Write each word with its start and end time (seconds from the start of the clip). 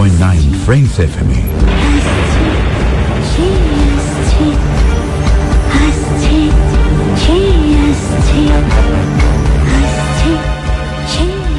101.9 0.00 0.06
Frames 0.66 0.94
FM 1.12 1.30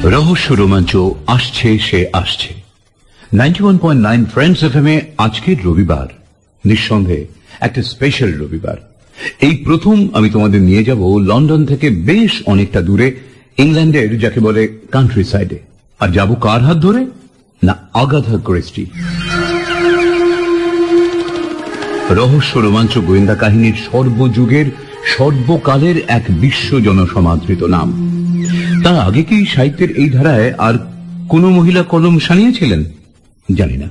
রহস্য 0.03 0.53
রোমাঞ্চ 0.53 0.97
আসছে, 1.27 1.79
সে 1.79 2.07
আসছে। 2.13 2.53
Ninety 3.33 3.63
one 3.63 3.77
point 3.77 4.03
nine 4.03 4.25
friends 4.25 4.63
F 4.63 4.75
M 4.75 4.87
এ 4.87 5.01
আজকের 5.17 5.57
রবিবার। 5.63 6.07
নিঃসন্দেহে 6.65 7.25
একটা 7.59 7.83
স্পেশাল 7.83 8.33
রবিবার। 8.33 8.77
এই 9.41 9.55
প্রথম 9.55 10.07
আমি 10.13 10.29
তোমাদের 10.29 10.61
নিয়ে 10.61 10.83
যাব 10.83 11.17
লন্ডন 11.17 11.65
থেকে 11.65 11.89
বেশ 11.89 12.41
অনেকটা 12.45 12.81
দূরে, 12.81 13.11
ইংল্যান্ডের, 13.57 14.19
যাকে 14.19 14.39
বলে 14.39 14.67
কান্ট্রি 14.91 15.23
সাইডে 15.23 15.59
আর 15.99 16.09
যাব 16.09 16.35
কার 16.41 16.61
হাত 16.61 16.77
ধরে? 16.77 17.05
না 17.63 17.77
আগাথা 17.93 18.37
ক্রিস্টি 18.45 18.85
রহস্য 22.09 22.59
রোমাঞ্চ 22.59 22.97
গোয়েন্দা 22.97 23.35
কাহিনীর 23.35 23.73
সর্বযুগের, 23.91 24.65
সর্বকালের 25.17 25.95
এক 26.07 26.23
বিশ্ব 26.29 26.79
জনসমাদৃত 26.79 27.63
নাম। 27.63 28.17
তার 28.83 28.99
আগে 28.99 29.23
কি 29.23 29.45
সাহিত্যের 29.45 29.91
এই 29.91 30.09
ধারায় 30.09 30.53
আর 30.57 30.73
কোন 31.29 31.49
মহিলা 31.49 31.83
কলম 31.83 32.19
সানিয়েছিলেন? 32.19 32.83
জানি 33.55 33.77
না। 33.77 33.87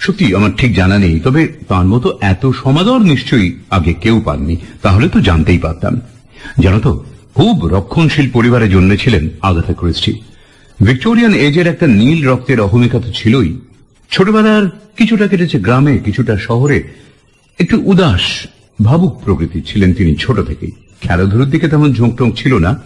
সত্যি, 0.00 0.34
আমার 0.34 0.50
ঠিক 0.58 0.74
জানা 0.74 0.98
নেই, 0.98 1.20
তবে 1.20 1.48
তার 1.68 1.84
মতো 1.84 2.18
এত 2.20 2.46
সমাদর 2.46 2.98
নিশ্চয়ই 2.98 3.58
আগে 3.70 3.94
কেউ 3.94 4.20
পাননি, 4.24 4.56
তাহলে 4.82 5.08
তো 5.08 5.20
জানতেই 5.20 5.58
পারতাম। 5.58 6.00
জানো 6.60 6.80
তো, 6.80 7.04
খুব 7.34 7.66
রক্ষণশীল 7.66 8.30
পরিবারে 8.32 8.68
জন্মেছিলেন 8.68 9.28
আগাথা 9.42 9.72
ক্রিস্টি 9.72 10.20
ভিক্টোরিয়ান 10.80 11.34
এজের 11.34 11.66
একটা 11.66 11.86
নীল 11.86 12.28
রক্তের 12.28 12.60
অহমিকা 12.60 13.00
তো 13.00 13.12
ছিলই। 13.12 13.58
ছোটবেলার 14.10 14.64
কিছুটা 14.96 15.26
কেটেছে 15.26 15.58
গ্রামে, 15.58 15.98
কিছুটা 15.98 16.38
শহরে। 16.38 16.82
একটু 17.58 17.82
উদাস, 17.84 18.46
ভাবুক 18.82 19.14
প্রকৃতি 19.24 19.62
ছিলেন 19.66 19.92
তিনি 19.92 20.14
ছোট 20.14 20.40
থেকেই। 20.40 20.72
খেলাধুলোর 21.00 21.50
দিকে 21.50 21.68
তেমন 21.68 21.92
ঝোঁকটোঁক 21.92 22.36
ছিল 22.36 22.58
না। 22.58 22.82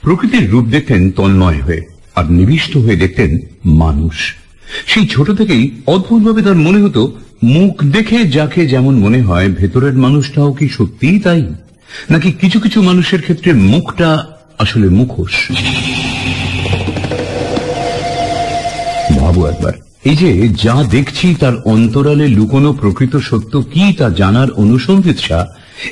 প্রকৃতির 0.00 0.50
রূপ 0.50 0.66
দেখতেন 0.66 1.10
তন্ময় 1.10 1.60
হয়ে, 1.62 1.82
আর 2.14 2.24
নিবিষ্ট 2.30 2.76
হয়ে 2.76 2.96
দেখতেন 2.96 3.38
মানুষ। 3.64 4.34
সেই 4.86 5.06
ছোট 5.06 5.30
থেকেই 5.30 5.70
অদ্ভুতভাবে 5.86 6.42
তার 6.42 6.54
মনে 6.54 6.82
হতো, 6.82 7.02
মুখ 7.42 7.84
দেখে 7.84 8.24
যাকে 8.24 8.66
যেমন 8.66 8.94
মনে 8.98 9.20
হয়, 9.22 9.48
ভেতরের 9.48 9.92
মানুষটাও 9.92 10.52
কি 10.52 10.68
সত্যিই 10.68 11.20
তাই? 11.20 11.42
নাকি 12.10 12.32
কিছু 12.32 12.60
কিছু 12.60 12.82
মানুষের 12.82 13.20
ক্ষেত্রে 13.22 13.52
মুখটা 13.52 14.26
আসলে 14.58 14.88
মুখোশ? 14.88 15.34
ভাবো 19.36 19.48
একবার। 19.48 19.74
এই 20.04 20.16
যে, 20.16 20.30
যা 20.64 20.74
দেখছি 20.90 21.26
তার 21.40 21.54
অন্তরালে 21.64 22.26
লুকোনো 22.28 22.70
প্রকৃত 22.72 23.14
সত্য 23.16 23.52
কি 23.72 23.84
তা 23.98 24.06
জানার 24.10 24.50
অনুসন্ধিৎসা, 24.50 25.38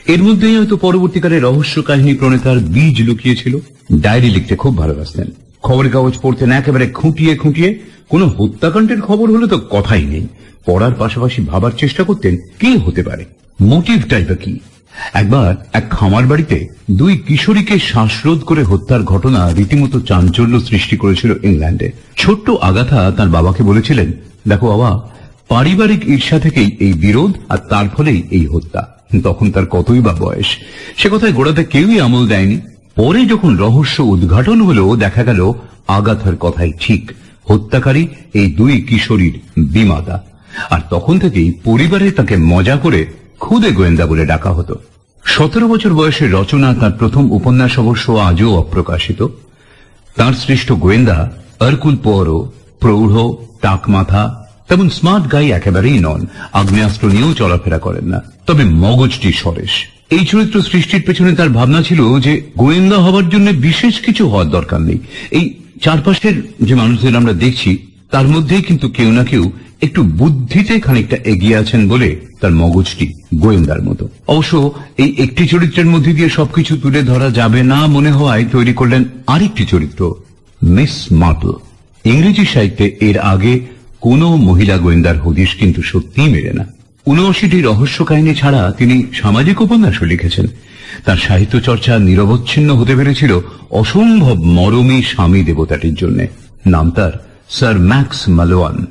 এর 0.06 0.20
মধ্যেই 0.22 0.56
হয়তো 0.56 0.76
পরবর্তীকালে 0.76 1.36
রহস্য 1.40 1.82
কাহিনী 1.82 2.12
প্রণেতার 2.14 2.58
বীজ 2.74 2.96
লুকিয়েছিল। 3.02 3.54
ডায়েরি 4.00 4.30
লিখতে 4.30 4.54
খুব 4.56 4.72
ভালোবাসতেন। 4.78 5.28
খবরের 5.62 5.92
কাগজ 5.92 6.14
পড়তেন 6.22 6.50
একেবারে 6.50 6.86
খুঁটিয়ে 6.90 7.32
খুঁটিয়ে। 7.36 7.70
কোনো 8.08 8.24
হত্যাকাণ্ডের 8.26 9.00
খবর 9.00 9.26
হলে 9.34 9.46
তো 9.46 9.58
কথাই 9.70 10.04
নেই। 10.04 10.26
পড়ার 10.66 10.94
পাশাপাশি 10.98 11.42
ভাবার 11.42 11.72
চেষ্টা 11.78 12.02
করতেন, 12.02 12.36
কি 12.60 12.70
হতে 12.76 13.02
পারে? 13.02 13.24
মোটিভ 13.60 13.98
টাইপের 14.08 14.36
কি? 14.36 14.52
একবার 15.14 15.54
এক 15.72 15.90
খামার 15.90 16.26
বাড়িতে 16.26 16.68
দুই 16.90 17.18
কিশোরীকে 17.18 17.78
শ্বাসরোধ 17.78 18.44
করে 18.44 18.62
হত্যার 18.62 19.02
ঘটনা 19.02 19.52
রীতিমতো 19.52 20.00
চাঞ্চল্য 20.00 20.60
সৃষ্টি 20.60 20.96
করেছিল 20.96 21.34
ইংল্যান্ডে। 21.42 21.92
ছোট্ট 22.16 22.50
আগাথা 22.50 23.12
তার 23.16 23.28
বাবাকে 23.28 23.62
বলেছিলেন, 23.62 24.12
দেখো 24.48 24.68
বাবা, 24.68 25.08
পারিবারিক 25.48 26.08
ঈর্ষা 26.08 26.38
থেকেই 26.38 26.76
এই 26.80 26.92
বিরোধ 26.92 27.34
আর 27.48 27.58
তার 27.58 27.88
ফলেই 27.88 28.22
এই 28.30 28.46
হত্যা। 28.46 28.88
তখন 29.22 29.50
তার 29.50 29.66
কতই 29.66 30.00
বা 30.00 30.12
বয়স। 30.12 30.46
সে 30.96 31.08
কথায় 31.12 31.32
গোড়াতে 31.32 31.64
কেউই 31.64 32.00
আমল 32.00 32.28
দেয়নি। 32.28 32.60
পরে 32.94 33.26
যখন 33.26 33.56
রহস্য 33.56 34.00
উদ্ঘাটন 34.00 34.60
হলো, 34.60 34.96
দেখা 34.96 35.24
গেল 35.24 35.52
আগাথার 35.88 36.36
কথাই 36.36 36.72
ঠিক। 36.80 37.12
হত্যাকারী 37.48 38.08
এই 38.34 38.52
দুই 38.52 38.80
কিশোরীর 38.80 39.40
বিমাতা। 39.56 40.24
আর 40.70 40.80
তখন 40.90 41.18
থেকেই 41.18 41.52
পরিবারে 41.64 42.10
তাকে 42.10 42.36
মজা 42.36 42.76
করে 42.76 43.06
খুদে 43.40 43.72
গোয়েন্দা 43.72 44.06
বলে 44.06 44.26
ডাকা 44.26 44.52
হতো। 44.52 44.74
সতেরো 45.24 45.68
বছর 45.68 45.94
বয়সে 45.94 46.28
রচনা 46.28 46.74
তার 46.74 46.92
প্রথম 46.92 47.32
উপন্যাস 47.32 47.78
অবশ্য 47.78 48.12
আজও 48.12 48.54
অপ্রকাশিত। 48.54 49.26
তার 50.16 50.32
সৃষ্ট 50.32 50.72
গোয়েন্দা 50.72 51.32
অর্কুল 51.60 51.96
পরও 51.96 52.52
প্রৌঢ় 52.80 53.44
টাক 53.60 53.88
মাথা 53.88 54.46
তেমন 54.68 54.88
স্মার্ট 54.88 55.32
গাই 55.32 55.50
একেবারেই 55.50 55.98
নন। 55.98 56.26
আগ্নেয়াস্ত্র 56.52 57.08
নিয়েও 57.08 57.34
চলাফেরা 57.34 57.78
করেন 57.78 58.04
না। 58.04 58.22
তবে 58.46 58.64
মগজটি 58.64 59.32
সরেশ। 59.32 59.70
এই 60.10 60.26
চরিত্র 60.26 60.62
সৃষ্টির 60.62 61.02
পেছনে 61.06 61.32
তার 61.34 61.48
ভাবনা 61.48 61.82
ছিল 61.82 62.20
যে 62.20 62.42
গোয়েন্দা 62.58 62.96
হবার 62.96 63.28
জন্য 63.28 63.50
বিশেষ 63.50 64.00
কিছু 64.00 64.28
হওয়ার 64.28 64.50
দরকার 64.50 64.80
নেই। 64.80 64.98
এই 65.30 65.54
চারপাশের 65.82 66.42
যে 66.62 66.74
মানুষদের 66.74 67.16
আমরা 67.16 67.32
দেখছি 67.32 67.78
তার 68.10 68.28
মধ্যেই 68.28 68.62
কিন্তু 68.62 68.88
কেউ 68.88 69.10
না 69.12 69.24
কেউ 69.24 69.52
একটু 69.80 70.02
বুদ্ধিতে 70.02 70.80
খানিকটা 70.80 71.16
এগিয়ে 71.24 71.56
আছেন 71.56 71.88
বলে 71.88 72.16
তার 72.40 72.52
মগজটি 72.52 73.12
গোয়েন্দার 73.34 73.82
মতো। 73.82 74.08
অবশ্য 74.26 74.72
এই 74.96 75.14
একটি 75.18 75.46
চরিত্রের 75.48 75.86
মধ্যে 75.86 76.12
দিয়ে 76.12 76.28
সবকিছু 76.28 76.76
তুলে 76.76 77.02
ধরা 77.02 77.30
যাবে 77.30 77.62
না 77.62 77.86
মনে 77.86 78.10
হওয়ায় 78.10 78.44
তৈরি 78.52 78.72
করলেন 78.72 79.04
আরেকটি 79.26 79.66
চরিত্র, 79.66 80.14
মিস 80.62 81.06
মার্পল। 81.12 81.52
ইংরেজি 82.04 82.44
সাহিত্যে 82.46 82.96
এর 83.00 83.18
আগে 83.18 83.60
কোন 84.00 84.22
মহিলা 84.48 84.76
গোয়েন্দার 84.78 85.18
হদিশ 85.18 85.54
কিন্তু 85.54 85.82
সত্যিই 85.82 86.28
মেলে 86.28 86.52
না। 86.52 86.64
উনআশিটি 87.06 87.60
রহস্য 87.60 88.04
কাহিনী 88.04 88.34
ছাড়া 88.34 88.74
তিনি 88.78 89.06
সামাজিক 89.12 89.60
উপন্যাসও 89.60 90.04
লিখেছেন। 90.04 90.46
তার 91.04 91.16
সাহিত্য 91.16 91.60
চর্চা 91.60 91.98
নিরবচ্ছিন্ন 91.98 92.68
হতে 92.74 92.96
পেরেছিল 92.96 93.40
অসম্ভব 93.70 94.36
মরমী 94.44 95.02
স্বামী 95.02 95.44
দেবতাটির 95.44 95.94
জন্য। 95.94 96.18
নাম 96.66 96.90
তার 96.90 97.12
স্যার 97.54 97.78
ম্যাক্স 97.78 98.28
মালোয়ান। 98.28 98.86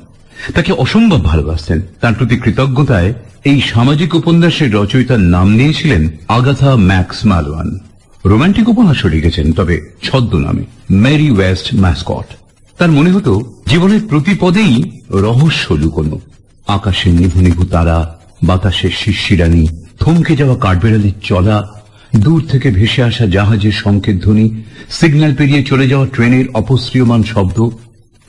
তাকে 0.54 0.72
অসম্ভব 0.72 1.24
ভালোবাসতেন। 1.24 1.80
তার 2.00 2.14
প্রতি 2.14 2.36
কৃতজ্ঞতায় 2.36 3.14
এই 3.44 3.60
সামাজিক 3.60 4.14
উপন্যাসের 4.14 4.74
রচয়িতার 4.74 5.20
নাম 5.20 5.48
নিয়েছিলেন 5.48 6.08
আগাথা 6.28 6.76
ম্যাক্স 6.76 7.26
মালোয়ান। 7.26 7.78
রোমান্টিক 8.24 8.68
উপন্যাসও 8.68 9.08
লিখেছেন, 9.08 9.52
তবে 9.52 9.90
ছদ্ম 10.02 10.38
নামে 10.38 10.64
মেরি 10.90 11.30
ওয়েস্ট 11.30 11.74
ম্যাসকট। 11.74 12.36
তার 12.78 12.90
মনে 12.90 13.10
হতো, 13.10 13.32
জীবনের 13.66 14.00
প্রতি 14.08 14.34
পদেই 14.40 15.00
রহস্য 15.10 15.72
লুকোনো। 15.72 16.20
আকাশের 16.66 17.14
নিভু 17.14 17.40
নিভু 17.40 17.64
তারা 17.64 18.18
বাতাসের 18.42 18.90
শিশিরানি 18.90 19.68
থমকে 20.00 20.36
যাওয়া 20.36 20.56
কাঠবেড়ালির 20.56 21.14
চলা, 21.22 21.68
দূর 22.16 22.42
থেকে 22.50 22.70
ভেসে 22.70 23.02
আসা 23.02 23.26
জাহাজের 23.26 23.72
সংকেত 23.72 24.24
ধ্বনি, 24.24 24.62
সিগন্যাল 24.90 25.34
পেরিয়ে 25.34 25.62
চলে 25.64 25.88
যাওয়া 25.88 26.06
ট্রেনের 26.06 26.44
অপশ্রিয়মান 26.54 27.22
শব্দ 27.22 27.70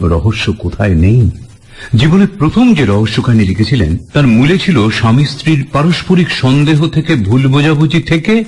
রহস্য 0.01 0.53
কোথায় 0.53 0.95
নেই? 0.95 1.29
জীবনের 1.95 2.27
প্রথম 2.39 2.73
যে 2.73 2.85
রহস্য 2.85 3.21
কাহিনী 3.21 3.45
লিখেছিলেন, 3.45 3.97
তার 4.13 4.27
মূলে 4.27 4.57
ছিল 4.57 4.89
স্বামী 4.89 5.25
স্ত্রীর 5.25 5.67
পারস্পরিক 5.71 6.31
সন্দেহ 6.31 6.87
থেকে 6.87 7.15
ভুল 7.15 7.47
বোঝাবুঝি 7.47 8.01
থেকে 8.01 8.43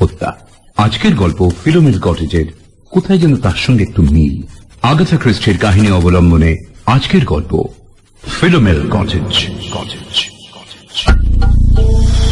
হত্যা। 0.00 0.36
আজকের 0.76 1.14
গল্প 1.14 1.50
ফিলোমিল 1.64 2.00
কটেজের। 2.00 2.46
কোথায় 2.90 3.18
যেন 3.18 3.36
তার 3.36 3.56
সঙ্গে 3.56 3.82
একটু 3.82 4.02
মিল। 4.02 4.42
আগাথা 4.82 5.16
খ্রিস্টের 5.16 5.58
কাহিনী 5.58 5.90
অবলম্বনে 5.90 6.56
আজকের 6.86 7.24
গল্প 7.24 7.64
ফিলোমেল 8.40 8.90
কটেজ 8.90 9.46
কটেজ 9.72 10.30
কটেজ। 10.52 12.27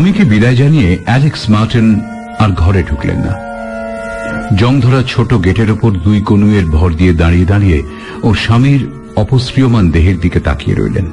স্বামীকে 0.00 0.24
বিদায় 0.24 0.56
জানিয়ে 0.56 0.98
অ্যালেক্স 1.04 1.50
মার্টিন 1.50 2.00
আর 2.38 2.48
ঘরে 2.48 2.82
ঢুকলেন 2.82 3.18
না। 3.18 3.34
জংধরা 4.56 5.02
ছোট 5.02 5.34
গেটের 5.34 5.70
ওপর 5.70 5.90
দুই 5.90 6.20
কনুয়ের 6.20 6.66
ভর 6.66 6.92
দিয়ে 6.92 7.12
দাঁড়িয়ে 7.12 7.46
দাঁড়িয়ে 7.46 7.82
ও 8.22 8.34
স্বামীর 8.34 8.88
অপশ্রিয়মান 9.16 9.90
দেহের 9.90 10.20
দিকে 10.20 10.40
তাকিয়ে 10.40 10.76
রইলেন। 10.76 11.06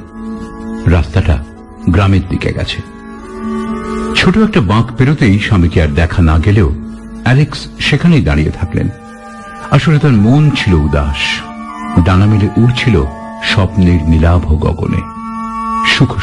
রাস্তাটা 0.86 1.44
গ্রামের 1.90 2.20
দিকে 2.28 2.52
গেছে। 2.52 2.82
ছোট 4.16 4.38
একটা 4.38 4.60
বাঁক 4.60 4.86
পেরোতেই 4.98 5.38
স্বামীকে 5.38 5.82
আর 5.82 5.88
দেখা 5.88 6.22
না 6.22 6.38
গেলেও 6.38 6.74
অ্যালেক্স 7.22 7.66
সেখানেই 7.78 8.22
দাঁড়িয়ে 8.22 8.50
থাকলেন। 8.50 8.88
আসলে 9.70 9.98
তার 9.98 10.12
মন 10.12 10.50
ছিল 10.50 10.74
উদাস। 10.74 11.20
ডানা 12.04 12.26
মেলে 12.26 12.48
উড়ছিল 12.56 13.04
স্বপ্নের 13.44 14.08
নীলাভ 14.08 14.44
গগনে। 14.54 15.00
সুখ 15.86 16.18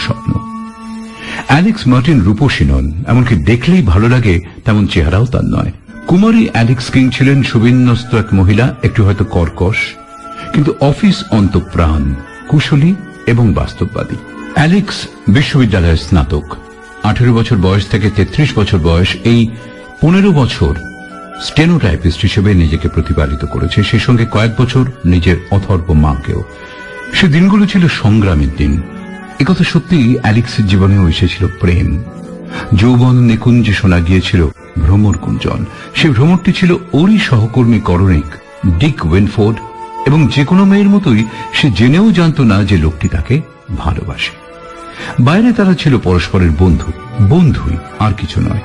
অ্যালেক্স 1.47 1.87
মার্টিন 1.87 2.21
রূপসী 2.21 2.65
নন, 2.65 3.03
এমনকি 3.07 3.35
দেখলেই 3.35 3.81
ভালো 3.81 4.09
লাগে 4.09 4.39
তেমন 4.65 4.87
চেহারাও 4.87 5.25
তার 5.25 5.45
নয়। 5.45 5.71
কুমারী 6.07 6.49
অ্যালেক্স 6.51 6.89
কিং 6.91 7.09
ছিলেন 7.09 7.43
সুবিন্যস্ত 7.43 8.15
এক 8.15 8.33
মহিলা, 8.33 8.75
একটু 8.83 9.05
হয়তো 9.05 9.25
কর্কশ, 9.25 9.77
কিন্তু 10.53 10.73
অফিস 10.79 11.23
অন্তপ্রাণ, 11.31 12.15
কুশলী 12.47 12.95
এবং 13.25 13.53
বাস্তববাদী। 13.53 14.15
অ্যালেক্স 14.53 14.97
বিশ্ববিদ্যালয়ের 15.27 15.97
স্নাতক। 15.97 16.55
আঠেরো 17.03 17.33
বছর 17.33 17.57
বয়স 17.57 17.87
থেকে 17.87 18.09
৩৩ 18.09 18.49
বছর 18.55 18.79
বয়স 18.79 19.15
এই 19.23 19.47
পনেরো 20.01 20.31
বছর 20.31 20.75
স্টেনোটাইপিস্ট 21.41 22.21
হিসেবে 22.21 22.53
নিজেকে 22.53 22.87
প্রতিপালিত 22.87 23.45
করেছে, 23.45 23.83
সে 23.83 23.99
সঙ্গে 23.99 24.25
কয়েক 24.31 24.51
বছর 24.61 24.85
নিজের 25.05 25.37
অথর্ব 25.51 25.93
মাকেও। 25.93 26.43
সে 27.13 27.27
দিনগুলো 27.27 27.65
ছিল 27.65 27.87
সংগ্রামের 27.87 28.51
দিন। 28.57 28.81
একথা 29.39 29.63
সত্যি 29.63 30.17
অ্যালেক্সের 30.21 30.67
জীবনেও 30.67 31.09
এসেছিল 31.09 31.47
প্রেম। 31.59 32.03
যৌবন 32.75 33.15
নিকুঞ্জে 33.15 33.73
শোনা 33.73 33.99
গিয়েছিল 33.99 34.47
ভ্রমর 34.79 35.17
কুঞ্জন 35.17 35.65
সে 35.95 36.09
ভ্রমরটি 36.09 36.51
ছিল 36.51 36.75
ওরই 36.93 37.19
সহকর্মী 37.19 37.79
করণিক, 37.79 38.25
ডিক 38.79 39.05
উইনফোর্ড 39.05 39.57
এবং 40.05 40.27
যে 40.35 40.45
কোনো 40.45 40.65
মেয়ের 40.65 40.89
মতোই 40.89 41.25
সে 41.53 41.71
জেনেও 41.71 42.11
জানত 42.11 42.41
না 42.41 42.63
যে 42.63 42.77
লোকটি 42.77 43.07
তাকে 43.07 43.41
ভালোবাসে। 43.77 44.31
বাইরে 45.23 45.53
তারা 45.53 45.73
ছিল 45.73 45.97
পরস্পরের 45.97 46.49
বন্ধু, 46.59 46.91
বন্ধুই, 47.29 47.77
আর 47.99 48.13
কিছু 48.13 48.41
নয়। 48.41 48.61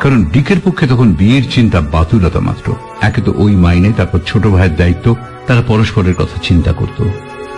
কারণ 0.00 0.24
ডিকের 0.24 0.56
পক্ষে 0.64 0.86
তখন 0.86 1.12
বিয়ের 1.12 1.42
চিন্তা 1.50 1.80
বাতুলতা 1.80 2.40
মাত্র। 2.40 2.74
একে 3.00 3.20
তো 3.20 3.34
ওই 3.36 3.56
মাইনে, 3.56 3.92
তারপর 3.96 4.18
ছোট 4.26 4.46
ভাইয়ের 4.46 4.76
দায়িত্ব, 4.76 5.16
তারা 5.46 5.62
পরস্পরের 5.62 6.14
কথা 6.14 6.40
চিন্তা 6.42 6.72
করত। 6.72 7.04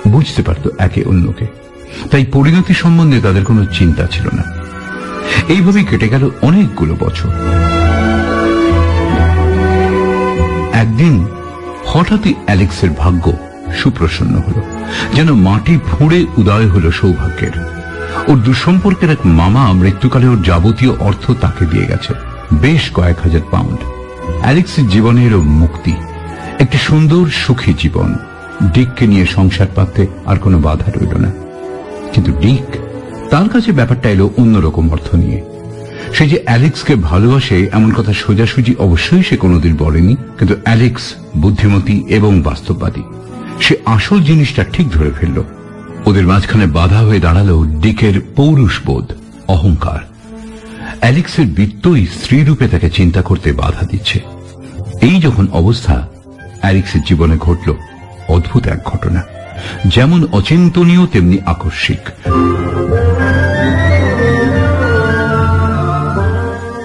বুঝতে 0.08 0.42
পারত 0.42 0.68
একে 0.78 1.04
অন্যকে। 1.04 1.65
তাই 2.10 2.25
পরিণতি 2.32 2.75
সম্বন্ধে 2.75 3.20
তাদের 3.20 3.44
কোনো 3.44 3.64
চিন্তা 3.64 4.06
ছিল 4.06 4.26
না। 4.32 4.44
এইভাবেই 5.48 5.84
কেটে 5.84 6.08
গেল 6.08 6.31
অনেকগুলো 6.43 6.96
বছর। 7.00 7.31
একদিন 10.72 11.26
হঠাৎই 11.87 12.34
অ্যালেক্সের 12.44 12.90
ভাগ্য 12.98 13.32
সুপ্রসন্ন 13.76 14.34
হল, 14.37 14.60
যেন 15.14 15.32
মাটি 15.32 15.78
ফুঁড়ে 15.87 16.26
উদয় 16.37 16.69
হল 16.69 16.90
সৌভাগ্যের। 16.90 17.54
ওর 18.28 18.37
দুঃসম্পর্কের 18.37 19.10
এক 19.10 19.19
মামা 19.25 19.72
মৃত্যুকালে 19.72 20.26
ওর 20.28 20.42
যাবতীয় 20.42 20.92
অর্থ 20.99 21.31
তাকে 21.40 21.64
দিয়ে 21.66 21.87
গেছে, 21.87 22.12
বেশ 22.54 22.90
কয়েক 22.94 23.19
হাজার 23.20 23.40
পাউন্ড। 23.50 23.78
অ্যালেক্সের 24.40 24.88
জীবনের 24.88 25.37
মুক্তি, 25.37 25.92
একটি 26.58 26.78
সুন্দর 26.78 27.26
সুখী 27.46 27.75
জীবন 27.78 28.14
ডিককে 28.75 29.06
নিয়ে 29.06 29.26
সংসার 29.26 29.66
পাততে 29.75 30.06
আর 30.26 30.37
কোনো 30.37 30.58
বাধা 30.58 30.90
রইল 30.90 31.14
না। 31.16 31.45
কিন্তু 32.16 32.32
ডিক 32.40 32.76
তার 33.30 33.48
কাছে 33.48 33.72
ব্যাপারটা 33.72 34.10
এলো 34.10 34.30
অন্যরকম 34.36 34.90
অর্থ 34.90 35.14
নিয়ে। 35.14 35.42
সে 36.12 36.28
যে 36.28 36.38
অ্যালেক্সকে 36.44 36.94
ভালোবাসে 36.94 37.68
এমন 37.72 37.92
কথা 37.92 38.12
সোজাসুজি 38.12 38.74
অবশ্যই 38.78 39.22
সে 39.22 39.36
কোনোদিন 39.36 39.76
বলেনি, 39.76 40.16
কিন্তু 40.38 40.54
অ্যালেক্স 40.64 41.14
বুদ্ধিমতী 41.36 42.04
এবং 42.08 42.42
বাস্তববাদী। 42.42 43.02
সে 43.60 43.76
আসল 43.84 44.18
জিনিসটা 44.22 44.64
ঠিক 44.72 44.90
ধরে 44.90 45.10
ফেলল। 45.10 45.42
ওদের 46.06 46.26
মাঝখানে 46.26 46.66
বাধা 46.66 46.98
হয়ে 46.98 47.20
দাঁড়াল 47.20 47.50
ডিকের 47.80 48.20
পৌরুষবোধ, 48.36 49.06
অহংকার। 49.48 50.00
অ্যালেক্সের 51.00 51.46
বৃত্তই 51.46 52.06
স্ত্রীরূপে 52.06 52.68
তাকে 52.68 52.90
চিন্তা 52.90 53.22
করতে 53.22 53.52
বাধা 53.52 53.82
দিচ্ছে। 53.86 54.18
এই 55.00 55.20
যখন 55.20 55.46
অবস্থা, 55.52 56.08
অ্যালেক্সের 56.60 57.00
জীবনে 57.08 57.36
ঘটল 57.36 57.68
অদ্ভুত 58.28 58.66
এক 58.66 58.80
ঘটনা। 58.84 59.36
যেমন 59.87 60.26
অচিন্তনীয়, 60.32 61.06
তেমনি 61.06 61.38
আকস্মিক। 61.47 62.08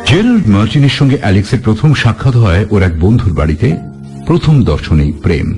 জেরাল্ড 0.07 0.47
মার্টিনের 0.47 0.89
সঙ্গে 0.89 1.17
অ্যালেক্সের 1.21 1.59
প্রথম 1.63 1.93
সাক্ষাৎ 1.93 2.35
হয় 2.35 2.65
ওর 2.69 2.83
এক 2.83 2.99
বন্ধুর 2.99 3.33
বাড়িতে। 3.33 3.77
প্রথম 4.27 4.63
দর্শনেই 4.63 5.11
প্রেম। 5.11 5.57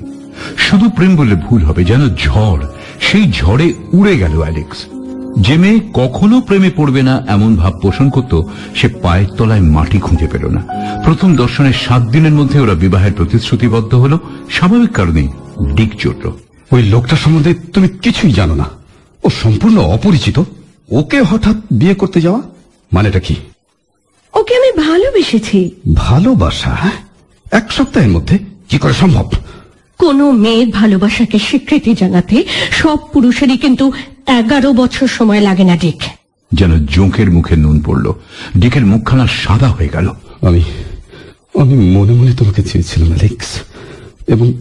শুধু 0.56 0.90
প্রেম 0.90 1.16
বললে 1.16 1.34
ভুল 1.34 1.62
হবে, 1.62 1.84
যেন 1.84 2.14
ঝড়, 2.14 2.66
সেই 3.00 3.32
ঝড়ে 3.32 3.72
উড়ে 3.92 4.18
গেল 4.18 4.40
অ্যালেক্স। 4.40 4.84
যে 5.38 5.56
মেয়ে 5.56 5.80
কখনো 5.94 6.40
প্রেমে 6.40 6.70
পড়বে 6.76 7.02
না, 7.02 7.22
এমন 7.28 7.56
ভাব 7.56 7.78
পোষণ 7.82 8.10
করত, 8.10 8.42
সে 8.74 8.88
পায়ের 8.88 9.26
তলায় 9.28 9.60
মাটি 9.60 9.98
খুঁজে 9.98 10.26
পেল 10.26 10.46
না। 10.46 10.62
প্রথম 11.04 11.36
দর্শনের 11.36 11.72
সাত 11.72 12.02
দিনের 12.02 12.32
মধ্যে 12.32 12.60
ওরা 12.60 12.74
বিবাহের 12.74 13.12
প্রতিশ্রুতিবদ্ধ 13.12 13.94
হল। 13.94 14.18
স্বাভাবিক 14.50 14.92
কারণেই 14.92 15.28
ডিক 15.74 15.94
চটল 16.00 16.32
ওই 16.74 16.82
লোকটা 16.82 17.16
সম্বন্ধে 17.16 17.54
তুমি 17.54 17.88
কিছুই 17.88 18.32
জানো 18.32 18.54
না। 18.54 18.64
ও 19.24 19.30
সম্পূর্ণ 19.30 19.78
অপরিচিত। 19.78 20.42
ওকে 20.90 21.22
হঠাৎ 21.22 21.56
বিয়ে 21.70 21.94
করতে 21.94 22.20
যাওয়া? 22.20 22.42
মানেটা 22.92 23.20
কি? 23.20 23.34
ওকে 24.34 24.56
আমি 24.56 24.72
ভালোবেসেছি। 24.72 25.70
ভালোবাসা? 25.94 26.70
হ্যাঁ? 26.70 26.92
এক 27.50 27.72
সপ্তাহের 27.72 28.10
মধ্যে? 28.10 28.38
কি 28.68 28.78
করে 28.78 28.92
সম্ভব? 28.92 29.30
কোনো 29.98 30.30
মেয়ের 30.30 30.68
ভালোবাসাকে 30.68 31.38
স্বীকৃতি 31.38 31.94
জানাতে 31.94 32.44
সব 32.70 32.96
পুরুষেরই 33.12 33.58
কিন্তু 33.58 33.92
এগারো 34.26 34.72
বছর 34.72 35.08
সময় 35.08 35.40
লাগে 35.40 35.64
না 35.64 35.76
ডিক। 35.76 36.02
যেন 36.52 36.86
জোঁকের 36.86 37.30
মুখে 37.30 37.56
নুন 37.56 37.80
পড়ল। 37.80 38.12
ডিকের 38.56 38.86
মুখখানা 38.86 39.26
সাদা 39.26 39.68
হয়ে 39.68 39.88
গেল। 39.88 40.08
আমি 40.42 40.64
আমি 41.60 41.74
মনে 41.96 42.12
মনে 42.12 42.32
তোমাকে 42.32 42.62
চেয়েছিলাম 42.62 43.08
অ্যালেক্স। 43.08 43.46
এবং 44.26 44.52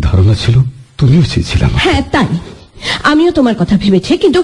ধারণা 0.00 0.34
ছিল 0.34 0.58
তুমিও 1.02 1.24
চেয়েছিলাম 1.32 1.70
হ্যাঁ 1.84 2.02
তাই। 2.14 2.28
আমিও 3.02 3.30
তোমার 3.32 3.54
কথা 3.58 3.74
ভেবেছি 3.76 4.12
কিন্তু 4.18 4.40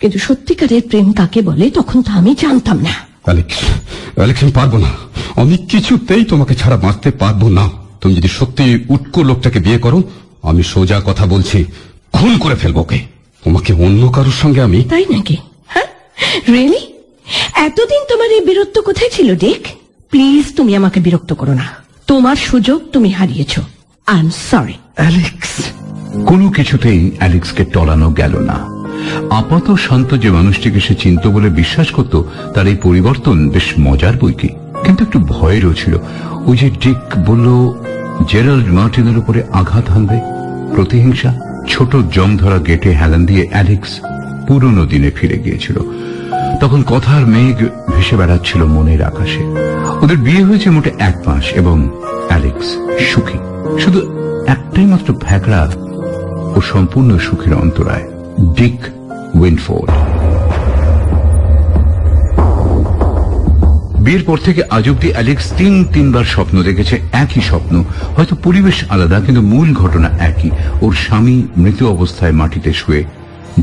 কিন্তু 0.00 0.18
সত্যিকারের 0.18 0.82
প্রেম 0.90 1.06
কাকে 1.12 1.40
বলে 1.42 1.66
তখন 1.70 1.98
তো 2.02 2.10
আমি 2.12 2.30
জানতাম 2.40 2.78
না। 2.80 2.92
অ্যালেক্স 3.24 3.56
অ্যালেক্স 4.16 4.40
আমি 4.42 4.52
পারব 4.52 4.74
না। 4.76 4.90
আমি 5.36 5.56
কিছুতেই 5.70 6.24
তোমাকে 6.24 6.54
ছাড়া 6.54 6.76
বাঁচতে 6.76 7.10
পারব 7.22 7.42
না। 7.48 7.64
তুমি 8.00 8.12
যদি 8.14 8.28
সত্যি 8.28 8.64
উটকো 8.88 9.20
লোকটাকে 9.22 9.58
বিয়ে 9.60 9.78
করো 9.78 9.98
আমি 10.42 10.62
সোজা 10.62 10.98
কথা 11.04 11.24
বলছি 11.26 11.58
খুন 12.12 12.32
করে 12.38 12.56
ফেলব 12.56 12.76
ওকে। 12.76 12.98
তোমাকে 13.42 13.70
অন্য 13.84 14.02
কারোর 14.12 14.36
সঙ্গে 14.42 14.60
আমি 14.62 14.80
তাই 14.84 15.04
নাকি? 15.10 15.36
হ্যাঁ? 15.66 15.88
রিয়েলি 16.48 16.82
এতদিন 17.66 18.02
তোমার 18.10 18.30
এই 18.30 18.40
বীরত্ব 18.40 18.76
কোথায় 18.82 19.10
ছিল 19.10 19.28
ডিক? 19.34 19.62
প্লিজ 20.12 20.44
তুমি 20.56 20.72
আমাকে 20.76 20.98
বিরক্ত 21.00 21.30
করো 21.32 21.54
না। 21.54 21.66
তোমার 22.06 22.36
সুযোগ 22.48 22.78
তুমি 22.92 23.10
হারিয়েছ। 23.10 23.54
আই 24.06 24.18
এম 24.20 24.30
সরি 24.50 24.76
অ্যালেক্স 24.96 25.62
কোনো 26.26 26.50
কিছুতেই 26.50 27.10
অ্যালেক্সকে 27.18 27.64
টলানো 27.64 28.10
গেল 28.10 28.38
না। 28.38 28.66
আপাত 29.30 29.70
শান্ত 29.70 30.14
যে 30.14 30.30
মানুষটিকে 30.30 30.80
সে 30.80 30.94
চিন্ত 30.94 31.26
বলে 31.26 31.48
বিশ্বাস 31.48 31.90
করত, 31.90 32.22
তার 32.54 32.66
এই 32.66 32.76
পরিবর্তন 32.82 33.48
বেশ 33.48 33.72
মজার 33.80 34.12
বই 34.16 34.32
কিন্তু 34.84 35.04
একটু 35.04 35.18
ভয়েরও 35.18 35.72
ছিল। 35.72 35.98
ওই 36.46 36.56
যে 36.56 36.70
ডিক 36.70 37.30
বলল, 37.30 37.72
জেরাল্ড 38.28 38.68
মার্টিনের 38.68 39.18
উপরে 39.18 39.42
আঘাত 39.52 39.90
হানবে, 39.90 40.20
প্রতিহিংসা, 40.74 41.34
ছোট 41.68 41.96
জং 41.96 42.36
ধরা 42.36 42.58
গেটে 42.58 42.90
হেলান 42.90 43.26
দিয়ে 43.26 43.48
অ্যালেক্স 43.50 44.00
পুরনো 44.48 44.86
দিনে 44.86 45.10
ফিরে 45.10 45.38
গিয়েছিল। 45.38 45.80
তখন 46.60 46.82
কথার 46.82 47.26
মেঘ 47.26 47.64
ভেসে 47.96 48.16
বেড়াচ্ছিল 48.16 48.64
মনের 48.64 49.02
আকাশে। 49.02 49.42
ওদের 50.02 50.16
বিয়ে 50.16 50.44
হয়েছে 50.44 50.70
মোটে 50.70 50.90
এক 50.98 51.16
মাস 51.26 51.44
এবং 51.52 51.90
অ্যালেক্স 52.28 52.66
সুখী। 53.12 53.38
শুধু 53.78 54.23
একটাই 54.46 54.86
মাত্র 54.86 55.14
ভ্যাকড়া 55.14 55.70
ও 56.56 56.60
সম্পূর্ণ 56.60 57.18
সুখের 57.18 57.54
অন্তরায়, 57.54 58.06
ডিক 58.56 58.78
উইনফোর্ড। 59.34 59.90
বিয়ের 64.04 64.24
পর 64.24 64.38
থেকে 64.38 64.62
আজ 64.70 64.88
অব্দি 64.88 65.12
অ্যালেক্স 65.12 65.52
তিন, 65.56 65.84
তিনবার 65.84 66.24
স্বপ্ন 66.24 66.62
দেখেছে 66.62 67.00
একই 67.12 67.40
স্বপ্ন। 67.40 67.84
হয়তো 68.16 68.36
পরিবেশ 68.36 68.84
আলাদা, 68.88 69.20
কিন্তু 69.20 69.42
মূল 69.42 69.74
ঘটনা 69.74 70.08
একই। 70.18 70.50
ওর 70.80 70.92
স্বামী 70.92 71.42
মৃত 71.56 71.82
অবস্থায় 71.82 72.32
মাটিতে 72.32 72.72
শুয়ে 72.72 73.04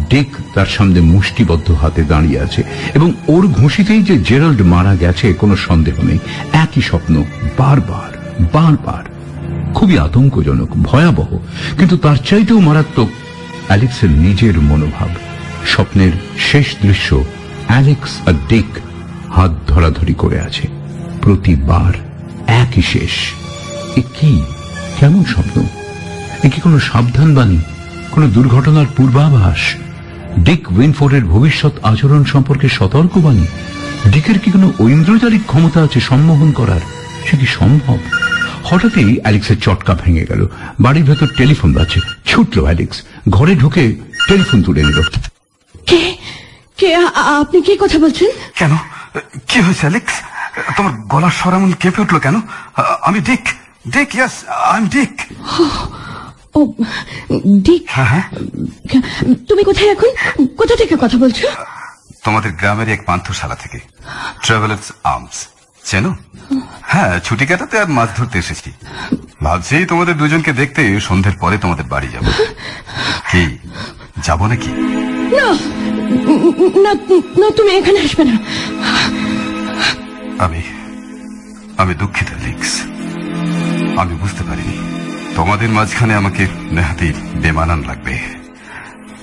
ডিক 0.10 0.28
তার 0.54 0.66
সামনে 0.66 1.02
মুষ্টিবদ্ধ 1.02 1.72
হাতে 1.72 2.04
দাঁড়িয়ে 2.04 2.40
আছে 2.40 2.64
এবং 2.94 3.14
ওর 3.28 3.48
ঘুষিতেই 3.48 4.04
যে 4.04 4.18
জেরাল্ড 4.18 4.62
মারা 4.62 4.96
গেছে, 4.96 5.34
কোনো 5.34 5.56
সন্দেহ 5.56 5.96
নেই। 6.04 6.20
একই 6.54 6.82
স্বপ্ন 6.82 7.24
বারবার 7.58 8.12
বারবার 8.54 9.11
খুবই 9.76 9.98
আতঙ্কজনক, 9.98 10.70
ভয়াবহ। 10.70 11.38
কিন্তু 11.78 11.98
তার 11.98 12.16
চাইতেও 12.16 12.60
মারাত্মক 12.60 13.10
অ্যালেক্সের 13.68 14.10
নিজের 14.10 14.62
মনোভাব। 14.62 15.10
স্বপ্নের 15.68 16.12
শেষ 16.40 16.66
দৃশ্য 16.82 17.26
অ্যালেক্স 17.68 18.28
আর 18.28 18.34
ডিক 18.50 18.66
হাত 19.32 19.52
ধরাধরি 19.68 20.14
করে 20.14 20.42
আছে। 20.42 20.68
প্রতিবার 21.22 21.94
একই 22.48 22.82
শেষ। 22.82 23.12
এ 23.98 24.02
কি? 24.20 24.44
কেমন 25.00 25.24
স্বপ্ন? 25.24 25.66
এ 26.44 26.50
কি 26.50 26.62
কোনো 26.62 26.80
সাবধান 26.80 27.36
বাণী 27.36 27.58
কোনো 28.12 28.28
দুর্ঘটনার 28.28 28.86
পূর্বাভাস? 28.98 29.76
ডিক 30.40 30.72
উইনফোর্ডের 30.72 31.26
ভবিষ্যৎ 31.26 31.72
আচরণ 31.84 32.24
সম্পর্কে 32.24 32.70
সতর্ক 32.70 33.18
বাণী 33.18 33.46
ডিকের 34.12 34.40
কি 34.40 34.52
কোনো 34.52 34.74
ঐন্দ্রজালিক 34.80 35.42
ক্ষমতা 35.46 35.84
আছে 35.84 36.00
সম্মোহন 36.00 36.52
করার? 36.52 36.80
সে 37.26 37.38
কি 37.38 37.46
সম্ভব? 37.46 37.98
হঠাৎই 38.72 39.12
অ্যালেক্সের 39.22 39.60
চটকা 39.60 39.94
ভেঙে 40.02 40.26
গেল। 40.30 40.42
বাড়ির 40.80 41.06
ভেতর 41.10 41.28
টেলিফোন 41.40 41.70
বাজছে। 41.74 42.00
ছুটল 42.26 42.64
অ্যালেক্স। 42.64 42.98
ঘরে 43.30 43.54
ঢুকে 43.56 43.84
টেলিফোন 44.28 44.60
তুলে 44.64 44.82
নিল। 44.84 45.00
কে? 45.90 46.02
কে? 46.80 46.90
আপনি 47.40 47.58
কি 47.68 47.74
কথা 47.84 47.98
বলছেন? 48.00 48.30
কেন? 48.60 48.74
কি 49.50 49.58
হয়েছে 49.66 49.86
অ্যালেক্স? 49.88 50.14
তোমার 50.78 50.94
গলার 51.14 51.36
স্বর 51.40 51.54
এমন 51.54 51.72
কেঁপে 51.82 52.02
উঠল 52.02 52.18
কেন? 52.26 52.36
আমি 53.08 53.20
ডিক। 53.30 53.44
ডিক 53.94 54.10
ইয়াস 54.16 54.36
আই 54.72 54.78
এম 54.82 54.86
ডিক। 54.96 55.14
ও 56.58 56.60
ডিক? 57.68 57.84
হ্যাঁ 57.94 58.10
হ্যাঁ। 58.12 58.26
তুমি 59.50 59.62
কোথায় 59.70 59.90
এখন? 59.96 60.12
কোথা 60.60 60.76
থেকে 60.82 60.96
কথা 61.04 61.18
বলছো? 61.24 61.48
তোমাদের 62.26 62.52
গ্রামের 62.60 62.90
এক 62.96 63.02
পান্থশালা 63.06 63.56
থেকে। 63.56 63.80
ট্রাভেলার্স 64.46 64.88
আর্মস 65.14 65.38
চেনো? 65.86 66.12
হ্যাঁ 66.82 67.20
ছুটি 67.20 67.46
কাটাতে 67.46 67.80
আর 67.80 67.90
মাছ 67.90 68.10
ধরতে 68.18 68.40
এসেছি। 68.40 68.72
ভাবছি 69.44 69.86
তোমাদের 69.86 70.18
দুজনকে 70.18 70.52
দেখতে 70.54 71.00
সন্ধ্যের 71.00 71.36
পরে 71.40 71.58
তোমাদের 71.58 71.86
বাড়ি 71.86 72.08
যাব। 72.08 72.26
কি 73.32 73.58
যাব 74.24 74.46
নাকি? 74.46 74.72
না 76.86 76.94
না 77.40 77.48
তুমি 77.58 77.72
এখানে 77.72 78.00
আসবে 78.00 78.24
না। 78.24 78.36
আমি 80.46 80.62
আমি 81.78 81.94
দুঃখিত 81.94 82.28
লিক্স। 82.46 82.82
আমি 83.98 84.14
বুঝতে 84.16 84.44
পারিনি। 84.44 84.76
তোমাদের 85.36 85.70
মাঝখানে 85.70 86.14
আমাকে 86.16 86.48
নেহাতি 86.72 87.14
বেমানান 87.36 87.84
লাগবে। 87.84 88.14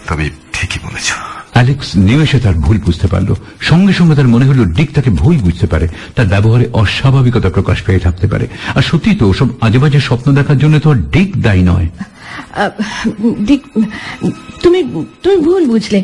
তুমি 0.09 0.31
ঠিকই 0.53 0.79
বলেছ। 0.87 1.13
অ্যালেক্স 1.59 1.89
নিমেষে 2.09 2.39
তার 2.45 2.57
ভুল 2.65 2.77
বুঝতে 2.87 3.07
পারল। 3.13 3.31
সঙ্গে 3.71 3.93
সঙ্গে 3.99 4.15
তার 4.19 4.29
মনে 4.35 4.47
হলো 4.51 4.63
ডিক 4.77 4.89
তাকে 4.97 5.11
ভুল 5.21 5.37
বুঝতে 5.47 5.67
পারে। 5.73 5.87
তার 6.17 6.27
ব্যবহারে 6.33 6.67
অস্বাভাবিকতা 6.83 7.49
প্রকাশ 7.57 7.79
পেয়ে 7.87 8.05
থাকতে 8.07 8.27
পারে। 8.33 8.47
আর 8.77 8.83
সত্যি 8.91 9.11
তো 9.21 9.27
সব 9.39 9.49
আজেবাজে 9.67 10.01
স্বপ্ন 10.09 10.27
দেখার 10.39 10.59
জন্য 10.63 10.75
তো 10.87 10.91
ডিক 11.15 11.31
দায়ী 11.43 11.63
নয়। 11.71 11.89
ডিক 13.49 13.63
তুমি 14.63 14.81
তুমি 15.23 15.37
ভুল 15.47 15.63
বুঝলে। 15.73 15.99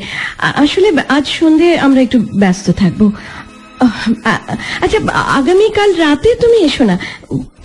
আসলে 0.65 0.89
আজ 1.17 1.25
সন্ধে 1.39 1.69
আমরা 1.87 2.01
একটু 2.07 2.19
ব্যস্ত 2.43 2.67
থাকব। 2.81 3.01
আচ্ছা 4.85 4.99
আগামীকাল 5.39 5.91
রাতে 6.05 6.31
তুমি 6.43 6.59
এসো 6.69 6.85
না। 6.91 6.97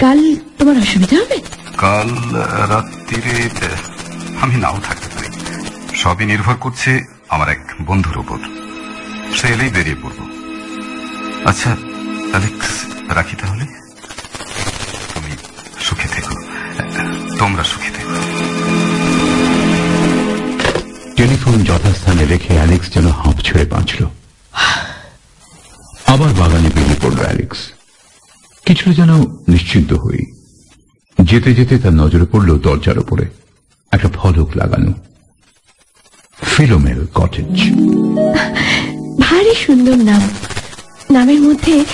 কাল 0.03 0.19
তোমার 0.57 0.75
অসুবিধা 0.83 1.15
হবে? 1.21 1.37
কাল 1.83 2.09
রাত্রিরে 2.73 3.35
আমি 4.41 4.55
নাও 4.63 4.77
থাকতে 4.87 5.07
পারি। 5.15 5.29
সবই 6.03 6.25
নির্ভর 6.31 6.57
করছে 6.65 6.91
আমার 7.29 7.49
এক 7.49 7.73
বন্ধুর 7.81 8.17
উপর 8.17 8.37
সে 9.35 9.47
এলেই 9.47 9.69
বেরিয়ে 9.69 9.95
পড়ব। 10.01 10.29
আচ্ছা 11.45 11.77
অ্যালেক্স, 12.29 12.67
রাখি 13.09 13.35
তাহলে? 13.35 13.65
তুমি 15.13 15.31
সুখে 15.79 16.07
থেকো। 16.07 16.35
তোমরা 17.37 17.63
সুখে 17.63 17.89
থেকো। 17.89 18.09
টেলিফোন 21.15 21.63
যথাস্থানে 21.63 22.25
রেখে 22.25 22.53
অ্যালেক্স 22.53 22.93
যেন 22.93 23.07
হাঁপ 23.07 23.35
ছেড়ে 23.41 23.65
বাঁচল। 23.65 24.05
আবার 26.05 26.29
বাগানে 26.29 26.69
বেরিয়ে 26.75 26.95
পড়ল 27.01 27.17
অ্যালেক্স। 27.17 27.57
কিছুটা 28.65 28.93
যেন 28.93 29.21
নিশ্চিন্ত 29.47 29.93
হই। 29.93 30.25
যেতে 31.21 31.55
যেতে 31.55 31.79
তার 31.79 31.93
নজরে 31.93 32.25
পড়ল 32.31 32.59
দরজার 32.59 32.99
উপরে 32.99 33.25
একটা 33.91 34.09
ফলক 34.09 34.49
লাগানো। 34.55 35.08
ফিলোমেল 36.59 37.05
কটেজ 37.15 37.55
ভারী 39.19 39.53
সুন্দর 39.65 39.95
নাম। 39.95 40.21
নামের 41.11 41.39
মধ্যে 41.39 41.85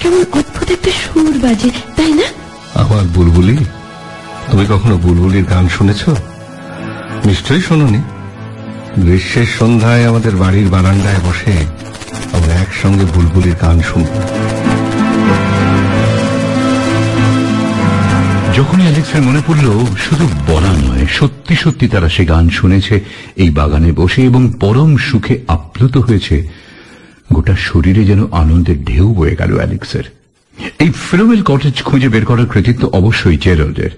কেমন 0.00 0.24
অদ্ভুত 0.32 0.70
একটা 0.70 0.90
সুর 0.90 1.38
বাজে 1.38 1.70
তাই 1.96 2.12
না? 2.12 2.26
আমার 2.74 3.04
বুলবুলি? 3.14 3.56
তুমি 4.50 4.66
কখনো 4.68 4.96
বুলবুলির 4.98 5.44
গান 5.44 5.68
শুনেছ? 5.68 6.08
নিশ্চয়ই 7.24 7.60
শোনোনি। 7.60 7.98
গ্রীষ্মের 8.98 9.46
সন্ধ্যায় 9.58 10.08
আমাদের 10.08 10.36
বাড়ির 10.36 10.68
বারান্দায় 10.68 11.20
বসে 11.28 11.52
আমরা 12.32 12.54
একসঙ্গে 12.54 13.04
বুলবুলির 13.04 13.54
গান 13.60 13.80
শুনব 13.80 14.06
যখনই 18.58 18.82
অ্যালেক্সের 18.82 19.22
মনে 19.22 19.40
পড়ল, 19.46 19.86
শুধু 19.96 20.28
বলা 20.46 20.72
নয়, 20.72 21.06
সত্যি 21.06 21.56
সত্যি 21.56 21.88
তারা 21.88 22.08
সে 22.08 22.24
গান 22.24 22.48
শুনেছে, 22.48 23.04
এই 23.36 23.50
বাগানে 23.50 23.92
বসে 23.92 24.22
এবং 24.22 24.52
পরম 24.60 24.96
সুখে 24.96 25.38
আপ্লুত 25.48 25.96
হয়েছে, 25.96 26.48
গোটা 27.32 27.56
শরীরে 27.56 28.04
যেন 28.04 28.32
আনন্দের 28.32 28.84
ঢেউ 28.84 29.14
বয়ে 29.14 29.36
গেল 29.36 29.56
অ্যালেক্সের। 29.56 30.02
এই 30.78 30.90
ফিলোমেল 30.90 31.42
কটেজ 31.42 31.82
খুঁজে 31.82 32.08
বের 32.08 32.24
করার 32.24 32.46
কৃতিত্ব 32.46 32.88
অবশ্যই 32.88 33.36
জেরাল্ডের। 33.36 33.90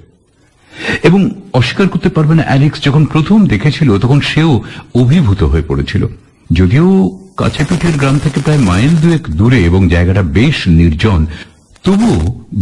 এবং 1.03 1.31
অস্বীকার 1.53 1.89
করতে 1.89 2.09
পারবে 2.09 2.35
না, 2.35 2.43
অ্যালেক্স 2.43 2.85
যখন 2.85 3.05
প্রথম 3.05 3.47
দেখেছিল, 3.47 3.99
তখন 3.99 4.21
সেও 4.21 4.63
অভিভূত 4.95 5.43
হয়ে 5.43 5.63
পড়েছিল। 5.63 6.07
যদিও 6.53 7.19
কাছে 7.37 7.65
পিঠের 7.65 7.97
গ্রাম 7.97 8.19
থেকে 8.19 8.41
প্রায় 8.41 8.59
মাইল 8.59 8.89
দুয়েক 8.89 9.31
দূরে 9.31 9.65
এবং 9.65 9.89
জায়গাটা 9.89 10.23
বেশ 10.23 10.69
নির্জন 10.69 11.27
তবু 11.85 12.11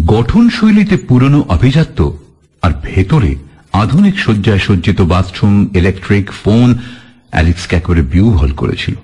গঠন 0.07 0.45
শৈলীতে 0.49 0.97
পুরনো 0.97 1.45
আভিজাত্য 1.49 1.99
আর 2.63 2.73
ভেতরে 2.83 3.35
আধুনিক 3.73 4.19
শয্যায় 4.19 4.59
সজ্জিত 4.59 5.01
বাথরুম 5.01 5.55
ইলেকট্রিক 5.75 6.27
ফোন 6.33 6.69
অ্যালেক্সকে 7.31 7.77
একেবারে 7.77 8.03
বিউহল 8.03 8.51
করেছিল। 8.51 8.95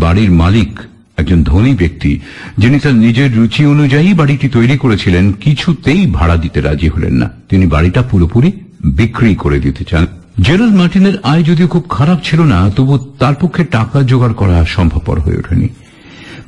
বাড়ির 0.00 0.30
মালিক 0.30 0.80
একজন 1.16 1.42
ধনী 1.42 1.74
ব্যক্তি 1.74 2.20
যিনি 2.58 2.80
তার 2.80 2.94
নিজের 2.94 3.36
রুচি 3.36 3.66
অনুযায়ী 3.66 4.14
বাড়িটি 4.14 4.48
তৈরি 4.48 4.76
করেছিলেন, 4.78 5.32
কিছুতেই 5.32 6.06
ভাড়া 6.06 6.36
দিতে 6.36 6.60
রাজি 6.60 6.88
হলেন 6.88 7.14
না। 7.14 7.30
তিনি 7.48 7.66
বাড়িটা 7.66 8.02
পুরোপুরি 8.02 8.52
বিক্রি 8.84 9.34
করে 9.34 9.58
দিতে 9.60 9.84
চান। 9.84 10.06
জেরাল 10.40 10.70
মার্টিনের 10.70 11.16
আয় 11.22 11.42
যদিও 11.42 11.68
খুব 11.68 11.84
খারাপ 11.88 12.18
ছিল 12.24 12.40
না 12.42 12.70
তবু 12.76 12.98
তার 13.18 13.34
পক্ষে 13.40 13.64
টাকা 13.64 14.02
জোগাড় 14.02 14.34
করা 14.34 14.64
সম্ভবপর 14.64 15.20
হয়ে 15.20 15.38
ওঠেনি। 15.38 15.68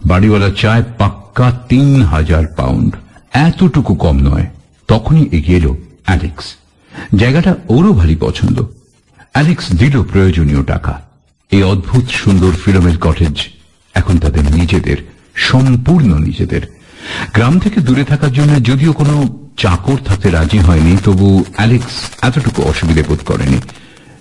বাড়িওয়ালা 0.07 0.51
চায় 0.51 0.85
পাক্কা 0.99 1.61
তিন 1.69 2.03
হাজার 2.03 2.47
পাউন্ড। 2.47 2.97
এতটুকু 3.33 3.95
কম 3.95 4.17
নয়। 4.19 4.47
তখনই 4.89 5.29
এগিয়ে 5.33 5.59
এলো 5.59 5.77
অ্যালেক্স। 6.05 6.45
জায়গাটা 7.17 7.57
ওরও 7.69 7.93
ভারী 7.93 8.17
পছন্দ। 8.21 8.65
অ্যালেক্স 9.33 9.73
দিল 9.73 10.03
প্রয়োজনীয় 10.03 10.65
টাকা। 10.65 11.03
এই 11.51 11.63
অদ্ভুত 11.63 12.09
সুন্দর 12.09 12.53
ফিলোমেল 12.65 12.97
কটেজ 12.97 13.49
এখন 13.95 14.19
তাদের 14.19 14.45
নিজেদের, 14.55 14.97
সম্পূর্ণ 15.35 16.19
নিজেদের। 16.19 16.61
গ্রাম 17.35 17.59
থেকে 17.59 17.81
দূরে 17.81 18.05
থাকার 18.05 18.33
জন্য 18.33 18.65
যদিও 18.65 18.93
কোনো 18.93 19.39
চাকর 19.57 19.97
থাকতে 20.05 20.31
রাজি 20.31 20.59
হয়নি, 20.59 20.97
তবু 21.05 21.45
অ্যালেক্স 21.57 22.25
এতটুকু 22.25 22.63
অসুবিধে 22.63 23.03
বোধ 23.09 23.19
করেনি। 23.27 23.61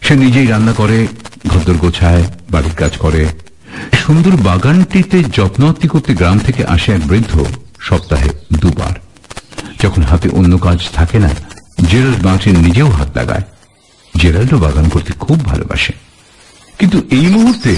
সে 0.02 0.16
নিজেই 0.16 0.48
রান্না 0.48 0.74
করে, 0.74 1.08
ঘরদর 1.48 1.74
গোছায়, 1.74 2.24
বাড়ির 2.52 2.74
কাজ 2.74 2.98
করে 2.98 3.28
সুন্দর 4.06 4.32
বাগানটিতে 4.32 5.24
যত্নআত্তি 5.24 5.88
করতে 5.88 6.14
গ্রাম 6.14 6.40
থেকে 6.40 6.66
আসে 6.66 6.92
এক 6.92 7.08
বৃদ্ধ 7.08 7.46
সপ্তাহে 7.80 8.30
দুবার। 8.54 8.96
যখন 9.84 10.02
হাতে 10.02 10.30
অন্য 10.30 10.58
কাজ 10.58 10.90
থাকে 10.94 11.20
না, 11.20 11.30
জেরাল্ড 11.90 12.26
মার্টিন 12.26 12.58
নিজেও 12.58 12.90
হাত 12.90 13.18
লাগায়। 13.18 13.42
জেরাল্ডও 14.18 14.58
বাগান 14.58 14.90
করতে 14.90 15.14
খুব 15.14 15.46
ভালোবাসে। 15.46 15.94
কিন্তু 16.80 17.02
এই 17.12 17.28
মুহূর্তে 17.28 17.76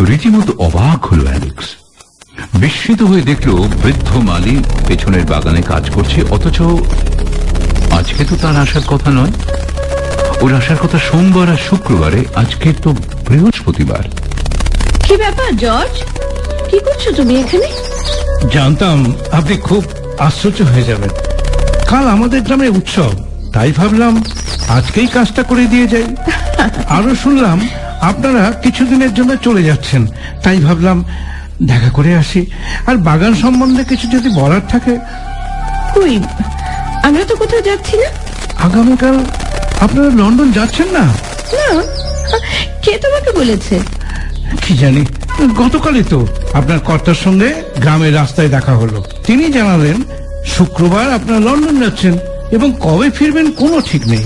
রীতিমতো 0.00 0.52
অবাক 0.58 1.04
হলো 1.04 1.24
অ্যালেক্স। 1.24 1.64
বিস্মিত 2.54 3.02
হয়ে 3.02 3.20
দেখল 3.20 3.50
বৃদ্ধ 3.82 4.16
মালি 4.16 4.62
পেছনের 4.86 5.24
বাগানে 5.24 5.62
কাজ 5.62 5.90
করছে, 5.90 6.22
অথচ 6.30 6.60
আজকে 7.92 8.24
তো 8.24 8.36
তার 8.36 8.56
আসার 8.56 8.82
কথা 8.86 9.10
নয়। 9.10 9.32
ওর 10.40 10.54
আসার 10.54 10.76
কথা 10.76 10.98
সোমবার 10.98 11.50
আর 11.50 11.56
শুক্রবারে, 11.56 12.24
আজকে 12.34 12.72
তো 12.82 12.92
বৃহস্পতিবার। 13.28 14.31
কি 15.12 15.24
ব্যাপার 15.26 15.50
জর্জ? 15.64 15.94
কি 16.70 16.78
করছ 16.86 17.04
তুমি 17.18 17.34
এখানে? 17.42 17.68
জানতাম 18.54 18.98
আপনি 19.38 19.54
খুব 19.68 19.82
আশ্চর্য 20.26 20.58
হয়ে 20.62 20.88
যাবেন। 20.90 21.10
কাল 21.90 22.04
আমাদের 22.16 22.40
গ্রামে 22.46 22.68
উৎসব 22.78 23.12
তাই 23.54 23.70
ভাবলাম 23.72 24.14
আজকেই 24.76 25.06
কাজটা 25.06 25.42
করে 25.42 25.64
দিয়ে 25.66 25.86
যাই। 25.86 26.06
আরও 26.96 27.12
শুনলাম 27.14 27.58
আপনারা 28.10 28.42
কিছুদিনের 28.64 29.12
জন্য 29.14 29.30
চলে 29.46 29.62
যাচ্ছেন 29.62 30.02
তাই 30.44 30.58
ভাবলাম 30.58 30.98
দেখা 31.70 31.90
করে 31.96 32.12
আসি। 32.16 32.40
আর 32.86 32.96
বাগান 33.08 33.34
সম্বন্ধে 33.34 33.82
কিছু 33.84 34.06
যদি 34.14 34.28
বলার 34.40 34.64
থাকে? 34.68 34.94
কই 35.94 36.14
আমরা 37.06 37.24
তো 37.30 37.34
কোথাও 37.36 37.62
যাচ্ছি 37.68 37.94
না। 38.02 38.08
আগামীকাল 38.66 39.16
আপনারা 39.84 40.10
লন্ডন 40.20 40.48
যাচ্ছেন 40.52 40.88
না? 40.96 41.04
না 41.58 41.68
কে 42.84 42.92
তোমাকে 43.04 43.30
বলেছে? 43.40 43.76
কি 44.66 44.74
জানি? 44.74 45.04
গতকালই 45.58 46.02
তো 46.10 46.26
আপনার 46.52 46.78
কর্তার 46.78 47.14
সঙ্গে 47.14 47.62
গ্রামের 47.80 48.14
রাস্তায় 48.14 48.48
দেখা 48.48 48.72
হলো। 48.72 49.04
তিনি 49.26 49.52
জানালেন 49.52 50.02
শুক্রবার 50.46 51.12
আপনারা 51.12 51.40
লন্ডন 51.40 51.80
যাচ্ছেন 51.80 52.18
এবং 52.50 52.72
কবে 52.80 53.10
ফিরবেন 53.10 53.50
কোনো 53.50 53.80
ঠিক 53.80 54.06
নেই। 54.06 54.24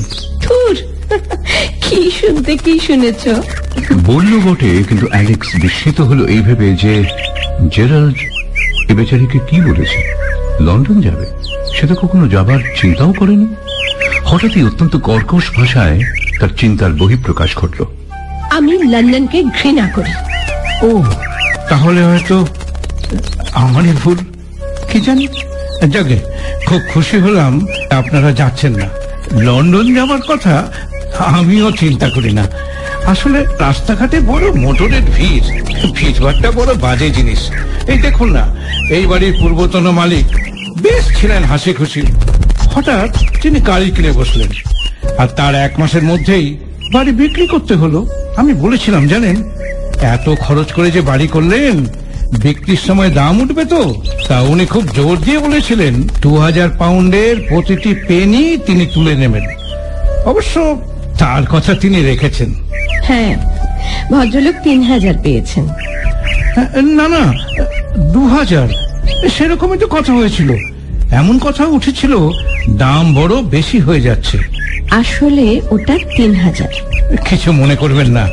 কি 1.80 2.10
শুনতে 2.10 2.56
কি 2.56 2.80
শুনেছ? 2.86 3.28
বলল 4.04 4.40
বটে 4.40 4.82
কিন্তু 4.88 5.06
অ্যালেক্স 5.06 5.48
বিস্মিত 5.56 6.00
হলো 6.00 6.26
এই 6.26 6.38
ভেবে 6.38 6.76
যে 6.82 7.04
জেরাল্ড 7.72 8.16
এ 8.90 8.94
বেচারিকে 8.94 9.38
কি 9.38 9.60
বলেছে? 9.60 9.98
লন্ডন 10.60 11.00
যাবে? 11.00 11.26
সে 11.76 11.86
তো 11.86 11.94
কখনো 11.94 12.28
যাবার 12.28 12.58
চিন্তাও 12.80 13.12
করেনি? 13.12 13.46
হঠাৎই 14.24 14.62
অত্যন্ত 14.62 14.96
কর্কশ 14.96 15.56
ভাষায় 15.56 16.00
তার 16.40 16.48
চিন্তার 16.56 16.92
বহিঃপ্রকাশ 16.92 17.56
ঘটল। 17.56 17.84
আমি 18.56 18.72
লন্ডনকে 18.82 19.42
ঘৃণা 19.42 19.90
করি। 19.94 20.12
ও, 20.86 21.02
তাহলে 21.68 22.00
হয়তো 22.04 22.46
আমারই 23.52 23.92
ভুল। 24.04 24.18
কি 24.90 25.00
জানি? 25.00 25.28
যাকে 25.88 26.16
খুব 26.66 26.80
খুশি 26.92 27.16
হলাম, 27.18 27.66
আপনারা 27.90 28.32
যাচ্ছেন 28.32 28.72
না। 28.76 28.88
লন্ডন 29.32 29.94
যাওয়ার 29.94 30.20
কথা 30.28 30.72
আমিও 31.18 31.72
চিন্তা 31.72 32.08
করি 32.08 32.32
না। 32.32 32.44
আসলে 33.06 33.44
রাস্তাঘাটে 33.58 34.20
বড় 34.20 34.52
মোটরের 34.52 35.04
ভিড়। 35.14 35.46
ভিড়ভাড়টা 35.94 36.50
বড় 36.50 36.74
বাজে 36.74 37.10
জিনিস। 37.10 37.50
এই 37.88 37.98
দেখুন 37.98 38.28
না, 38.32 38.44
এই 38.90 39.06
বাড়ির 39.06 39.34
পূর্বতন 39.40 39.90
মালিক 39.90 40.26
বেশ 40.82 41.20
ছিলেন 41.20 41.44
হাসি 41.44 41.72
খুশি 41.72 42.02
হঠাৎ 42.74 43.10
তিনি 43.42 43.60
গাড়ি 43.60 43.90
কিনে 43.90 44.12
বসলেন। 44.12 44.50
আর 45.18 45.28
তার 45.28 45.54
এক 45.54 45.72
মাসের 45.80 46.02
মধ্যেই 46.02 46.46
বাড়ি 46.92 47.12
বিক্রি 47.12 47.46
করতে 47.46 47.74
হলো। 47.74 48.06
আমি 48.36 48.52
বলেছিলাম 48.54 49.08
জানেন? 49.08 49.36
এত 50.02 50.34
খরচ 50.34 50.72
করে 50.72 50.90
যে 50.90 51.00
বাড়ি 51.00 51.26
করলেন 51.26 51.86
বিক্রির 52.42 52.78
সময় 52.86 53.10
দাম 53.10 53.40
উঠবে 53.40 53.64
তো? 53.64 54.02
তা 54.28 54.40
উনি 54.40 54.66
খুব 54.66 54.88
জোর 54.94 55.18
দিয়ে 55.18 55.38
বলেছিলেন 55.38 55.94
দু 56.20 56.36
হাজার 56.36 56.68
পাউন্ডের 56.78 57.36
প্রতিটি 57.48 57.94
পেনি 58.08 58.58
তিনি 58.66 58.86
তুলে 58.86 59.14
নেবেন। 59.14 59.44
অবশ্য 60.24 60.80
তার 61.18 61.46
কথা 61.46 61.74
তিনি 61.74 62.02
রেখেছেন। 62.02 62.54
হ্যাঁ 63.02 63.36
ভদ্রলোক 64.10 64.54
তিন 64.62 64.82
হাজার 64.82 65.14
পেয়েছেন। 65.22 65.64
না 66.86 67.08
না 67.08 67.32
দু 68.12 68.28
হাজার। 68.28 68.68
সেরকমই 69.28 69.78
তো 69.78 69.86
কথা 69.86 70.12
হয়েছিল। 70.12 70.50
এমন 71.10 71.38
কথা 71.38 71.64
উঠেছিল 71.66 72.16
দাম 72.70 73.14
বড় 73.14 73.42
বেশি 73.42 73.78
হয়ে 73.78 74.00
যাচ্ছে। 74.00 74.38
আসলে 74.90 75.60
ওটা 75.70 75.98
তিন 76.16 76.34
হাজার। 76.34 76.68
কিছু 77.28 77.52
মনে 77.52 77.76
করবেন 77.76 78.10
না। 78.10 78.28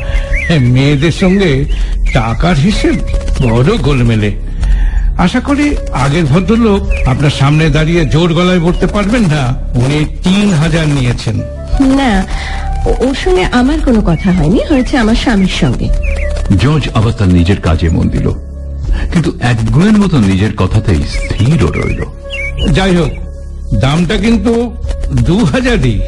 মেয়েদের 0.60 1.12
সঙ্গে 1.12 1.64
টাকার 2.12 2.56
হিসেব 2.56 2.94
বড় 3.42 3.76
গোলমেলে। 3.76 4.32
আশা 5.18 5.40
করি 5.40 5.76
আগের 5.92 6.24
ভদ্রলোক 6.24 7.08
আপনার 7.08 7.30
সামনে 7.30 7.70
দাঁড়িয়ে 7.70 8.06
জোর 8.06 8.34
গলায় 8.34 8.60
বলতে 8.60 8.86
পারবেন 8.86 9.22
না 9.22 9.54
উনি 9.74 10.04
তিন 10.04 10.52
হাজার 10.52 10.88
নিয়েছেন। 10.88 11.36
না 11.80 12.24
ও- 12.86 12.94
ওর 12.98 13.14
সঙ্গে 13.24 13.44
আমার 13.44 13.80
কোনো 13.80 14.00
কথা 14.00 14.32
হয়নি 14.32 14.58
হয়েছে 14.68 14.98
আমার 14.98 15.14
স্বামীর 15.14 15.52
সঙ্গে। 15.60 15.88
জর্জ 16.58 16.88
আবার 16.94 17.12
তার 17.12 17.28
নিজের 17.28 17.60
কাজে 17.60 17.88
মন 17.88 18.08
দিল 18.08 18.30
কিন্তু 19.12 19.32
একগুয়ের 19.40 19.92
মতো 19.92 20.18
নিজের 20.18 20.56
কথাতেই 20.56 21.02
স্থির 21.02 21.62
রইল। 21.62 22.04
যাই 22.72 22.96
হোক 22.96 23.10
দামটা 23.74 24.16
কিন্তু 24.16 24.76
দু 25.12 25.44
হাজারই। 25.44 26.00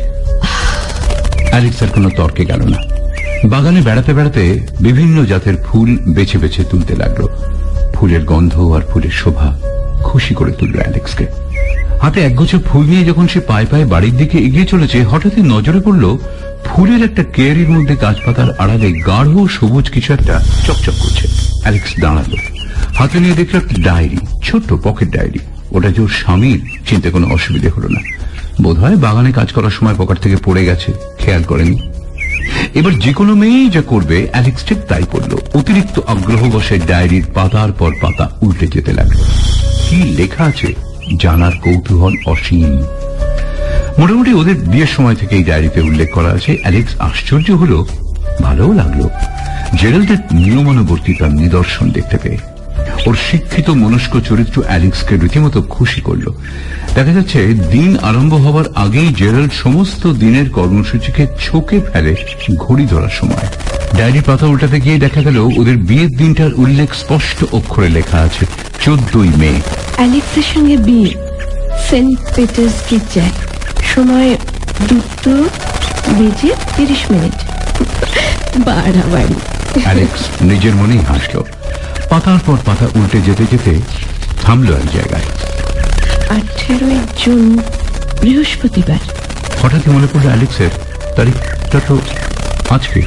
অ্যালেক্সের 1.57 1.89
কোনো 1.89 2.11
তর্কে 2.17 2.45
গেল 2.45 2.63
না। 2.69 2.79
বাগানে 3.49 3.81
বেড়াতে 3.81 4.15
বেড়াতে 4.15 4.67
বিভিন্ন 4.81 5.25
জাতের 5.25 5.57
ফুল 5.67 5.99
বেছে 6.15 6.39
বেছে 6.39 6.65
তুলতে 6.65 6.97
লাগল। 6.97 7.27
ফুলের 7.95 8.25
গন্ধ 8.25 8.55
আর 8.77 8.81
ফুলের 8.81 9.11
শোভা 9.11 9.59
খুশি 10.03 10.35
করে 10.35 10.53
তুলল 10.53 10.77
অ্যালেক্সকে। 10.79 11.27
হাতে 12.03 12.21
একগুচ্ছ 12.21 12.55
ফুল 12.65 12.87
নিয়ে 12.87 13.05
যখন 13.05 13.29
সে 13.29 13.41
পায়ে 13.41 13.67
পায়ে 13.67 13.85
বাড়ির 13.85 14.17
দিকে 14.17 14.39
এগিয়ে 14.39 14.67
চলেছে, 14.67 15.05
হঠাৎই 15.05 15.43
নজরে 15.43 15.81
পড়ল 15.81 16.19
ফুলের 16.65 17.05
একটা 17.05 17.23
কেয়ারির 17.23 17.71
মধ্যে 17.71 17.97
গাছপাতার 17.97 18.51
আড়ালে 18.59 18.93
গাঢ় 18.93 19.47
সবুজ 19.47 19.91
কিছু 19.91 20.13
একটা 20.13 20.41
চকচক 20.67 20.93
করছে। 21.03 21.29
অ্যালেক্স 21.63 21.93
দাঁড়াল। 22.01 22.37
হাতে 22.95 23.21
নিয়ে 23.21 23.35
দেখল 23.35 23.57
একটা 23.57 23.83
ডায়েরি, 23.83 24.19
ছোট্ট 24.43 24.73
পকেট 24.85 25.09
ডায়েরি। 25.09 25.39
ওটা 25.71 25.91
যে 25.91 26.03
ওর 26.03 26.09
স্বামীর, 26.09 26.61
চিনতে 26.89 27.11
কোনো 27.11 27.27
অসুবিধে 27.29 27.69
হলো 27.69 27.89
না। 27.89 28.01
বোধহয় 28.63 28.97
বাগানে 28.97 29.33
কাজ 29.33 29.53
করার 29.53 29.71
সময় 29.71 29.95
পকেট 29.99 30.19
থেকে 30.19 30.37
পড়ে 30.45 30.65
গেছে, 30.65 30.93
খেয়াল 31.19 31.43
করেনি। 31.43 31.91
এবার 32.75 32.99
যে 32.99 33.13
কোনো 33.13 33.35
মেয়েই 33.35 33.71
যা 33.71 33.83
করবে, 33.83 34.29
অ্যালেক্স 34.31 34.65
ঠিক 34.65 34.79
তাই 34.89 35.03
করল। 35.11 35.39
অতিরিক্ত 35.55 36.01
আগ্রহ 36.07 36.51
বসে 36.51 36.79
ডায়েরির 36.79 37.25
পাতার 37.35 37.73
পর 37.73 37.93
পাতা 38.01 38.31
উল্টে 38.43 38.67
যেতে 38.67 38.93
লাগল। 38.93 39.17
কি 39.91 40.03
লেখা 40.03 40.45
আছে? 40.45 40.75
জানার 41.21 41.53
কৌতূহল 41.65 42.15
অসীম। 42.27 42.83
মোটামুটি 43.99 44.33
ওদের 44.33 44.55
বিয়ের 44.55 44.87
সময় 44.87 45.15
থেকে 45.15 45.37
এই 45.37 45.45
ডায়েরিতে 45.45 45.81
উল্লেখ 45.81 46.13
করা 46.13 46.29
আছে। 46.29 46.57
অ্যালেক্স 46.61 47.01
আশ্চর্য 47.01 47.51
হলো, 47.51 47.87
ভালোও 48.43 48.73
লাগল। 48.73 49.09
জেরাল্ডের 49.75 50.17
নিয়মানুবর্তিতার 50.33 51.31
নিদর্শন 51.31 51.91
দেখতে 51.91 52.19
পেয়ে। 52.23 52.56
ওর 53.07 53.17
শিক্ষিত 53.31 53.71
মনস্ক 53.71 54.21
চরিত্র 54.29 54.63
অ্যালেক্সকে 54.67 55.17
রীতিমতো 55.17 55.63
খুশি 55.63 56.01
করল। 56.01 56.27
দেখা 56.95 57.13
যাচ্ছে 57.13 57.47
দিন 57.47 57.97
আরম্ভ 58.03 58.35
হবার 58.35 58.65
আগেই 58.75 59.09
জেরাল্ড 59.15 59.53
সমস্ত 59.53 60.07
দিনের 60.07 60.51
কর্মসূচিকে 60.51 61.27
ছোকে 61.41 61.81
ফেলে 61.93 62.17
ঘড়ি 62.55 62.87
ধরার 62.87 63.09
সময়। 63.09 63.47
ডায়েরি 63.97 64.21
পাতা 64.27 64.47
উল্টাতে 64.47 64.81
গিয়ে 64.81 64.99
দেখা 64.99 65.23
গেল 65.23 65.39
ওদের 65.39 65.77
বিয়ের 65.77 66.11
দিনটার 66.17 66.55
উল্লেখ 66.55 66.95
স্পষ্ট 66.95 67.45
অক্ষরে 67.53 67.89
লেখা 67.89 68.19
আছে 68.19 68.47
চোদ্দই 68.85 69.31
মে। 69.37 69.53
অ্যালেক্সের 69.97 70.47
সঙ্গে 70.55 70.77
বিয়ে 70.77 71.11
সেন্ট 71.91 72.19
পিটার্স 72.37 72.91
গির্জায় 72.91 73.31
সময় 73.95 74.37
দুটো 74.89 75.31
বেজে 76.19 76.55
তিরিশ 76.77 77.11
মিনিট। 77.11 77.37
বাড়াবাড়ি। 78.65 79.35
অ্যালেক্স 79.83 80.43
নিজের 80.43 80.75
মনেই 80.75 80.99
হাসল। 80.99 81.43
পাতার 82.11 82.39
পর 82.47 82.57
পাতা 82.67 82.87
উল্টে 82.95 83.19
যেতে 83.21 83.45
যেতে 83.51 83.73
থামলো 84.43 84.73
এক 84.77 84.87
জায়গায়। 84.93 85.27
আঠেরোই 86.37 86.99
জুন 87.25 87.59
বৃহস্পতিবার। 88.21 88.99
হঠাৎই 89.63 89.91
মনে 89.91 90.07
পড়ল 90.13 90.27
অ্যালেক্সের 90.27 90.71
তারিখটা 91.17 91.81
তো 91.89 91.99
আজকে। 92.71 93.01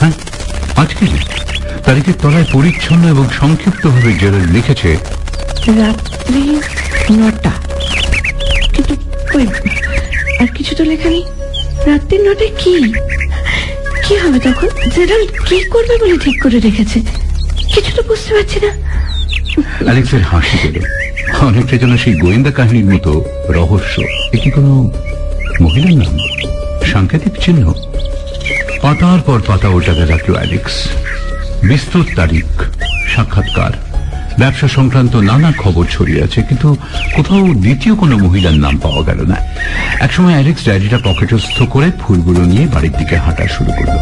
হ্যাঁ 0.00 0.12
আজকে 0.76 1.06
তারিখের 1.84 2.14
তলায় 2.22 2.44
পরিচ্ছন্ন 2.52 3.08
এবং 3.08 3.24
সংক্ষিপ্তভাবে 3.40 4.12
জেরাল 4.12 4.46
লিখেছে 4.52 4.90
রাত্রি 5.80 6.42
নটা। 7.10 7.52
কিন্তু 8.74 8.94
আর 10.40 10.46
কিছু 10.46 10.74
তো 10.74 10.84
লেখা 10.84 11.08
নেই। 11.10 11.24
রাত্রি 11.86 12.18
নটায় 12.18 12.50
কি? 12.58 12.74
কি 14.04 14.14
হবে 14.16 14.38
তখন? 14.38 14.68
জেরাল্ড 14.96 15.28
কি 15.48 15.68
করবে 15.68 15.94
বলে 16.00 16.16
ঠিক 16.18 16.42
করে 16.42 16.58
রেখেছে? 16.60 17.00
কিছু 17.74 18.02
বুঝতে 18.08 18.30
পারছি 18.34 18.58
না। 18.64 18.70
অ্যালেক্সের 19.84 20.22
হাসি 20.22 20.56
পেল 20.62 20.76
অনেকটা 21.40 21.76
যেন 21.76 21.96
সেই 21.96 22.14
গোয়েন্দা 22.14 22.50
কাহিনীর 22.50 22.94
মতো 22.94 23.24
রহস্য। 23.48 23.94
এ 24.32 24.36
কি 24.42 24.50
কোনো 24.50 24.72
মহিলার 25.60 25.94
নাম? 25.94 26.14
সাংকেতিক 26.92 27.34
চিহ্ন? 27.40 27.64
পাতার 28.82 29.20
পর 29.26 29.38
পাতা 29.46 29.68
রাখল 30.06 30.32
অ্যালেক্স। 30.34 30.76
তারিখ, 32.16 32.48
সাক্ষাৎকার। 33.14 33.72
ব্যবসা 34.38 34.68
সংক্রান্ত 34.68 35.16
নানা 35.16 35.52
খবর 35.58 35.84
ছড়িয়ে 35.90 36.22
আছে, 36.22 36.42
কিন্তু 36.42 36.76
কোথাও 37.14 37.42
দ্বিতীয় 37.54 37.94
কোনো 37.94 38.18
মহিলার 38.18 38.56
নাম 38.64 38.74
পাওয়া 38.78 39.02
গেল 39.02 39.20
না। 39.22 39.36
একসময় 40.00 40.32
অ্যালেক্স 40.32 40.62
ডায়েরিটা 40.66 40.98
পকেটস্থ 41.04 41.62
করে 41.70 41.88
ফুলগুলো 42.00 42.40
নিয়ে 42.40 42.66
বাড়ির 42.66 42.92
দিকে 42.92 43.16
হাঁটা 43.16 43.46
শুরু 43.46 43.72
করল। 43.78 43.94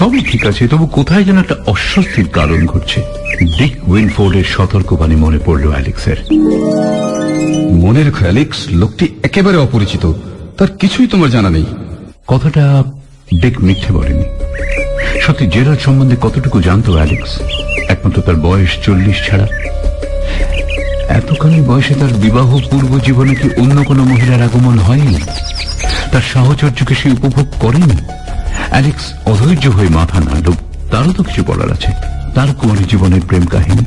সবই 0.00 0.20
ঠিক 0.20 0.46
আছে 0.46 0.68
তবু 0.68 0.86
কোথায় 0.86 1.24
যেন 1.24 1.38
একটা 1.38 1.54
অস্বস্তির 1.66 2.28
কারণ 2.28 2.66
ঘটছে। 2.66 3.02
ডিক 3.58 3.88
উইনফোর্ডের 3.88 4.44
সতর্কবাণী 4.44 5.14
মনে 5.14 5.38
পড়ল 5.44 5.70
অ্যালেক্সের। 5.70 6.16
মনে 7.72 8.02
রেখো 8.02 8.18
অ্যালেক্স 8.18 8.58
লোকটি 8.70 9.08
একেবারে 9.22 9.56
অপরিচিত। 9.56 10.12
তার 10.58 10.68
কিছুই 10.68 11.06
তোমার 11.06 11.30
জানা 11.30 11.50
নেই। 11.50 11.64
কথাটা 12.26 12.82
ডিক 13.40 13.60
মিথ্যে 13.60 13.92
বলেনি। 13.92 14.24
সত্যি 15.20 15.46
জেরার 15.46 15.76
সম্বন্ধে 15.76 16.16
কতটুকু 16.20 16.60
জানতো 16.60 16.94
অ্যালেক্স? 16.94 17.40
একমাত্র 17.88 18.22
তার 18.22 18.36
বয়স 18.36 18.70
চল্লিশ 18.84 19.16
ছাড়া। 19.26 19.46
এতখানি 21.08 21.60
বয়সে 21.60 21.94
তার 21.94 22.08
বিবাহ 22.08 22.58
পূর্ব 22.70 22.98
জীবনে 22.98 23.34
কি 23.34 23.48
অন্য 23.56 23.84
কোনো 23.84 24.04
মহিলার 24.04 24.42
আগমন 24.42 24.78
হয়নি? 24.78 25.18
তার 26.12 26.22
সাহচর্যকে 26.32 26.94
সে 26.94 27.10
উপভোগ 27.10 27.46
করেনি? 27.60 27.96
অ্যালেক্স 28.70 29.28
অধৈর্য 29.28 29.66
হয়ে 29.66 29.88
মাথা 29.88 30.20
নাড়ল। 30.20 30.52
তারও 30.90 31.12
তো 31.12 31.22
কিছু 31.22 31.44
বলার 31.46 31.72
আছে। 31.72 31.92
তার 32.34 32.54
কুমারী 32.54 32.84
জীবনের 32.84 33.20
প্রেম 33.20 33.46
কাহিনী। 33.46 33.84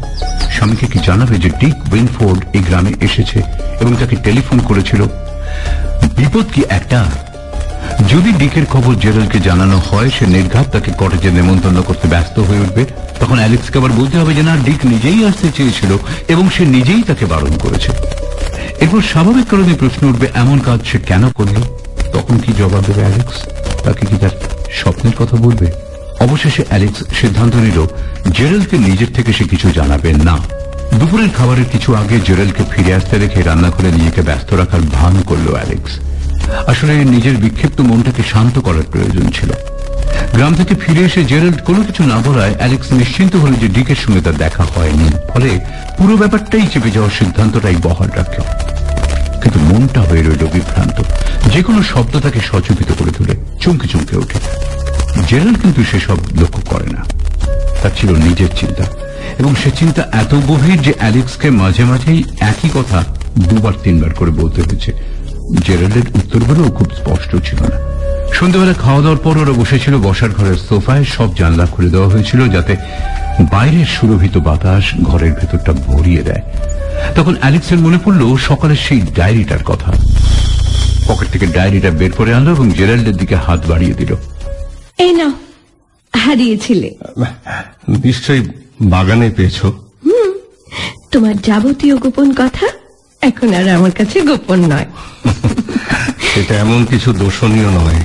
স্বামীকে 0.52 0.86
কি 0.86 1.00
জানাবে 1.06 1.36
যে 1.38 1.50
ডিক 1.50 1.94
উইনফোর্ড 1.94 2.46
এই 2.54 2.60
গ্রামে 2.60 2.92
এসেছে 3.02 3.42
এবং 3.80 3.96
তাকে 3.96 4.16
টেলিফোন 4.16 4.60
করেছিল? 4.60 5.04
বিপদ 6.18 6.46
কি 6.54 6.64
একটা? 6.70 7.06
যদি 8.10 8.32
ডিকের 8.32 8.66
খবর 8.66 8.96
জেরালকে 8.96 9.40
জানানো 9.40 9.82
হয়, 9.92 10.10
সে 10.20 10.26
নির্ঘাত 10.26 10.68
তাকে 10.72 10.92
কটেজে 10.98 11.32
নেমন্তন্ন 11.32 11.82
করতে 11.82 12.08
ব্যস্ত 12.08 12.40
হয়ে 12.40 12.60
উঠবে। 12.60 12.86
তখন 13.20 13.38
অ্যালেক্সকে 13.38 13.80
আবার 13.80 13.92
বলতে 13.92 14.18
হবে 14.18 14.34
যে, 14.34 14.44
না, 14.44 14.56
ডিক 14.56 14.86
নিজেই 14.86 15.26
আসতে 15.26 15.52
চেয়েছিল 15.58 15.98
এবং 16.28 16.50
সে 16.50 16.66
নিজেই 16.66 17.04
তাকে 17.04 17.26
বারণ 17.26 17.58
করেছে। 17.58 17.92
এরপর 18.80 19.02
স্বাভাবিক 19.02 19.48
কারণে 19.48 19.74
প্রশ্ন 19.74 20.08
উঠবে, 20.08 20.28
এমন 20.36 20.60
কাজ 20.60 20.80
সে 20.92 20.98
কেন 20.98 21.30
করল? 21.30 21.56
তখন 22.14 22.38
কি 22.38 22.54
জবাব 22.58 22.84
দেবে 22.88 23.02
অ্যালেক্স? 23.02 23.36
তাকে 23.84 24.06
কি 24.06 24.16
তার 24.22 24.30
স্বপ্নের 24.82 25.16
কথা 25.20 25.36
বলবে? 25.36 25.68
অবশেষে 26.20 26.64
অ্যালেক্স 26.68 27.00
সিদ্ধান্ত 27.22 27.56
নিল 27.56 27.80
জেরালকে 28.32 28.78
নিজের 28.78 29.14
থেকে 29.14 29.34
সে 29.34 29.44
কিছু 29.44 29.72
জানাবে 29.72 30.14
না। 30.14 30.38
দুপুরের 31.00 31.30
খাবারের 31.38 31.66
কিছু 31.72 31.96
আগে 31.96 32.20
জেরালকে 32.28 32.64
ফিরে 32.72 32.94
আসতে 32.94 33.18
রেখে 33.18 33.42
রান্নাঘরে 33.42 33.92
নিজেকে 33.92 34.22
ব্যস্ত 34.22 34.54
রাখার 34.54 34.82
ভান 34.82 35.22
করল 35.22 35.48
অ্যালেক্স। 35.54 35.92
আসলে 36.68 36.94
নিজের 37.06 37.36
বিক্ষিপ্ত 37.38 37.82
মনটাকে 37.82 38.24
শান্ত 38.34 38.60
করার 38.60 38.84
প্রয়োজন 38.92 39.26
ছিল। 39.32 39.52
গ্রাম 40.34 40.54
থেকে 40.54 40.76
ফিরে 40.76 41.02
এসে 41.06 41.24
জেরাল্ড 41.24 41.62
কোনো 41.62 41.84
কিছু 41.84 42.04
না 42.04 42.18
বলায় 42.26 42.54
অ্যালেক্স 42.58 42.92
নিশ্চিন্ত 42.92 43.36
হল 43.36 43.54
যে 43.54 43.68
ডিকের 43.68 43.96
সঙ্গে 43.96 44.22
তার 44.22 44.38
দেখা 44.38 44.64
হয়নি। 44.64 45.10
ফলে 45.34 45.60
পুরো 45.98 46.18
ব্যাপারটাই 46.18 46.68
চেপে 46.74 46.92
যাওয়ার 46.92 47.12
সিদ্ধান্তটাই 47.20 47.76
বহাল 47.82 48.10
রাখল 48.16 48.40
কিন্তু 49.44 49.60
মনটা 49.60 50.02
হয়ে 50.02 50.22
রইল 50.22 50.48
বিভ্রান্ত। 50.54 51.02
যে 51.54 51.64
কোনো 51.64 51.84
শব্দ 51.84 52.20
তাকে 52.20 52.40
সচকিত 52.40 52.88
করে 53.00 53.12
তোলে, 53.12 53.36
চমকে 53.60 53.88
চমকে 53.88 54.18
ওঠে। 54.18 54.40
জেরাল 55.28 55.54
কিন্তু 55.54 55.84
সেসব 55.84 56.18
লক্ষ্য 56.42 56.62
করে 56.66 56.86
না। 56.86 57.06
তার 57.82 57.92
ছিল 57.98 58.12
নিজের 58.12 58.48
চিন্তা। 58.60 58.84
এবং 59.40 59.56
সে 59.56 59.72
চিন্তা 59.72 60.02
এত 60.12 60.34
গভীর 60.34 60.82
যে 60.82 60.94
অ্যালেক্সকে 60.98 61.50
মাঝে 61.50 61.84
মাঝেই 61.84 62.24
একই 62.40 62.70
কথা 62.74 63.04
দুবার 63.40 63.74
তিনবার 63.84 64.14
করে 64.14 64.32
বলতে 64.32 64.62
হয়েছে। 64.62 64.92
জেরালের 65.68 66.04
উত্তরগুলো 66.14 66.72
খুব 66.72 66.90
স্পষ্ট 66.92 67.32
ছিল 67.50 67.60
না। 67.62 67.93
সন্ধ্যাবেলা 68.32 68.74
খাওয়া 68.74 69.02
দাওয়ার 69.02 69.22
পর 69.24 69.38
ওরা 69.38 69.52
বসেছিল 69.52 69.98
বসার 69.98 70.30
ঘরের 70.30 70.56
সোফায়। 70.70 71.06
সব 71.16 71.36
জানলা 71.36 71.66
খুলে 71.66 71.90
দেওয়া 71.90 72.08
হয়েছিল 72.08 72.50
যাতে 72.50 72.74
বাইরের 73.52 73.86
সুরভিত 73.86 74.38
বাতাস 74.38 74.86
ঘরের 75.04 75.32
ভেতরটা 75.32 75.72
ভরিয়ে 75.72 76.24
দেয়। 76.24 76.42
তখন 77.16 77.36
অ্যালেক্সের 77.40 77.78
মনে 77.78 78.00
পড়ল 78.04 78.38
সকালের 78.38 78.76
সেই 78.76 79.02
ডায়েরিটার 79.02 79.64
কথা। 79.64 79.90
পকেট 81.08 81.28
থেকে 81.32 81.46
ডায়েরিটা 81.48 81.90
বের 81.90 82.12
করে 82.12 82.34
আনলো 82.34 82.52
এবং 82.52 82.72
জেরাল্ডের 82.72 83.18
দিকে 83.18 83.36
হাত 83.36 83.62
বাড়িয়ে 83.68 83.94
দিল। 83.94 84.16
এই 84.98 85.12
নাও 85.14 85.32
হারিয়েছিলে। 86.14 86.90
নিশ্চয়ই 88.04 88.44
বাগানে 88.82 89.30
পেয়েছ। 89.30 89.60
তোমার 91.12 91.36
যাবতীয় 91.38 91.96
গোপন 91.98 92.34
কথা 92.34 92.68
এখন 93.22 93.54
আর 93.54 93.70
আমার 93.70 93.92
কাছে 93.92 94.22
গোপন 94.22 94.60
নয়। 94.74 94.86
সেটা 96.34 96.54
এমন 96.60 96.86
কিছু 96.86 97.14
দোষণীয় 97.14 97.70
নয়। 97.80 98.02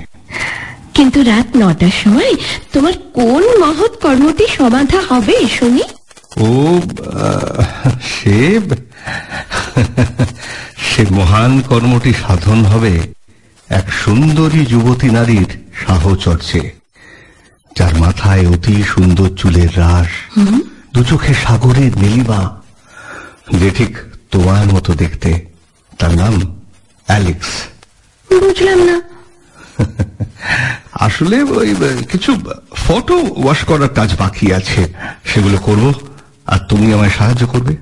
কিন্তু 0.94 1.18
রাত 1.22 1.48
নটার 1.56 1.94
সময় 2.04 2.32
তোমার 2.72 2.92
কোন 3.18 3.42
মহৎ 3.62 3.92
কর্মটি 4.00 4.46
সমাধা 4.58 5.00
হবে 5.08 5.36
শুনি? 5.58 5.84
ও 6.46 6.48
সে 8.12 8.60
সে 10.88 11.02
মহান 11.10 11.52
কর্মটি 11.60 12.12
সাধন 12.22 12.58
হবে 12.64 12.94
এক 13.68 13.86
সুন্দরী 13.92 14.62
যুবতী 14.66 15.08
নারীর 15.10 15.50
সাহচর্যে 15.86 16.62
যার 17.76 17.94
মাথায় 17.94 18.44
অতি 18.50 18.76
সুন্দর 18.82 19.28
চুলের 19.36 19.72
রাস 19.78 20.10
দু 20.94 21.00
চোখে 21.04 21.32
সাগরের 21.34 21.92
নীলিমা 21.98 22.42
যে 23.60 23.68
ঠিক 23.76 23.92
তোমার 24.30 24.64
মতো 24.74 24.90
দেখতে। 24.92 25.30
তার 25.98 26.12
নাম 26.16 26.34
অ্যালেক্স। 27.06 27.50
বুঝলাম 28.30 28.78
না। 28.78 29.00
আসলে 30.92 31.42
ওই 31.42 31.74
কিছু 32.12 32.40
ফটো 32.74 33.16
ওয়াশ 33.36 33.64
করার 33.64 33.88
কাজ 33.88 34.16
বাকি 34.18 34.52
আছে। 34.52 34.92
সেগুলো 35.24 35.58
করব। 35.58 35.92
আর 36.46 36.58
তুমি 36.68 36.92
আমায় 36.92 37.10
সাহায্য 37.10 37.46
করবে। 37.46 37.76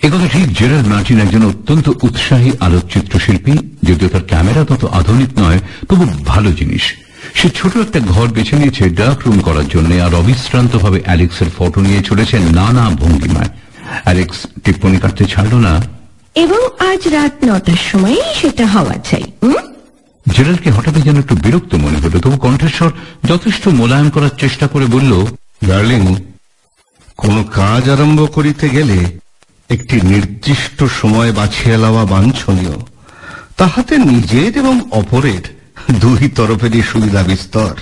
একথা 0.00 0.28
ঠিক 0.32 0.58
জেরাল 0.58 0.82
মার্টিন 0.82 1.20
একজন 1.20 1.46
অত্যন্ত 1.46 1.88
উৎসাহী 2.02 2.52
আলোকচিত্র 2.60 3.18
শিল্পী 3.18 3.52
যদিও 3.82 4.08
তার 4.08 4.24
ক্যামেরা 4.26 4.64
তত 4.64 4.84
আধুনিক 4.84 5.28
নয়, 5.38 5.58
তবু 5.88 6.06
ভালো 6.24 6.52
জিনিস। 6.52 6.82
সে 7.34 7.50
ছোট 7.50 7.76
একটা 7.76 8.00
ঘর 8.00 8.26
বেছে 8.26 8.56
নিয়েছে 8.56 8.90
ডার্ক 8.90 9.18
রুম 9.26 9.40
করার 9.40 9.68
জন্য, 9.68 10.02
আর 10.02 10.14
অবিশ্রান্ত 10.14 10.76
ভাবে 10.76 11.00
অ্যালেক্সের 11.04 11.46
ফটো 11.58 11.80
নিয়ে 11.80 12.02
চলেছে 12.02 12.38
নানা 12.38 12.90
ভঙ্গিমায়। 12.90 13.48
অ্যালেক্স 14.02 14.46
টিপ্পনি 14.64 14.96
কাটতে 14.96 15.24
ছাড়ল 15.24 15.54
না। 15.54 15.97
এবং 16.34 16.68
আজ 16.78 17.08
রাত 17.08 17.44
নটার 17.44 17.80
সময় 17.92 18.16
সেটা 18.34 18.66
হওয়া 18.66 18.94
চাই 19.10 19.24
জেরালকে 20.36 20.70
হঠাৎই 20.70 21.02
যেন 21.02 21.18
একটু 21.18 21.36
বিরক্ত 21.36 21.74
মনে 21.74 21.98
হলো 21.98 22.20
তবু 22.20 22.36
কণ্ঠস্বর 22.36 22.90
যথেষ্ট 23.24 23.68
মোলায়েম 23.68 24.10
করার 24.10 24.30
চেষ্টা 24.38 24.66
করে 24.66 24.86
বলল 24.86 25.26
ডার্লিং 25.64 26.14
কোন 27.16 27.44
কাজ 27.44 27.88
আরম্ভ 27.88 28.32
করিতে 28.32 28.68
গেলে 28.68 29.18
একটি 29.70 30.00
নির্দিষ্ট 30.00 30.84
সময় 31.00 31.32
বাছিয়া 31.32 31.76
লওয়া 31.76 32.04
বাঞ্ছনীয়। 32.04 32.76
তাহাতে 33.56 33.98
নিজের 33.98 34.56
এবং 34.56 34.80
অপরের 34.90 35.44
দুই 35.90 36.28
তরফেরই 36.28 36.82
সুবিধা 36.82 37.22
বিস্তর। 37.22 37.74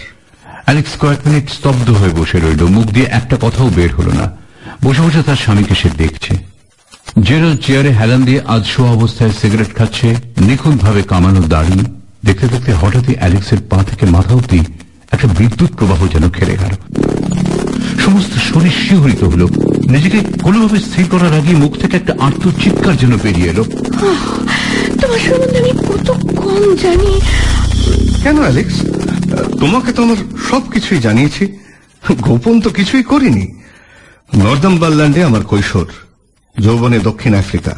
অ্যালেক্স 0.65 0.91
কয়েক 0.99 1.19
মিনিট 1.27 1.51
স্তব্ধ 1.51 1.91
হয়ে 1.91 2.11
বসে 2.11 2.39
রইল 2.41 2.63
মুখ 2.67 2.85
দিয়ে 2.85 3.07
একটা 3.07 3.37
কথাও 3.41 3.69
বের 3.69 3.95
হলো 3.95 4.13
না। 4.13 4.37
বসে 4.85 5.03
বসে 5.03 5.23
তার 5.23 5.37
স্বামীকে 5.37 5.75
সে 5.75 5.89
দেখছে। 5.97 6.56
জেরাল 7.23 7.57
চেয়ারে 7.57 7.91
হেলান 7.99 8.25
দিয়ে 8.25 8.41
আজ 8.41 8.67
শোয়া 8.67 8.91
অবস্থায় 8.91 9.31
সিগারেট 9.31 9.75
খাচ্ছে 9.75 10.15
নিখুঁত 10.41 10.75
ভাবে 10.75 11.03
কামানো 11.03 11.41
দাড়ি। 11.41 11.85
দেখতে 12.25 12.49
দেখতে 12.49 12.73
হঠাৎই 12.73 13.15
অ্যালেক্সের 13.15 13.59
পা 13.71 13.85
থেকে 13.85 14.07
মাথা 14.07 14.35
অব্দি 14.35 14.61
একটা 15.13 15.29
বিদ্যুৎ 15.39 15.75
প্রবাহ 15.77 16.09
যেন 16.09 16.31
খেলে 16.31 16.57
গেল। 16.57 17.03
সমস্ত 17.99 18.55
শরীর 18.55 18.71
শিহরিত 18.71 19.25
হল। 19.25 19.47
নিজেকে 19.91 20.21
কোনোভাবে 20.43 20.79
স্থির 20.79 21.05
করার 21.11 21.33
আগে 21.33 21.55
মুখ 21.57 21.77
থেকে 21.77 21.97
একটা 21.97 22.17
আত্মচিৎকার 22.21 22.97
যেন 22.97 23.17
বেরিয়ে 23.23 23.51
এলো। 23.51 23.65
তোমার 25.01 25.19
সম্বন্ধে 25.19 25.59
আমি 25.59 25.71
কত 25.71 26.11
কম 26.37 26.77
জানি। 26.77 27.21
কেন 28.23 28.41
অ্যালেক্স? 28.41 28.75
তোমাকে 29.61 29.93
তো 29.93 30.03
আমার 30.03 30.17
সবকিছুই 30.51 30.99
জানিয়েছি। 30.99 31.59
গোপন 32.21 32.61
তো 32.61 32.71
কিছুই 32.71 33.03
করিনি। 33.03 33.53
নর্দাম্বারল্যান্ডে 34.37 35.25
আমার 35.25 35.43
কৈশোর। 35.43 35.89
যৌবনে 36.61 36.99
দক্ষিণ 36.99 37.35
আফ্রিকা। 37.35 37.77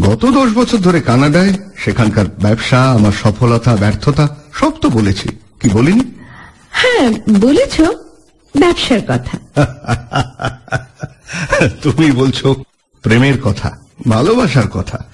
গত 0.00 0.24
দশ 0.24 0.54
বছর 0.54 0.78
ধরে 0.78 1.00
কানাডায় 1.00 1.52
সেখানকার 1.76 2.24
ব্যবসা 2.42 2.90
আমার 2.90 3.12
সফলতা 3.12 3.76
ব্যর্থতা 3.76 4.36
সব 4.52 4.70
তো 4.70 4.90
বলেছি। 4.90 5.28
কি 5.60 5.68
বলিনি? 5.72 6.00
হ্যাঁ 6.70 7.10
বলেছ 7.40 7.80
ব্যবসার 8.56 9.00
কথা। 9.08 9.56
তুমি 11.82 12.10
বলছো 12.10 12.64
প্রেমের 13.02 13.40
কথা 13.40 13.78
ভালোবাসার 14.08 14.68
কথা। 14.68 15.04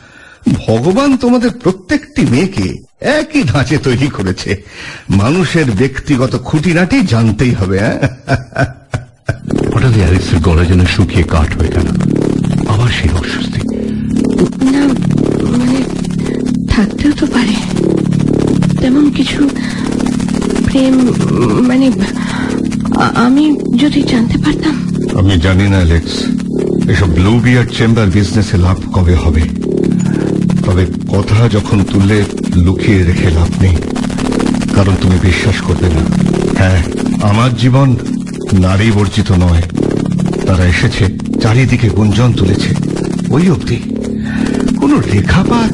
ভগবান 0.67 1.17
তোমাদের 1.17 1.51
প্রত্যেকটি 1.51 2.23
মেয়েকে 2.23 2.77
একই 3.01 3.43
ধাঁচে 3.43 3.79
তৈরি 3.79 4.09
করেছে। 4.09 4.63
মানুষের 5.11 5.71
ব্যক্তিগত 5.71 6.37
খুঁটিনাটি 6.37 7.07
জানতেই 7.07 7.53
হবে 7.53 7.81
হ্যাঁ? 7.81 8.09
হঠাৎই 9.75 10.01
অ্যালেক্সের 10.01 10.41
গলা 10.41 10.65
যেন 10.65 10.87
শুকিয়ে 10.87 11.23
কাঠ 11.23 11.59
হয়ে 11.59 11.69
গেল। 11.69 12.16
আবার 12.69 12.89
সেই 12.89 13.11
অস্বস্তি। 13.11 13.69
না 14.65 14.81
মানে 15.59 15.85
থাকতেও 16.69 17.13
তো 17.13 17.27
পারে। 17.27 17.55
তেমন 18.81 19.11
কিছু 19.11 19.49
প্রেম 20.67 21.13
মানে 21.67 21.91
আমি 23.15 23.57
যদি 23.77 24.03
জানতে 24.03 24.39
পারতাম। 24.39 24.97
আমি 25.19 25.41
জানি 25.41 25.63
না 25.63 25.77
অ্যালেক্স। 25.77 26.13
এসব 26.89 27.09
ব্লু 27.15 27.41
বিয়ার 27.41 27.65
চেম্বার 27.79 28.07
বিজনেসে 28.07 28.57
লাভ 28.57 28.77
কবে 28.93 29.15
হবে? 29.15 29.41
তবে 30.67 30.87
কথা 31.09 31.49
যখন 31.49 31.85
তুললে 31.85 32.25
লুকিয়ে 32.57 33.05
রেখে 33.05 33.31
লাভ 33.31 33.63
নেই। 33.63 33.77
কারণ 34.75 34.93
তুমি 35.03 35.19
বিশ্বাস 35.23 35.61
করবে 35.61 35.89
না। 35.89 36.01
হ্যাঁ 36.59 36.83
আমার 37.23 37.57
জীবন 37.57 37.97
নারী 38.53 38.91
বর্জিত 38.91 39.33
নয়। 39.33 39.63
তারা 40.47 40.65
এসেছে 40.65 41.26
চারিদিকে 41.43 41.89
গুঞ্জন 41.89 42.33
তুলেছে। 42.33 42.75
ওই 43.31 43.51
অবধি 43.51 43.77
কোন 44.77 45.01
রেখাপাত 45.13 45.73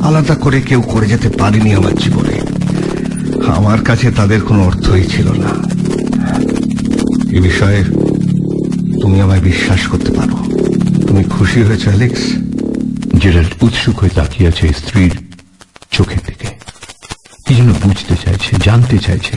আলাদা 0.00 0.34
করে 0.34 0.60
কেউ 0.60 0.80
করে 0.80 1.06
যেতে 1.06 1.28
পারেনি 1.28 1.74
আমার 1.74 1.94
জীবনে। 1.94 2.40
আমার 3.46 3.80
কাছে 3.80 4.10
তাদের 4.10 4.40
কোনো 4.40 4.64
অর্থই 4.64 5.04
ছিল 5.04 5.26
না। 5.32 5.50
এ 7.36 7.40
বিষয়ে 7.40 7.84
তুমি 9.02 9.20
আমায় 9.20 9.40
বিশ্বাস 9.40 9.86
করতে 9.86 10.12
পারো। 10.12 10.36
তুমি 11.06 11.24
খুশি 11.24 11.62
হয়েছে 11.62 11.84
অ্যালেক্স? 11.84 12.22
জেরাল্ড 13.22 13.64
উৎসুক 13.64 13.98
হয়ে 13.98 14.10
তাকিয়ে 14.10 14.48
আছে 14.48 14.68
স্ত্রীর 14.68 15.18
চোখের 15.90 16.18
দিকে। 16.26 16.46
কি 17.46 17.54
যেন 17.54 17.72
বুঝতে 17.72 18.14
চাইছে 18.24 18.56
জানতে 18.64 18.98
চাইছে। 18.98 19.36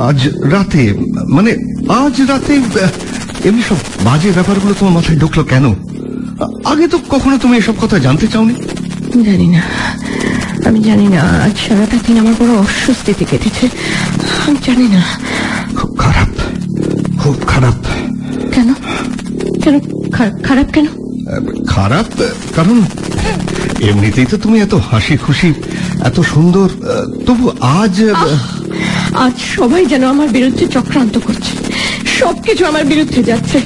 আজ 0.00 0.28
রাতে 0.28 0.94
মানে 1.28 1.50
আজ 1.92 2.20
রাতে 2.20 2.60
এমনি 3.44 3.62
সব 3.68 3.76
বাজে 4.04 4.32
ব্যাপারগুলো 4.32 4.74
তোমার 4.78 4.94
মাথায় 4.94 5.18
ঢুকলো 5.18 5.44
কেন? 5.44 5.74
আগে 6.64 6.88
তো 6.88 6.98
কখনো 7.10 7.38
তুমি 7.38 7.58
এসব 7.58 7.74
কথা 7.80 7.98
জানতে 7.98 8.26
চাওনি? 8.26 8.54
জানি 9.24 9.48
না 9.48 9.62
আমি 10.64 10.82
জানি 10.82 11.06
না 11.08 11.20
আজ 11.20 11.68
সারাটা 11.68 11.96
দিন 12.06 12.18
আমার 12.18 12.34
বড় 12.38 12.52
অস্বস্তিতে 12.54 13.24
কেটেছে। 13.24 13.68
আমি 14.46 14.56
জানি 14.66 14.88
না 14.88 15.02
খুব 15.76 15.98
খারাপ 15.98 16.28
খুব 17.20 17.36
খারাপ। 17.46 17.74
কেন? 18.54 18.74
কেন? 19.64 19.78
খারাপ- 20.12 20.72
কেন? 20.72 20.86
খারাপ 21.68 22.06
কারণ 22.56 22.82
এমনিতেই 23.80 24.26
তো 24.26 24.36
তুমি 24.36 24.60
এত 24.60 24.74
হাসি 24.74 25.16
খুশি 25.16 25.54
এত 26.04 26.20
সুন্দর 26.20 26.68
তবু 27.26 27.50
আজ 27.60 28.04
আজ 29.14 29.32
সবাই 29.56 29.86
যেন 29.86 30.04
আমার 30.04 30.28
বিরুদ্ধে 30.28 30.66
চক্রান্ত 30.66 31.18
করছে। 31.18 31.51
সবকিছু 32.22 32.62
আমার 32.66 32.84
বিরুদ্ধে 32.84 33.22
যাচ্ছে। 33.22 33.58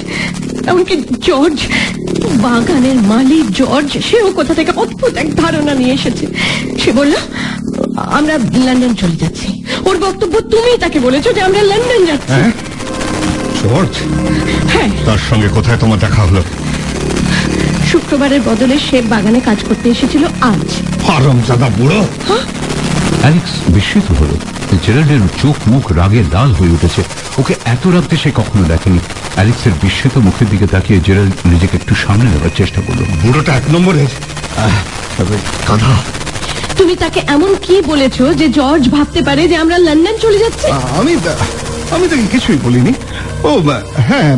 এমনকি 0.66 0.94
জর্জ 1.20 1.58
বাগানের 2.42 2.96
মালিক 3.12 3.46
জর্জ 3.52 3.90
সেও 4.08 4.30
কোথা 4.30 4.54
থেকে 4.54 4.72
অদ্ভুত 4.76 5.16
এক 5.16 5.28
ধারণা 5.36 5.74
নিয়ে 5.74 5.94
এসেছে। 5.94 6.26
সে 6.84 6.92
বলল 6.92 7.14
আমরা 8.18 8.34
লন্ডন 8.66 8.94
চলে 8.94 9.16
যাচ্ছি। 9.16 9.48
ওর 9.84 9.96
বক্তব্য 9.98 10.40
তুমি 10.40 10.78
তাকে 10.78 10.98
বলেছ 11.00 11.24
যে 11.34 11.40
আমরা 11.40 11.62
লন্ডন 11.62 12.06
যাচ্ছি। 12.06 12.32
হ্যাঁ? 12.32 12.50
জর্জ? 13.62 13.94
হ্যাঁ। 14.72 14.90
তার 15.06 15.20
সঙ্গে 15.30 15.48
কোথায় 15.48 15.78
তোমার 15.78 15.98
দেখা 15.98 16.22
হলো? 16.22 16.42
শুক্রবারের 17.92 18.40
বদলে 18.46 18.78
সে 18.90 19.02
বাগানে 19.02 19.40
কাজ 19.40 19.58
করতে 19.68 19.86
এসেছিল 19.90 20.24
আজ। 20.24 20.66
হারম 21.06 21.38
জাদা 21.48 21.68
বুড়ো 21.78 22.00
অ্যালেক্স 23.20 23.52
বিস্মিত 23.68 24.06
হলো। 24.20 24.36
জেরাল্ডের 24.84 25.22
চোখ 25.42 25.56
মুখ 25.72 25.84
রাগে 26.00 26.22
লাল 26.34 26.50
হয়ে 26.58 26.74
উঠেছে। 26.76 27.02
ওকে 27.40 27.54
এত 27.74 27.84
রাখতে 27.96 28.14
সে 28.22 28.30
কখনো 28.40 28.62
দেখেনি। 28.72 29.00
অ্যালেক্সের 29.34 29.74
বিস্মিত 29.82 30.14
মুখের 30.26 30.48
দিকে 30.52 30.66
তাকিয়ে 30.74 30.98
জেরাল্ড 31.06 31.34
নিজেকে 31.52 31.74
একটু 31.80 31.94
সামনে 32.04 32.28
নেওয়ার 32.30 32.54
চেষ্টা 32.56 32.80
করল। 32.86 33.00
বুড়োটা 33.22 33.52
এক 33.60 33.66
নম্বরের 33.74 34.10
তুমি 36.78 36.94
তাকে 36.96 37.20
এমন 37.36 37.50
কি 37.66 37.76
বলেছ 37.90 38.16
যে 38.40 38.46
জর্জ 38.58 38.84
ভাবতে 38.96 39.20
পারে 39.28 39.42
যে 39.50 39.56
আমরা 39.62 39.76
লন্ডন 39.86 40.16
চলে 40.24 40.38
যাচ্ছি? 40.38 40.66
আমি 41.00 41.12
আমি 41.94 42.06
তাকে 42.10 42.26
কিছুই 42.34 42.58
বলিনি। 42.64 42.92
ও 43.48 43.50
হ্যাঁ 44.08 44.30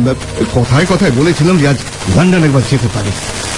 কথায় 0.55 0.85
কথায় 0.91 1.13
বলেছিলাম 1.19 1.55
যে 1.61 1.65
আজ 1.71 1.79
লন্ডন 2.15 2.41
একবার 2.47 2.63
যেতে 2.71 2.89
পারে। 2.95 3.11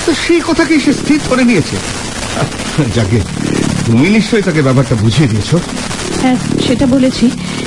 তো 0.05 0.11
সেই 0.23 0.41
কথাকেই 0.49 0.79
সে 0.85 0.91
স্থির 1.01 1.19
করে 1.29 1.43
নিয়েছে। 1.49 1.75
যাকে 2.97 3.19
তুমি 3.85 4.07
নিশ্চয়ই 4.17 4.45
তাকে 4.47 4.61
ব্যাপারটা 4.67 4.95
বুঝিয়ে 5.03 5.27
দিয়েছ। 5.31 5.51
হ্যাঁ 6.21 6.37
সেটা 6.67 6.85
বলেছি। 6.85 7.25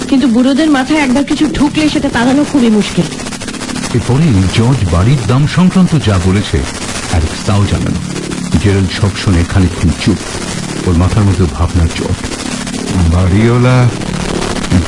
কিন্তু 0.09 0.27
বুড়োদের 0.29 0.71
মাথায় 0.71 1.01
একবার 1.01 1.25
কিছু 1.25 1.45
ঢুকলে 1.47 1.88
সেটা 1.88 2.09
তাড়ানো 2.09 2.45
খুবই 2.53 2.71
মুশকিল। 2.71 3.07
এরপরে 3.95 4.27
জর্জ 4.55 4.81
বাড়ির 4.93 5.21
দাম 5.29 5.43
সংক্রান্ত 5.57 5.93
যা 6.07 6.17
বলেছে 6.25 6.59
অ্যালেক্স 7.11 7.40
তাও 7.47 7.62
জানানো 7.73 8.01
জেরাল্ড 8.62 8.90
সব 9.01 9.12
শুনে 9.17 9.45
খানিকক্ষণ 9.53 9.90
চুপ। 10.03 10.19
ওর 10.87 10.95
মাথার 10.95 11.25
মধ্যে 11.25 11.45
ভাবনার 11.53 11.90
চট 11.97 12.19
বাড়িওয়ালা 13.14 13.88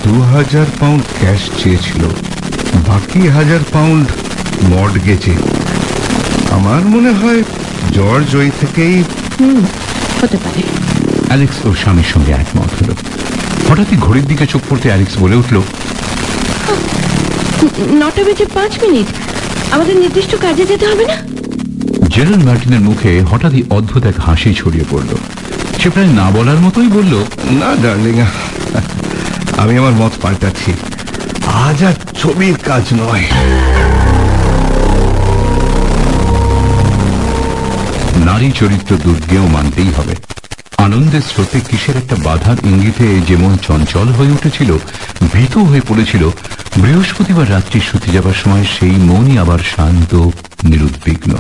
দু 0.05 0.15
হাজার 0.23 0.67
পাউন্ড 0.81 1.03
ক্যাশ 1.21 1.43
চেয়েছিল 1.63 2.03
বাকি 2.89 3.21
হাজার 3.29 3.63
পাউন্ড 3.73 4.07
মর্টগেজে। 4.71 5.35
আমার 6.51 6.83
মনে 6.95 7.11
হয় 7.11 7.43
জর্জ 7.93 8.37
ওই 8.37 8.51
থেকেই 8.61 8.97
হুম 9.41 9.61
হতে 10.23 10.37
পারে। 10.37 10.63
অ্যালেক্স 11.27 11.59
ওর 11.67 11.75
স্বামীর 11.75 12.09
সঙ্গে 12.15 12.33
একমত 12.33 12.73
হলো। 12.81 12.95
হঠাৎই 13.69 13.97
ঘড়ির 14.07 14.27
দিকে 14.31 14.45
চোখ 14.53 14.63
পড়তে 14.69 14.87
অ্যালেক্স 14.89 15.15
বলে 15.19 15.37
উঠল 15.37 15.57
নটা 18.01 18.23
বেজে 18.25 18.47
পাঁচ 18.55 18.73
মিনিট। 18.85 19.09
আমাদের 19.75 19.97
নির্দিষ্ট 19.97 20.33
কাজে 20.45 20.65
যেতে 20.67 20.85
হবে 20.91 21.05
না? 21.11 21.17
জেরাল্ড 22.15 22.43
মার্টিনের 22.45 22.83
মুখে 22.89 23.13
হঠাৎই 23.31 23.63
অদ্ভুত 23.71 24.03
এক 24.07 24.17
হাসি 24.27 24.51
ছড়িয়ে 24.55 24.87
পড়ল। 24.91 25.11
সে 25.81 25.89
প্রায় 25.91 26.11
না 26.21 26.27
বলার 26.31 26.59
মতোই 26.65 26.89
বলল 26.89 27.15
না 27.61 27.71
ডার্লিং 27.83 28.17
আমি 29.63 29.75
আমার 29.81 29.93
মত 29.93 30.13
পাল্টাচ্ছি। 30.23 30.71
আজ 31.65 31.79
আর 31.89 31.97
ছবির 32.21 32.57
কাজ 32.69 32.85
নয়। 33.03 33.25
নারী 38.29 38.49
চরিত্র 38.61 38.93
দুর্গেও 39.05 39.45
মানতেই 39.47 39.91
হবে। 39.99 40.15
আনন্দের 40.87 41.21
স্রোতে 41.21 41.61
কিসের 41.61 41.97
একটা 41.97 42.17
বাধার 42.25 42.57
ইঙ্গিতে 42.65 43.21
যেমন 43.21 43.57
চঞ্চল 43.57 44.09
হয়ে 44.09 44.31
উঠেছিল, 44.31 44.77
ভীত 45.33 45.59
হয়ে 45.59 45.81
পড়েছিল, 45.81 46.31
বৃহস্পতিবার 46.77 47.51
রাত্রি 47.51 47.81
শুতে 47.81 48.11
যাবার 48.11 48.35
সময় 48.45 48.65
সেই 48.79 48.91
মনই 48.91 49.39
আবার 49.39 49.59
শান্ত, 49.77 50.15
নিরুদ্বিগ্ন। 50.65 51.35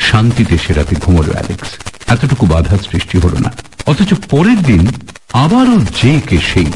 শান্তিতে 0.00 0.58
সে 0.66 0.72
রাতে 0.72 0.96
ঘুমল, 0.96 1.30
অ্যালেক্স। 1.30 1.68
এতটুকু 2.06 2.46
বাধার 2.46 2.78
সৃষ্টি 2.92 3.18
হল 3.18 3.32
না। 3.40 3.52
অথচ 3.86 4.14
পরের 4.30 4.62
দিন 4.62 4.86
আবারও 5.32 5.78
যে 6.02 6.20
কে 6.28 6.38
সেই। 6.54 6.66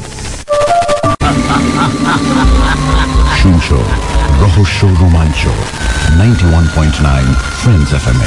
রহস্য, 4.41 4.87
রোমাঞ্চ 5.01 5.47
ninety 6.11 6.47
one 6.47 6.69
point 6.75 7.03
nine 7.03 7.35
friends 7.63 7.95
F 7.95 8.09
M 8.09 8.21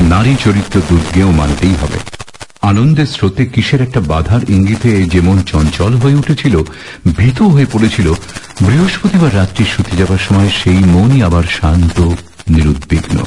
নারী 0.00 0.36
চরিত্র 0.44 0.80
দুর্গেও 0.88 1.30
মানতেই 1.30 1.74
হবে। 1.82 1.98
আনন্দের 2.62 3.06
স্রোতে 3.06 3.46
কিসের 3.46 3.82
একটা 3.82 4.00
বাধার 4.00 4.40
ইঙ্গিতে 4.50 5.02
যেমন 5.02 5.42
চঞ্চল 5.42 5.96
হয়ে 5.96 6.14
উঠেছিল, 6.14 6.62
ভীত 7.16 7.42
হয়ে 7.42 7.66
পড়েছিল, 7.72 8.12
বৃহস্পতিবার 8.60 9.36
রাত্রি 9.36 9.64
শুতে 9.64 9.96
যাবার 9.96 10.18
সময় 10.28 10.50
সেই 10.64 10.78
মনই 10.78 11.22
আবার 11.22 11.42
শান্ত, 11.60 12.00
নিরুদ্বিগ্ন। 12.50 13.18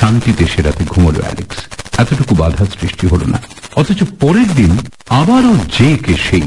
শান্তিতে 0.00 0.46
সে 0.56 0.62
রাতে 0.62 0.84
ঘুমল, 0.88 1.14
অ্যালেক্স। 1.20 1.56
এতটুকু 1.98 2.34
বাধার 2.34 2.66
সৃষ্টি 2.80 3.06
হল 3.06 3.20
না। 3.26 3.42
অথচ 3.76 4.02
পরের 4.20 4.54
দিন 4.56 4.78
আবারও 5.08 5.54
যে 5.78 5.98
কে 5.98 6.14
সেই। 6.30 6.42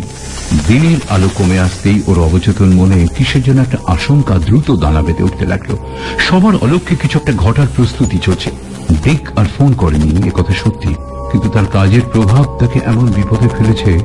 দিনের 0.68 0.98
আলো 1.10 1.30
কমে 1.36 1.60
আসতেই 1.60 2.02
ওর 2.08 2.20
অবচেতন 2.20 2.74
মনে 2.74 3.08
কিসের 3.18 3.44
জন্য 3.44 3.62
একটা 3.62 3.78
আশঙ্কা 3.86 4.38
দ্রুত 4.38 4.72
দানা 4.72 5.02
বেঁধে 5.02 5.24
উঠতে 5.24 5.46
লাগল। 5.46 5.76
সবার 6.20 6.56
অলক্ষ্যে 6.56 6.96
কিছু 6.96 7.20
একটা 7.20 7.34
ঘটার 7.34 7.68
প্রস্তুতি 7.76 8.18
চলছে। 8.18 8.75
দিক 8.94 9.30
আর 9.36 9.46
ফোন 9.58 9.74
করেনি 9.74 10.32
কথা 10.34 10.54
সত্যি। 10.54 10.96
কিন্তু 11.32 11.50
তার 11.50 11.66
কাজের 11.66 12.02
প্রভাব 12.12 12.58
তাকে 12.60 12.80
এমন 12.86 13.06
বিপদে 13.12 13.50
ফেলেছে। 13.58 14.00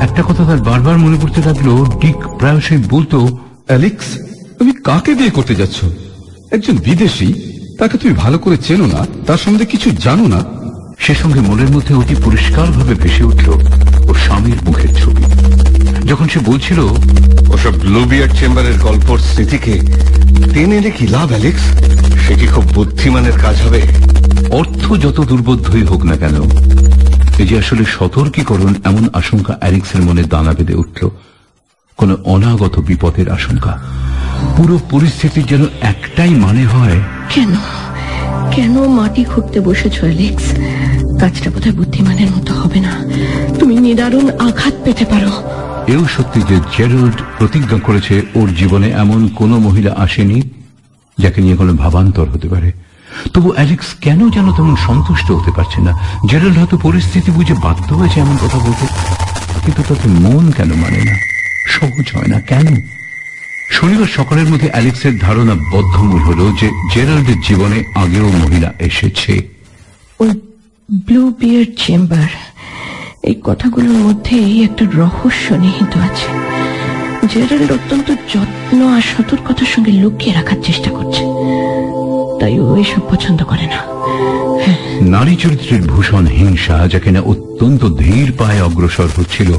একটা 0.00 0.22
কথা 0.22 0.44
তার 0.44 0.58
বারবার 0.58 0.98
মনে 0.98 1.16
পড়তে 1.22 1.42
লাগল, 1.46 1.84
ডিক 2.00 2.16
প্রায়শই 2.38 2.76
বলতো, 2.90 3.38
অ্যালেক্স, 3.66 4.04
তুমি 4.58 4.72
কাকে 4.84 5.14
বিয়ে 5.14 5.30
করতে 5.30 5.54
যাচ্ছ? 5.54 5.84
একজন 6.52 6.76
বিদেশি, 6.76 7.34
তাকে 7.78 7.98
তুমি 7.98 8.14
ভালো 8.14 8.38
করে 8.38 8.56
চেনো 8.56 8.86
না, 8.86 9.06
তার 9.26 9.38
সম্বন্ধে 9.38 9.66
কিছু 9.66 9.90
জানো 9.90 10.26
না? 10.26 10.44
সে 10.98 11.14
সঙ্গে 11.14 11.40
মনের 11.40 11.70
মধ্যে 11.70 11.94
অতি 11.94 12.14
পরিষ্কারভাবে 12.24 12.94
ভেসে 12.94 13.24
উঠল 13.24 13.50
ওর 14.08 14.14
স্বামীর 14.14 14.56
মুখের 14.62 14.94
ছবি। 14.94 15.22
যখন 16.08 16.28
সে 16.28 16.40
বলছিল, 16.44 16.78
ওসব 17.54 17.80
ব্লুবিয়ার 17.80 18.28
চেম্বারের 18.28 18.78
গল্পর 18.78 19.18
স্মৃতিকে 19.18 19.80
টেনে 20.54 20.76
এনে 20.76 20.92
লাভ, 21.00 21.28
অ্যালেক্স? 21.28 21.62
সে 22.30 22.36
কি 22.36 22.46
খুব 22.46 22.64
বুদ্ধিমানের 22.74 23.32
কাজ 23.32 23.56
হবে? 23.60 23.82
অর্থ 24.50 24.92
যত 24.92 25.20
দুর্বোধ্যই 25.20 25.82
হোক 25.82 26.04
না 26.04 26.16
কেন 26.16 26.36
এই 27.38 27.46
যে 27.46 27.58
আসলে 27.58 27.84
সতর্কীকরণ 27.84 28.74
এমন 28.84 29.08
আশঙ্কা 29.12 29.56
অ্যারিক্সের 29.60 30.02
মনে 30.02 30.22
দানা 30.22 30.52
বেঁধে 30.52 30.74
উঠল 30.74 31.08
কোন 31.96 32.16
অনাগত 32.24 32.78
বিপদের 32.78 33.30
আশঙ্কা। 33.30 33.82
পুরো 34.56 34.78
পরিস্থিতির 34.90 35.46
যেন 35.46 35.64
একটাই 35.80 36.30
মানে 36.30 36.66
হয় 36.66 36.98
কেন? 37.34 37.52
কেন 38.50 38.88
মাটি 38.88 39.24
খুঁড়তে 39.24 39.60
বসেছো 39.60 40.00
অ্যালেক্স? 40.00 40.44
কাজটা 41.20 41.50
বোধহয় 41.50 41.72
বুদ্ধিমানের 41.72 42.30
মতো 42.30 42.54
হবে 42.54 42.80
না। 42.80 42.92
তুমি 43.58 43.74
নিদারুণ 43.74 44.30
আঘাত 44.38 44.74
পেতে 44.84 45.04
পারো। 45.04 45.32
এও 45.86 46.02
সত্যি 46.16 46.40
যে 46.48 46.56
জেরাল্ড 46.56 47.18
প্রতিজ্ঞা 47.38 47.78
করেছে 47.78 48.22
ওর 48.34 48.54
জীবনে 48.54 48.88
এমন 48.90 49.28
কোনো 49.28 49.58
মহিলা 49.58 49.94
আসেনি 49.98 50.42
যাকে 51.20 51.42
নিয়ে 51.42 51.56
কোনো 51.56 51.72
ভাবান্তর 51.72 52.28
হতে 52.30 52.48
পারে। 52.48 52.72
তবু 53.34 53.48
অ্যালেক্স 53.52 53.88
কেন 54.00 54.30
যেন 54.30 54.52
তেমন 54.52 54.76
সন্তুষ্ট 54.76 55.30
হতে 55.30 55.50
পারছে 55.50 55.80
না? 55.80 55.92
জেরাল্ড 56.30 56.58
হয়তো 56.58 56.76
পরিস্থিতি 56.78 57.30
বুঝে 57.30 57.54
বাধ্য 57.54 57.94
হয়েছে 57.94 58.20
এমন 58.20 58.36
কথা 58.36 58.58
বলতে। 58.58 58.86
কিন্তু 59.64 59.82
তাতে 59.88 60.08
মন 60.08 60.50
কেন 60.50 60.70
মানে 60.74 61.00
না? 61.04 61.14
সহজ 61.66 62.06
হয় 62.14 62.26
না 62.26 62.40
কেন? 62.40 62.66
শনিবার 63.70 64.06
সকালের 64.06 64.48
মধ্যে 64.50 64.68
অ্যালেক্সের 64.70 65.18
ধারণা 65.18 65.54
বদ্ধমূল 65.72 66.20
হলো 66.20 66.44
যে 66.60 66.68
জেরাল্ডের 66.94 67.40
জীবনে 67.48 67.84
আগেও 67.94 68.28
মহিলা 68.28 68.72
এসেছে। 68.78 69.32
ওই 70.18 70.30
ব্লু 71.06 71.34
বিয়ার 71.40 71.64
চেম্বার, 71.76 72.30
এই 73.22 73.36
কথাগুলোর 73.44 73.98
মধ্যেই 74.06 74.64
একটা 74.64 74.84
রহস্য 74.96 75.46
নিহিত 75.54 75.92
আছে। 75.98 76.49
জেরাল্ড 77.28 77.72
অত্যন্ত 77.72 78.10
যত্ন 78.10 78.88
আর 78.88 79.00
সতর্কতার 79.00 79.66
সঙ্গে 79.66 79.92
লুকিয়ে 79.92 80.34
রাখার 80.34 80.56
চেষ্টা 80.62 80.90
করছে। 80.90 81.22
তাই 82.40 82.60
ও 82.60 82.76
এসব 82.76 83.02
পছন্দ 83.10 83.44
করে 83.44 83.66
না। 83.66 83.80
নারী 85.00 85.36
চরিত্রের 85.36 85.82
ভূষণ 85.82 86.26
হিংসা 86.26 86.88
যাকে 86.88 87.10
না 87.10 87.20
অত্যন্ত 87.20 87.96
ধীর 87.96 88.32
পায়ে 88.38 88.60
অগ্রসর 88.60 89.08
হচ্ছিল 89.16 89.54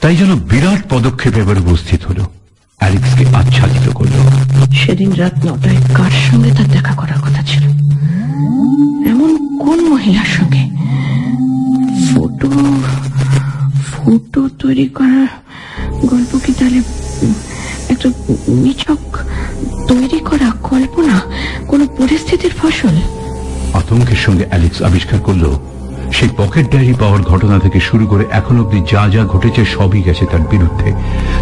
তাই 0.00 0.16
যেন 0.16 0.38
বিরাট 0.38 0.80
পদক্ষেপ 0.90 1.36
এবার 1.36 1.58
উপস্থিত 1.58 2.04
হলো। 2.04 2.24
অ্যালেক্সকে 2.78 3.26
আচ্ছাদিত 3.34 3.92
করল। 3.94 4.16
সেদিন 4.72 5.12
রাত 5.12 5.46
নটায় 5.46 5.76
কার 5.94 6.10
সঙ্গে 6.10 6.50
তার 6.50 6.66
দেখা 6.66 6.94
করার 6.94 7.20
কথা 7.20 7.42
ছিল? 7.42 7.62
এমন 9.08 9.58
কোন 9.58 9.88
মহিলার 9.88 10.24
সঙ্গে? 10.24 10.62
ফটো 12.10 12.50
ফটো 13.92 14.48
তৈরি 14.58 14.88
করার 14.88 15.26
গল্প 16.06 16.38
কি 16.46 16.52
তাহলে 16.52 16.78
একটা 17.88 18.08
নিছক 18.48 18.98
তৈরি 19.88 20.18
করা 20.20 20.50
কল্পনা? 20.62 21.22
কোন 21.66 21.86
পরিস্থিতির 21.86 22.52
ফসল? 22.52 22.94
আতঙ্কের 23.72 24.16
সঙ্গে 24.16 24.44
অ্যালেক্স 24.48 24.82
আবিষ্কার 24.82 25.20
করল 25.20 25.58
সেই 26.12 26.28
পকেট 26.36 26.72
ডায়েরি 26.72 26.94
পাওয়ার 27.00 27.22
ঘটনা 27.22 27.58
থেকে 27.58 27.80
শুরু 27.80 28.06
করে 28.06 28.24
এখন 28.30 28.60
অব্দি 28.60 28.80
যা 28.80 29.08
যা 29.08 29.24
ঘটেছে 29.24 29.64
সবই 29.64 30.02
গেছে 30.02 30.26
তার 30.26 30.40
বিরুদ্ধে। 30.40 30.92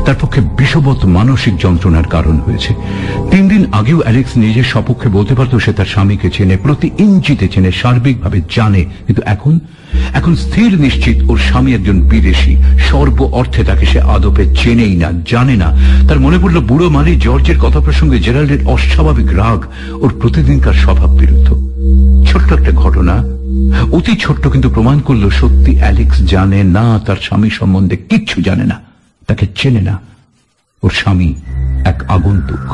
তার 0.06 0.14
পক্ষে 0.20 0.40
বিষবৎ 0.40 1.04
মানসিক 1.04 1.54
যন্ত্রণার 1.58 2.04
কারণ 2.04 2.38
হয়েছে। 2.38 2.74
তিন 3.30 3.48
দিন 3.48 3.66
আগেও 3.72 4.00
অ্যালেক্স 4.00 4.30
নিজের 4.36 4.64
সপক্ষে 4.64 5.08
বলতে 5.08 5.34
পারত 5.34 5.56
সে 5.56 5.72
তার 5.72 5.86
স্বামীকে 5.86 6.30
চেনে, 6.30 6.56
প্রতি 6.56 6.90
ইঞ্চিতে 6.98 7.48
চেনে, 7.48 7.72
সার্বিকভাবে 7.72 8.40
জানে। 8.56 8.84
কিন্তু 9.06 9.22
এখন? 9.24 9.58
এখন 10.14 10.36
স্থির 10.36 10.80
নিশ্চিত 10.80 11.30
ওর 11.30 11.38
স্বামী 11.38 11.74
একজন 11.74 12.08
বিদেশি। 12.08 12.56
সর্ব 12.78 13.22
অর্থে 13.22 13.64
তাকে 13.64 13.86
সে 13.86 14.00
আদপে 14.00 14.54
চেনেই 14.54 14.96
না, 14.96 15.12
জানে 15.30 15.56
না। 15.56 15.78
তার 16.08 16.20
মনে 16.20 16.38
পড়ল, 16.38 16.60
বুড়ো 16.60 16.88
মালি 16.88 17.16
জর্জের 17.16 17.58
কথা 17.58 17.80
প্রসঙ্গে 17.80 18.18
জেরাল্ডের 18.18 18.66
অস্বাভাবিক 18.66 19.26
রাগ। 19.26 19.62
ওর 20.02 20.14
প্রতিদিনকার 20.20 20.74
স্বভাব 20.74 21.16
বিরুদ্ধ। 21.16 21.48
ছোট্ট 22.32 22.52
একটা 22.52 22.72
ঘটনা। 22.72 23.35
অতি 23.92 24.16
ছোট্ট 24.16 24.48
কিন্তু 24.48 24.70
প্রমাণ 24.70 25.00
করল 25.00 25.30
সত্যি 25.30 25.78
অ্যালেক্স 25.78 26.16
জানে 26.22 26.64
না, 26.64 26.98
তার 27.06 27.16
স্বামী 27.16 27.50
সম্বন্ধে 27.50 27.96
কিচ্ছু 27.96 28.42
জানে 28.42 28.64
না, 28.64 28.80
তাকে 29.26 29.46
চেনে 29.54 29.80
না। 29.80 30.00
ওর 30.82 30.90
স্বামী 30.90 31.34
এক 31.84 32.04
আগন্তুক। 32.08 32.64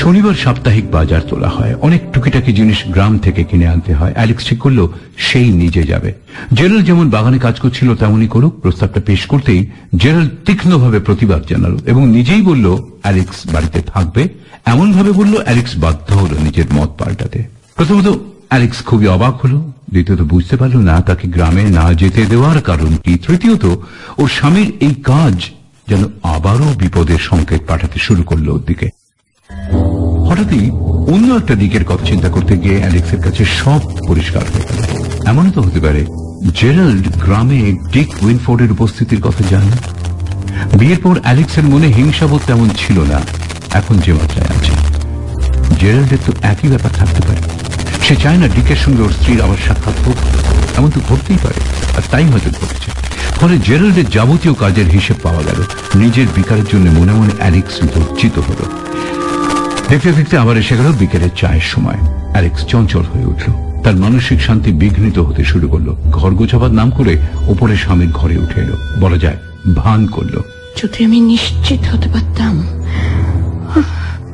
শনিবার 0.00 0.34
সাপ্তাহিক 0.34 0.90
বাজার 0.90 1.20
তোলা 1.28 1.48
হয়। 1.48 1.74
অনেক 1.74 2.12
টুকিটাকি 2.12 2.52
জিনিস 2.52 2.76
গ্রাম 2.86 3.18
থেকে 3.18 3.44
কিনে 3.44 3.66
আনতে 3.66 3.94
হয়। 3.94 4.12
অ্যালেক্স 4.12 4.48
ঠিক 4.48 4.58
করল, 4.58 4.88
সেই 5.16 5.48
নিজে 5.52 5.82
যাবে। 5.82 6.12
জেরাল 6.52 6.82
যেমন 6.82 7.10
বাগানে 7.10 7.38
কাজ 7.38 7.60
করছিল, 7.60 7.94
তেমনই 7.94 8.26
করুক। 8.26 8.60
প্রস্তাবটা 8.60 9.00
পেশ 9.00 9.26
করতেই 9.26 9.66
জেরাল 9.96 10.28
তীক্ষ্ণভাবে 10.44 11.00
প্রতিবাদ 11.00 11.42
জানালো 11.48 11.78
এবং 11.86 12.08
নিজেই 12.08 12.42
বলল 12.42 12.76
অ্যালেক্স 13.02 13.36
বাড়িতে 13.52 13.82
থাকবে। 13.82 14.28
এমন 14.66 14.92
ভাবে 14.92 15.12
বলল 15.12 15.34
অ্যালেক্স 15.42 15.78
বাধ্য 15.78 16.14
হলো 16.14 16.40
নিজের 16.40 16.64
মত 16.72 16.90
পাল্টাতে। 16.98 17.44
প্রথমত 17.76 18.08
অ্যালেক্স 18.48 18.84
খুবই 18.84 19.06
অবাক 19.06 19.34
হলো। 19.44 19.72
দ্বিতীয়ত, 19.90 20.20
বুঝতে 20.20 20.56
পারল 20.56 20.76
না 20.76 21.00
তাকে 21.00 21.28
গ্রামে 21.28 21.62
না 21.62 21.92
যেতে 21.92 22.26
দেওয়ার 22.26 22.62
কারণ 22.62 22.96
কি। 23.04 23.18
তৃতীয়ত, 23.26 23.64
ওর 24.18 24.28
স্বামীর 24.28 24.72
এই 24.80 24.94
কাজ 24.94 25.44
যেন 25.88 26.04
আবারও 26.22 26.74
বিপদের 26.78 27.18
সংকেত 27.18 27.60
পাঠাতে 27.68 27.98
শুরু 27.98 28.22
করল 28.22 28.48
ওর 28.48 28.62
দিকে। 28.66 28.88
হঠাৎই 30.30 30.70
অন্য 31.12 31.34
একটা 31.34 31.54
দিকের 31.54 31.84
কথা 31.84 32.04
চিন্তা 32.06 32.28
করতে 32.28 32.58
গিয়ে 32.58 32.78
অ্যালেক্সের 32.78 33.22
কাছে 33.22 33.44
সব 33.44 33.80
পরিষ্কার 34.06 34.42
হয়ে 34.42 34.66
গেল। 34.68 34.78
এমনও 35.26 35.50
তো 35.50 35.60
হতে 35.62 35.80
পারে 35.80 36.06
জেরাল্ড 36.54 37.08
গ্রামে 37.16 37.76
ডিক 37.92 38.22
উইনফোর্ডের 38.22 38.72
উপস্থিতির 38.72 39.20
কথা 39.20 39.44
জানে 39.50 39.70
বিয়ের 40.78 40.98
পর 40.98 41.20
অ্যালেক্সের 41.22 41.64
মনে 41.64 41.86
হিংসাবোধ 41.86 42.40
তেমন 42.46 42.68
ছিল 42.76 43.00
না। 43.00 43.20
এখন 43.72 43.98
যে 43.98 44.12
মাত্রায় 44.12 44.58
আছে। 44.58 44.72
জেরাল্ডের 45.80 46.18
তো 46.26 46.32
একই 46.42 46.68
ব্যাপার 46.68 46.90
থাকতে 46.94 47.20
পারে। 47.28 47.40
সে 48.08 48.16
চায় 48.16 48.36
না 48.36 48.48
ডিকের 48.48 48.76
সঙ্গে 48.76 49.02
ওর 49.02 49.12
স্ত্রীর 49.12 49.42
আবার 49.42 49.56
সাক্ষাৎ 49.68 50.08
হোক। 50.08 50.16
এমন 50.78 50.90
তো 50.90 51.00
ঘটতেই 51.08 51.38
পারে, 51.42 51.60
আর 51.96 52.02
তাই 52.10 52.24
হয়তো 52.24 52.50
ঘটেছে। 52.50 52.90
ফলে 53.40 53.58
জেরাল্ডের 53.58 54.10
যাবতীয় 54.10 54.54
কাজের 54.54 54.86
হিসেব 54.86 55.16
পাওয়া 55.22 55.42
গেল। 55.42 55.62
নিজের 55.94 56.26
বিকারের 56.36 56.64
জন্য 56.72 56.90
মনে 57.00 57.12
মনে 57.12 57.30
অ্যালেক্স 57.38 57.82
লজ্জিত 57.82 58.38
হলো। 58.38 58.66
দেখতে 59.90 60.12
দেখতে 60.12 60.38
আবার 60.38 60.56
এসে 60.56 60.76
গেল 60.76 60.92
বিকেলের 60.92 61.28
চায়ের 61.36 61.60
সময়। 61.60 61.98
অ্যালেক্স 62.32 62.66
চঞ্চল 62.66 63.02
হয়ে 63.02 63.24
উঠল। 63.24 63.48
তার 63.82 63.96
মানসিক 63.96 64.40
শান্তি 64.40 64.72
বিঘ্নিত 64.72 65.18
হতে 65.18 65.44
শুরু 65.44 65.68
করল। 65.68 65.88
ঘর 66.10 66.30
গোছাবার 66.30 66.70
নাম 66.70 66.90
করে 66.90 67.18
ওপরে 67.46 67.76
স্বামীর 67.76 68.10
ঘরে 68.12 68.36
উঠে 68.38 68.60
এলো। 68.60 68.76
বলা 69.00 69.18
যায় 69.18 69.36
ভান 69.74 70.06
করল। 70.06 70.34
যদি 70.82 71.04
আমি 71.04 71.20
নিশ্চিত 71.20 71.82
হতে 71.94 72.08
পারতাম 72.08 72.54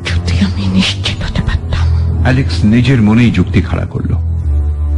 যদি 0.09 0.35
আমি 0.41 0.67
নিশ্চিত 0.67 1.19
হতে 1.25 1.43
পারতাম। 1.43 1.87
অ্যালেক্স 2.23 2.65
নিজের 2.65 3.03
মনেই 3.03 3.31
যুক্তি 3.31 3.63
খাড়া 3.63 3.87
করল। 3.87 4.13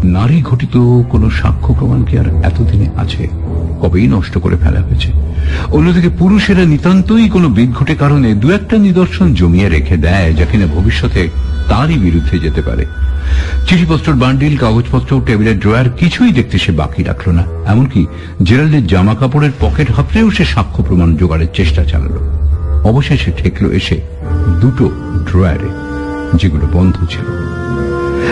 নারী 0.05 0.43
ঘটিত 0.43 1.03
কোনো 1.11 1.31
সাক্ষ্য 1.31 1.75
প্রমাণ 1.75 2.05
কি 2.05 2.19
আর 2.19 2.27
এতদিনে 2.45 2.89
আছে? 2.97 3.29
কবেই 3.81 4.07
নষ্ট 4.07 4.39
করে 4.39 4.57
ফেলা 4.57 4.81
হয়েছে? 4.81 5.13
অন্যদিকে 5.73 6.09
পুরুষেরা 6.19 6.65
নিতান্তই 6.65 7.29
কোনো 7.29 7.49
বিদঘটে 7.49 7.95
কারণে 7.95 8.35
দু 8.35 8.51
একটা 8.51 8.79
নিদর্শন 8.79 9.35
জমিয়ে 9.35 9.69
রেখে 9.69 9.97
দেয়, 9.97 10.35
যা 10.35 10.45
কিনা 10.45 10.67
ভবিষ্যতে 10.67 11.29
তারই 11.69 11.99
বিরুদ্ধে 11.99 12.39
যেতে 12.39 12.63
পারে। 12.63 12.87
চিঠিপত্র 13.67 14.13
বান্ডিল, 14.13 14.57
কাগজপত্র, 14.57 15.21
টেবিলের 15.27 15.59
ড্রয়ার 15.59 15.91
কিছুই 15.91 16.33
দেখতে 16.33 16.59
সে 16.59 16.73
বাকি 16.73 17.03
রাখল 17.03 17.31
না। 17.31 17.45
এমনকি 17.67 18.07
জেরাল্ডের 18.43 18.87
জামা 18.87 19.15
কাপড়ের 19.15 19.51
পকেট 19.61 19.91
হাতড়েও 19.91 20.31
সে 20.31 20.45
সাক্ষ্য 20.45 20.83
প্রমাণ 20.83 21.17
জোগাড়ের 21.17 21.49
চেষ্টা 21.55 21.85
চালালো। 21.85 22.21
অবশেষে 22.85 23.33
ঠেকলো 23.37 23.73
এসে 23.73 24.01
দুটো 24.61 24.91
ড্রয়ারে, 25.31 25.69
যেগুলো 26.37 26.67
বন্ধ 26.73 26.97
ছিল। 27.11 27.27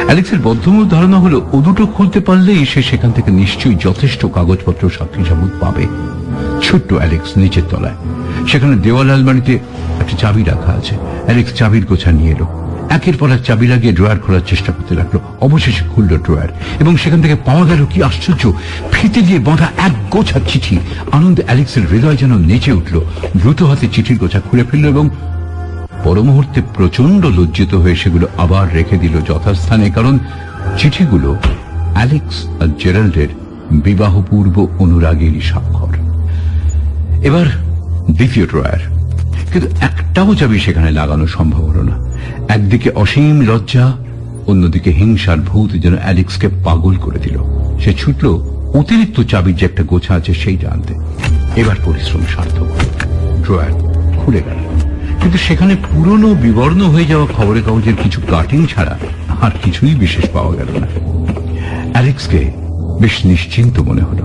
অ্যালেক্সের 0.04 0.38
বদ্ধমূল 0.44 0.88
ধারণা 0.88 1.18
হলো, 1.18 1.48
ও 1.52 1.61
দুটো 1.61 1.87
খুলতে 1.87 2.20
পারলেই 2.20 2.66
সে 2.66 2.82
সেখান 2.82 3.12
থেকে 3.12 3.30
নিশ্চয়ই 3.30 3.76
যথেষ্ট 3.80 4.26
কাগজপত্র 4.26 4.90
সাক্ষী 4.98 5.24
সাবুত 5.24 5.50
পাবে। 5.61 5.87
ছোট্ট 6.62 6.92
অ্যালেক্স 6.92 7.37
নিচের 7.37 7.62
তলায়। 7.70 7.94
সেখানে 8.48 8.76
দেওয়াল 8.76 9.11
আলমারিতে 9.11 9.59
একটা 10.00 10.16
চাবি 10.16 10.44
রাখা 10.44 10.72
আছে। 10.72 10.96
অ্যালেক্স 11.24 11.52
চাবির 11.52 11.85
গোছা 11.85 12.12
নিয়ে 12.12 12.30
এলো। 12.30 12.46
একের 12.90 13.16
পর 13.16 13.30
এক 13.30 13.44
চাবি 13.44 13.66
লাগিয়ে 13.66 13.92
ড্রয়ার 13.92 14.18
খোলার 14.18 14.40
চেষ্টা 14.46 14.72
করতে 14.72 14.94
লাগল। 14.94 15.18
অবশেষে 15.40 15.85
খুলল 15.94 16.18
ড্রয়ার 16.18 16.48
এবং 16.80 16.96
সেখান 16.96 17.22
থেকে 17.22 17.35
পাওয়া 17.35 17.66
গেল 17.66 17.87
কি 17.87 18.02
আশ্চর্য, 18.02 18.52
ফিতে 18.92 19.20
দিয়ে 19.20 19.38
বাঁধা 19.38 19.68
এক 19.76 19.92
গোছা 20.11 20.40
চিঠি। 20.52 20.78
আনন্দে 21.12 21.42
অ্যালেক্সের 21.46 21.87
হৃদয় 21.87 22.16
যেন 22.16 22.38
নেচে 22.38 22.72
উঠল। 22.72 23.00
দ্রুত 23.37 23.62
হাতে 23.62 23.87
চিঠির 23.92 24.18
গোছা 24.18 24.40
খুলে 24.40 24.64
ফেলল 24.64 24.88
এবং 24.88 25.11
পর 26.07 26.23
মুহূর্তে 26.23 26.62
প্রচণ্ড 26.75 27.27
লজ্জিত 27.27 27.75
হয়ে 27.75 27.97
সেগুলো 27.97 28.29
আবার 28.37 28.75
রেখে 28.75 28.97
দিল 28.97 29.21
যথাস্থানে, 29.21 29.90
কারণ 29.90 30.19
চিঠিগুলো 30.79 31.37
অ্যালেক্স 31.95 32.47
আর 32.62 32.66
জেরাল্ডের 32.79 33.29
বিবাহপূর্ব 33.71 34.69
অনুরাগেরই 34.79 35.40
স্বাক্ষর। 35.40 35.95
এবার 37.23 37.47
দ্বিতীয় 38.11 38.47
ড্রয়ার। 38.47 38.79
কিন্তু 39.53 39.69
একটাও 39.81 40.35
চাবি 40.35 40.59
সেখানে 40.59 40.90
লাগানো 40.90 41.27
সম্ভব 41.27 41.64
হল 41.64 41.83
না। 41.83 42.16
একদিকে 42.49 42.90
অসীম 42.90 43.40
লজ্জা, 43.40 43.92
অন্যদিকে 44.47 44.90
হিংসার 44.90 45.40
ভূত 45.40 45.71
যেন 45.71 45.95
অ্যালেক্সকে 45.99 46.49
পাগল 46.64 46.97
করে 46.97 47.19
দিল। 47.19 47.38
সে 47.81 47.95
ছুটল, 47.95 48.29
অতিরিক্ত 48.79 49.21
চাবির 49.21 49.57
যে 49.57 49.64
একটা 49.66 49.83
গোছা 49.83 50.14
আছে 50.14 50.35
সেইটা 50.35 50.71
আনতে। 50.71 50.95
এবার 51.61 51.77
পরিশ্রম 51.85 52.21
সার্থক। 52.37 52.66
ড্রয়ার 53.45 53.73
খুলে 54.19 54.42
গেল। 54.47 54.65
কিন্তু 55.26 55.40
সেখানে 55.40 55.76
পুরনো, 55.90 56.34
বিবর্ণ 56.34 56.82
হয়ে 56.82 57.04
যাওয়া 57.04 57.26
খবরের 57.26 57.62
কাগজের 57.62 57.94
কিছু 58.02 58.20
কাটিং 58.28 58.66
ছাড়া 58.66 58.98
আর 59.40 59.50
কিছুই 59.62 59.94
বিশেষ 59.94 60.28
পাওয়া 60.28 60.56
গেল 60.56 60.66
না। 60.80 60.86
অ্যালেক্সকে 61.92 62.52
বেশ 63.00 63.26
নিশ্চিন্ত 63.26 63.78
মনে 63.78 64.02
হলো। 64.02 64.24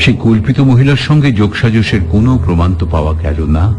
সেই 0.00 0.16
কল্পিত 0.20 0.60
মহিলার 0.60 0.96
সঙ্গে 0.96 1.32
যোগসাজসের 1.32 2.00
কোনো 2.10 2.38
প্রমাণ 2.44 2.74
তো 2.74 2.86
পাওয়া 2.86 3.14
গেল 3.14 3.44
না। 3.44 3.74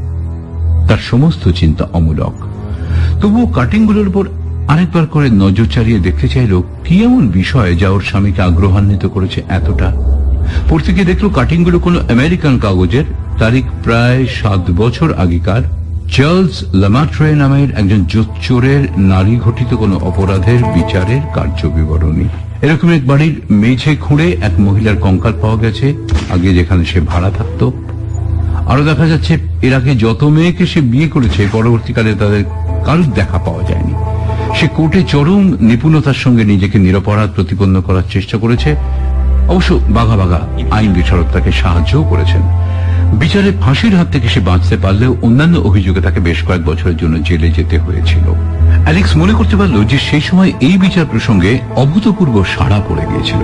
তার 0.87 0.97
সমস্ত 0.97 1.49
চিন্তা 1.49 1.87
অমূলক। 1.93 2.33
তবুও 3.21 3.47
কাটিংগুলোর 3.47 4.07
উপর 4.07 4.27
আরেকবার 4.67 5.05
করে 5.05 5.29
নজর 5.29 5.65
চালিয়ে 5.65 5.99
দেখতে 5.99 6.27
চাইল, 6.27 6.61
কি 6.85 7.03
এমন 7.03 7.27
বিষয় 7.27 7.75
যা 7.75 7.89
ওর 7.89 8.01
স্বামীকে 8.01 8.41
আগ্রহান্বিত 8.41 9.05
করেছে 9.05 9.43
এতটা? 9.49 9.93
পড়তে 10.69 10.93
গিয়ে 10.93 11.05
দেখল 11.05 11.29
কাটিংগুলো 11.29 11.79
কোনো 11.79 11.99
আমেরিকান 11.99 12.59
কাগজের, 12.59 13.03
তারিখ 13.39 13.65
প্রায় 13.83 14.25
সাত 14.41 14.71
বছর 14.71 15.13
আগেকার 15.13 15.80
চার্লস 16.15 16.55
লামাট্রে 16.73 17.35
নামের 17.35 17.69
একজন 17.75 18.01
জোচ্চোরের 18.07 18.81
নারী 18.97 19.35
ঘটিত 19.37 19.73
কোনো 19.73 19.95
অপরাধের 20.09 20.59
বিচারের 20.75 21.21
কার্য 21.35 21.59
বিবরণী 21.67 22.27
এরকম 22.61 22.89
এক 22.89 23.03
বাড়ির 23.07 23.35
মেঝে 23.61 23.95
খুঁড়ে 23.95 24.27
এক 24.41 24.53
মহিলার 24.59 24.97
কঙ্কাল 24.97 25.33
পাওয়া 25.41 25.57
গেছে, 25.57 25.87
আগে 26.29 26.49
যেখানে 26.53 26.85
সে 26.85 26.99
ভাড়া 27.01 27.31
থাকতো। 27.37 27.65
আরও 28.67 28.83
দেখা 28.83 29.05
যাচ্ছে, 29.07 29.33
এর 29.61 29.73
আগে 29.73 29.91
যত 29.95 30.23
মেয়েকে 30.23 30.65
সে 30.65 30.79
বিয়ে 30.81 31.07
করেছে, 31.07 31.41
পরবর্তীকালে 31.51 32.11
তাদের 32.15 32.43
কারুর 32.85 33.09
দেখা 33.13 33.37
পাওয়া 33.37 33.63
যায়নি। 33.63 33.93
সে 34.57 34.67
কোর্টে 34.75 35.03
চরম 35.03 35.43
নিপুণতার 35.59 36.13
সঙ্গে 36.13 36.43
নিজেকে 36.43 36.79
নিরপরাধ 36.79 37.29
প্রতিপন্ন 37.35 37.81
করার 37.81 38.05
চেষ্টা 38.11 38.37
করেছে। 38.37 38.69
অবশ্য 39.49 39.71
বাঘা 39.97 40.15
বাঘা 40.15 40.39
আইন 40.71 40.93
বিচারক 40.93 41.27
তাকে 41.33 41.51
সাহায্যও 41.51 42.03
করেছেন। 42.03 42.41
বিচারে 43.13 43.51
ফাঁসির 43.61 43.95
হাত 43.95 44.07
থেকে 44.11 44.27
সে 44.29 44.39
বাঁচতে 44.39 44.77
পারলেও 44.77 45.17
অন্যান্য 45.21 45.57
অভিযোগে 45.57 46.01
তাকে 46.01 46.19
বেশ 46.19 46.43
কয়েক 46.43 46.65
বছরের 46.65 46.97
জন্য 46.97 47.23
জেলে 47.23 47.51
যেতে 47.51 47.77
হয়েছিল। 47.79 48.25
অ্যালেক্স 48.83 49.17
মনে 49.17 49.33
করতে 49.33 49.55
পারল 49.55 49.85
যে 49.85 49.97
সেই 49.99 50.21
সময় 50.21 50.51
এই 50.59 50.77
বিচার 50.77 51.05
প্রসঙ্গে 51.05 51.59
অভূতপূর্ব 51.75 52.43
সাড়া 52.43 52.81
পড়ে 52.89 53.05
গিয়েছিল 53.09 53.41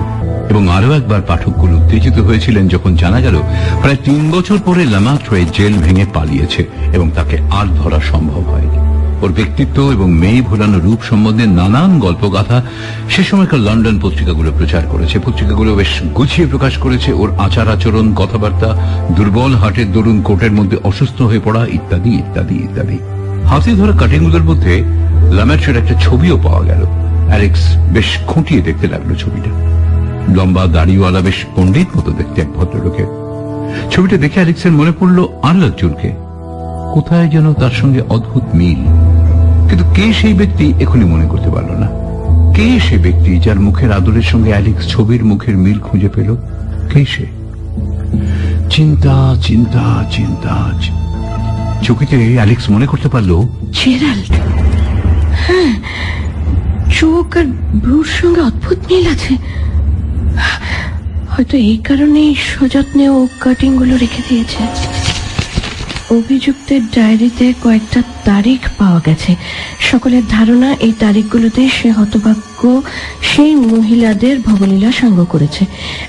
এবং 0.50 0.68
আরও 0.68 0.92
একবার 0.92 1.22
পাঠকগুলো 1.22 1.76
উত্তেজিত 1.76 2.18
হয়েছিলেন 2.18 2.68
যখন 2.68 2.96
জানা 2.96 3.20
গেল 3.20 3.36
প্রায় 3.82 3.96
তিন 3.96 4.30
বছর 4.30 4.58
পরে 4.58 4.84
লামাত্রয়ে 4.84 5.44
জেল 5.56 5.72
ভেঙে 5.72 6.06
পালিয়েছে 6.14 6.66
এবং 6.92 7.10
তাকে 7.10 7.38
আর 7.50 7.66
ধরা 7.66 8.00
সম্ভব 8.00 8.42
হয়নি। 8.42 8.87
ওর 9.22 9.32
ব্যক্তিত্ব 9.32 9.90
এবং 9.92 10.12
মেয়ে 10.12 10.42
ভোলানো 10.42 10.78
রূপ 10.78 10.98
সম্বন্ধে 11.10 11.46
নানান 11.46 11.98
গল্পগাথা 11.98 12.62
সে 13.08 13.22
সময়কার 13.24 13.60
লন্ডন 13.60 13.98
পত্রিকাগুলো 14.02 14.52
প্রচার 14.58 14.82
করেছে। 14.90 15.18
পত্রিকাগুলো 15.18 15.74
বেশ 15.74 16.02
গুছিয়ে 16.02 16.46
প্রকাশ 16.46 16.78
করেছে। 16.78 17.12
ওর 17.12 17.30
আচার 17.38 17.68
আচরণ 17.68 18.14
কথাবার্তা, 18.14 18.76
দুর্বল 19.16 19.54
হাটের 19.54 19.92
দরুন 19.92 20.22
কোর্টের 20.22 20.52
মধ্যে 20.52 20.76
অসুস্থ 20.84 21.22
হয়ে 21.22 21.40
পড়া 21.44 21.66
ইত্যাদি 21.66 22.10
ইত্যাদি 22.10 22.54
ইত্যাদি। 22.54 22.98
হাতে 23.46 23.74
ধরা 23.74 23.98
কাটিংগুলোর 23.98 24.42
মধ্যে 24.42 24.84
লাম্যাট্রের 25.32 25.76
একটা 25.76 25.94
ছবিও 26.00 26.38
পাওয়া 26.44 26.64
গেল। 26.64 26.86
অ্যালেক্স 27.28 27.76
বেশ 27.76 28.18
খুঁটিয়ে 28.26 28.62
দেখতে 28.62 28.88
লাগল 28.88 29.14
ছবিটা। 29.14 29.50
লম্বা 30.34 30.66
দাড়িওয়ালা 30.66 31.20
বেশ 31.20 31.46
পণ্ডিত 31.56 31.96
মতো 31.96 32.10
দেখতে 32.10 32.40
এক 32.40 32.52
ভদ্রলোকে। 32.56 33.04
ছবিটা 33.90 34.16
দেখে 34.16 34.34
অ্যালেক্সের 34.34 34.72
মনে 34.72 34.92
পড়ল 35.00 35.18
আরও 35.42 35.66
একজনকে 35.66 36.12
কোথায় 36.94 37.28
যেন 37.28 37.52
তার 37.52 37.70
সঙ্গে 37.70 38.00
অদ্ভুত 38.08 38.42
মিল। 38.54 39.07
কিন্তু 39.68 39.84
কে 39.96 40.06
সেই 40.20 40.34
ব্যক্তি 40.40 40.64
এখনই 40.84 41.08
মনে 41.14 41.26
করতে 41.32 41.50
পারল 41.54 41.70
না? 41.82 41.88
কে 42.56 42.66
সে 42.86 42.96
ব্যক্তি 43.06 43.30
যার 43.44 43.58
মুখের 43.66 43.90
আদরের 43.98 44.26
সঙ্গে 44.32 44.50
অ্যালেক্স 44.54 44.84
ছবির 44.92 45.22
মুখের 45.30 45.56
মিল 45.64 45.78
খুঁজে 45.86 46.10
পেল? 46.14 46.28
কে 46.90 47.02
সে? 47.12 47.26
চিন্তা 48.74 49.14
চিন্তা 49.46 49.84
চিন্তা 50.14 50.54
চকিতে 51.86 52.16
অ্যালেক্স 52.36 52.64
মনে 52.74 52.86
করতে 52.86 53.08
পারল, 53.14 53.30
জেরাল্ড 53.78 54.32
হ্যাঁ 55.44 55.72
চোখ 56.98 57.28
আর 57.40 57.46
ব্রুর 57.82 58.08
সঙ্গে 58.18 58.40
অদ্ভুত 58.48 58.78
মিল 58.88 59.04
আছে। 59.14 59.34
হয়তো 61.32 61.56
এই 61.70 61.78
কারণেই 61.88 62.30
সযত্নে 62.50 63.06
ও 63.16 63.18
কাটিংগুলো 63.40 63.94
রেখে 63.96 64.22
দিয়েছে। 64.28 64.62
অভিযুক্তের 66.10 66.80
ডায়েরিতে 66.94 67.54
কয়েকটা 67.62 68.02
তারিখ 68.24 68.60
পাওয়া 68.78 69.00
গেছে। 69.06 69.36
সকলের 69.80 70.22
ধারণা, 70.28 70.76
এই 70.80 70.92
তারিখগুলোতে 70.98 71.68
সে 71.68 71.90
হতভাগ্য 71.90 72.82
সেই 73.22 73.54
মহিলাদের 73.54 74.40
ভবলীলা 74.40 74.92
সাঙ্গ 74.92 75.24
করেছে। 75.24 75.64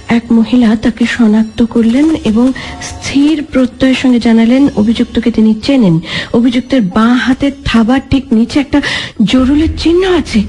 এক 0.08 0.24
মহিলা 0.32 0.76
তাকে 0.76 1.06
শনাক্ত 1.06 1.64
করলেন 1.64 2.06
এবং 2.26 2.54
স্থির 2.82 3.44
প্রত্যয়ের 3.44 3.96
সঙ্গে 3.96 4.20
জানালেন, 4.20 4.68
অভিযুক্তকে 4.76 5.32
তিনি 5.32 5.56
চেনেন। 5.64 6.00
অভিযুক্তের 6.34 6.82
বাঁ 6.82 7.14
হাতের 7.16 7.52
থাবার 7.66 8.02
ঠিক 8.10 8.34
নিচে 8.34 8.60
একটা 8.60 8.82
জরুলের 9.24 9.78
চিহ্ন 9.78 10.04
আছে। 10.18 10.40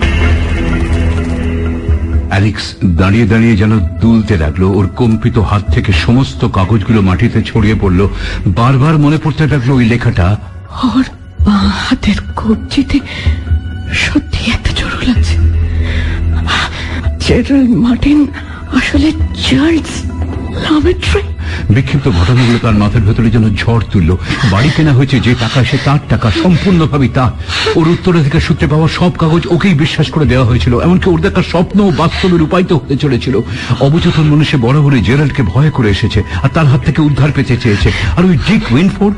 অ্যালেক্স 2.30 2.64
দাঁড়িয়ে 3.00 3.26
দাঁড়িয়ে 3.26 3.54
যেন 3.56 3.72
দুলতে 4.02 4.34
লাগল। 4.42 4.62
ওর 4.78 4.86
কম্পিত 5.00 5.36
হাত 5.50 5.62
থেকে 5.74 5.90
সমস্ত 6.04 6.40
কাগজগুলো 6.56 7.00
মাটিতে 7.08 7.38
ছড়িয়ে 7.50 7.76
পড়ল। 7.80 8.00
বারবার 8.58 8.94
মনে 9.04 9.18
পড়তে 9.22 9.44
লাগল 9.52 9.70
ওই 9.78 9.84
লেখাটা। 9.92 10.26
ওর 10.88 11.06
হাতের 11.86 12.18
কবজিতে 12.40 12.98
সত্যি 14.04 14.40
একটা 14.56 14.70
জরুল 14.80 15.08
আছে 15.16 15.36
জেরাল্ড 17.24 17.72
মার্টিন 17.84 18.20
আসলে 18.78 19.08
চার্লস 19.46 19.92
লামেট্রি 20.64 21.22
বিক্ষিপ্ত 21.74 22.06
ঘটনাগুলো 22.18 22.58
তার 22.64 22.76
মাথার 22.82 23.06
ভেতরে 23.08 23.28
যেন 23.30 23.44
ঝড় 23.60 23.84
তুললো। 23.92 24.14
বাড়ি 24.52 24.70
কেনা 24.76 24.92
হয়েছে 24.92 25.16
যে 25.26 25.32
টাকা, 25.34 25.58
সে 25.64 25.76
তার 25.84 26.00
টাকা, 26.08 26.28
সম্পূর্ণভাবে 26.42 27.08
তার। 27.08 27.32
ওর 27.78 27.86
উত্তরাধিকার 27.88 28.40
সূত্রে 28.40 28.66
পাওয়া 28.72 28.88
সব 28.98 29.12
কাগজ 29.22 29.42
ওকেই 29.54 29.74
বিশ্বাস 29.74 30.08
করে 30.14 30.26
দেওয়া 30.26 30.48
হয়েছিল। 30.50 30.72
এমনকি 30.80 31.06
ওর 31.10 31.20
দেখা 31.26 31.42
স্বপ্ন 31.42 31.78
ও 31.80 31.90
বাস্তবে 32.02 32.36
রূপায়িত 32.38 32.70
হতে 32.72 32.96
চলেছিল। 32.96 33.34
অবচেতন 33.86 34.26
মনে 34.32 34.44
সে 34.44 34.56
বরাবরই 34.56 35.02
জেরাল্ডকে 35.08 35.42
ভয় 35.42 35.70
করে 35.70 35.88
এসেছে 35.90 36.20
আর 36.42 36.50
তার 36.54 36.66
হাত 36.66 36.80
থেকে 36.86 37.00
উদ্ধার 37.02 37.30
পেতে 37.36 37.54
চেয়েছে। 37.62 37.88
আর 38.16 38.24
ওই 38.24 38.36
ডিক 38.48 38.64
উইনফোর্ড, 38.72 39.14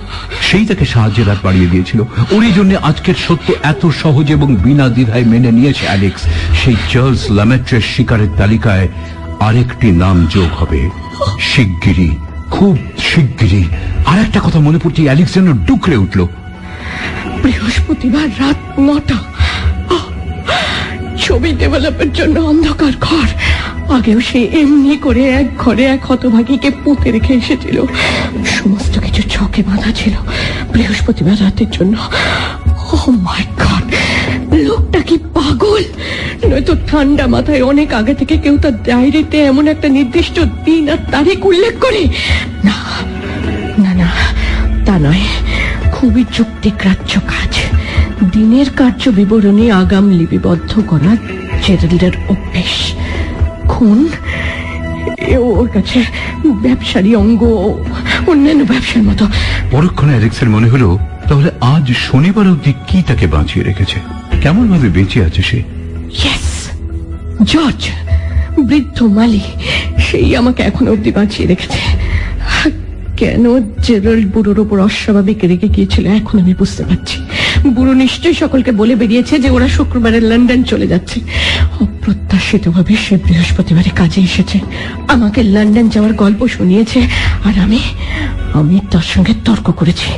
সেই 0.49 0.64
তাকে 0.66 0.84
সাহায্যের 0.84 1.28
হাত 1.28 1.40
বাড়িয়ে 1.47 1.70
দিয়েছিল। 1.72 2.01
ওরই 2.30 2.53
জন্য 2.53 2.72
আজকের 2.90 3.16
সত্য 3.26 3.49
এত 3.72 3.82
সহজ 4.03 4.26
এবং 4.36 4.49
বিনা 4.64 4.86
দ্বিধায় 4.88 5.26
মেনে 5.32 5.51
নিয়েছে 5.59 5.84
অ্যালেক্স। 5.86 6.22
সেই 6.61 6.76
চার্লস 6.93 7.22
লামেট্রের 7.30 7.84
শিকারের 7.93 8.30
তালিকায় 8.38 8.88
আরেকটি 9.40 9.88
নাম 10.03 10.16
যোগ 10.34 10.51
হবে, 10.61 10.80
শিগগিরই। 11.51 12.12
খুব 12.53 12.75
শিগগিরই 12.99 13.65
আর 14.07 14.19
একটা 14.21 14.41
কথা 14.45 14.59
মনে 14.61 14.79
পড়ছে 14.83 15.03
অ্যালেক্স 15.03 15.35
যেন 15.35 15.49
ডুকরে 15.67 15.97
উঠল। 15.97 16.21
বৃহস্পতিবার 17.43 18.29
রাত 18.41 18.61
নটা। 18.81 19.19
ছবি 21.19 21.51
ডেভেলপের 21.53 22.11
জন্য 22.13 22.37
অন্ধকার 22.41 22.93
ঘর। 23.01 23.29
আগেও 23.95 24.21
সে 24.21 24.41
এমনি 24.61 24.97
করে 24.97 25.23
এক 25.41 25.49
ঘরে 25.59 25.85
এক 25.85 26.03
হতভাগীকে 26.07 26.71
পুঁতে 26.85 27.09
রেখে 27.11 27.33
এসেছিল। 27.35 27.77
সমস্ত 28.47 28.95
কিছু 28.99 29.23
ছকে 29.29 29.61
বাঁধা 29.63 29.91
ছিল 29.93 30.15
বৃহস্পতিবার 30.73 31.37
রাতের 31.41 31.71
জন্য। 31.71 31.95
ও 32.93 32.97
মাই 33.27 33.45
গড 33.63 33.85
লোকটা 34.69 35.01
কি 35.01 35.17
পাগল? 35.35 35.83
নয়তো 36.49 36.76
ঠান্ডা 36.86 37.26
মাথায় 37.26 37.62
অনেক 37.62 37.93
আগে 37.93 38.14
থেকে 38.14 38.36
কেউ 38.36 38.59
তার 38.59 38.82
ডায়েরিতে 38.82 39.38
এমন 39.38 39.68
একটা 39.68 39.88
নির্দিষ্ট 39.88 40.40
দিন 40.64 40.88
আর 40.88 40.97
তারিখ 41.11 41.47
উল্লেখ 41.47 41.78
করে। 41.78 42.09
না 42.64 42.76
না 43.78 43.95
না, 43.95 44.11
তা 44.86 44.99
নয়। 44.99 45.20
খুবই 45.93 46.24
যুক্তিগ্রাহ্য 46.38 47.20
কাজ। 47.20 47.59
দিনের 48.32 48.66
কার্য 48.76 49.11
বিবরণী 49.11 49.70
আগাম 49.70 50.11
লিপিবদ্ধ 50.11 50.80
করা 50.86 51.16
জেরাল্ডের 51.66 52.12
অভ্যেস। 52.28 52.93
খুন? 53.68 54.09
ওর 55.38 55.68
কাছে 55.68 56.05
ব্যবসারী 56.45 57.14
অঙ্গ, 57.14 57.45
অন্যান্য 58.26 58.64
ব্যবসার 58.64 59.03
মতো। 59.03 59.26
পরক্ষণে 59.70 60.11
অ্যালেক্সের 60.11 60.51
মনে 60.51 60.68
হলো, 60.68 60.99
তাহলে 61.28 61.51
আজ 61.61 61.93
শনিবার 61.93 62.49
অবধি 62.49 62.72
কি 62.88 63.03
তাকে 63.03 63.26
বাঁচিয়ে 63.26 63.64
রেখেছে? 63.64 64.01
কেমন 64.40 64.68
ভাবে 64.68 64.88
বেঁচে 64.88 65.24
আছে 65.24 65.43
সে? 65.43 65.82
জর্জ, 67.51 67.82
বৃদ্ধ 68.68 68.99
মালি 69.16 69.45
সেই 70.07 70.28
আমাকে 70.40 70.61
এখন 70.62 70.84
অব্দি 70.88 71.11
বাঁচিয়ে 71.16 71.47
রেখেছে। 71.49 71.80
কেন 73.20 73.45
জেরাল্ড 73.86 74.26
বুড়োর 74.32 74.59
ওপর 74.64 74.76
অস্বাভাবিক 74.88 75.38
রেগে 75.51 75.68
গিয়েছিল, 75.74 76.05
এখন 76.18 76.36
আমি 76.43 76.55
বুঝতে 76.61 76.82
পারছি। 76.88 77.16
বুড়ো 77.74 77.93
নিশ্চয়ই 78.03 78.36
সকলকে 78.43 78.70
বলে 78.80 78.95
বেরিয়েছে 79.01 79.34
যে 79.43 79.49
ওরা 79.57 79.68
শুক্রবারে 79.76 80.20
লন্ডন 80.30 80.61
চলে 80.62 80.86
যাচ্ছে। 80.86 81.18
অপ্রত্যাশিত 81.84 82.64
ভাবে 82.68 82.95
সে 83.05 83.14
বৃহস্পতিবারে 83.26 83.90
কাজে 84.01 84.20
এসেছে। 84.20 84.59
আমাকে 85.14 85.40
লন্ডন 85.55 85.86
যাওয়ার 85.95 86.12
গল্প 86.12 86.40
শুনিয়েছে, 86.47 87.01
আর 87.45 87.55
আমি 87.64 87.80
আমি 88.59 88.76
তার 88.93 89.07
সঙ্গে 89.12 89.32
তর্ক 89.47 89.66
করেছি। 89.80 90.09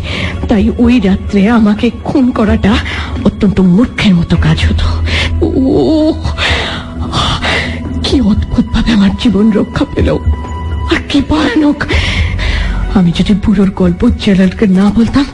তাই 0.48 0.64
ওই 0.84 0.94
রাত্রে 1.00 1.40
আমাকে 1.58 1.86
খুন 2.04 2.24
করাটা 2.30 2.72
অত্যন্ত 3.24 3.58
মূর্খের 3.60 4.14
মতো 4.14 4.34
কাজ 4.46 4.58
হতো। 4.68 4.86
ও 5.44 5.52
কি 8.14 8.20
অদ্ভুত 8.20 8.66
ভাবে 8.66 8.92
আমার 8.92 9.10
জীবন 9.20 9.52
রক্ষা 9.52 9.84
পেল। 9.94 10.18
আর 10.96 11.02
কি 11.08 11.22
ভয়ানক। 11.28 11.84
আমি 12.94 13.12
যদি 13.18 13.34
বুড়োর 13.34 13.70
গল্প 13.70 14.08
জেরাল্ডকে 14.08 14.66
না 14.66 14.92
বলতাম। 14.96 15.24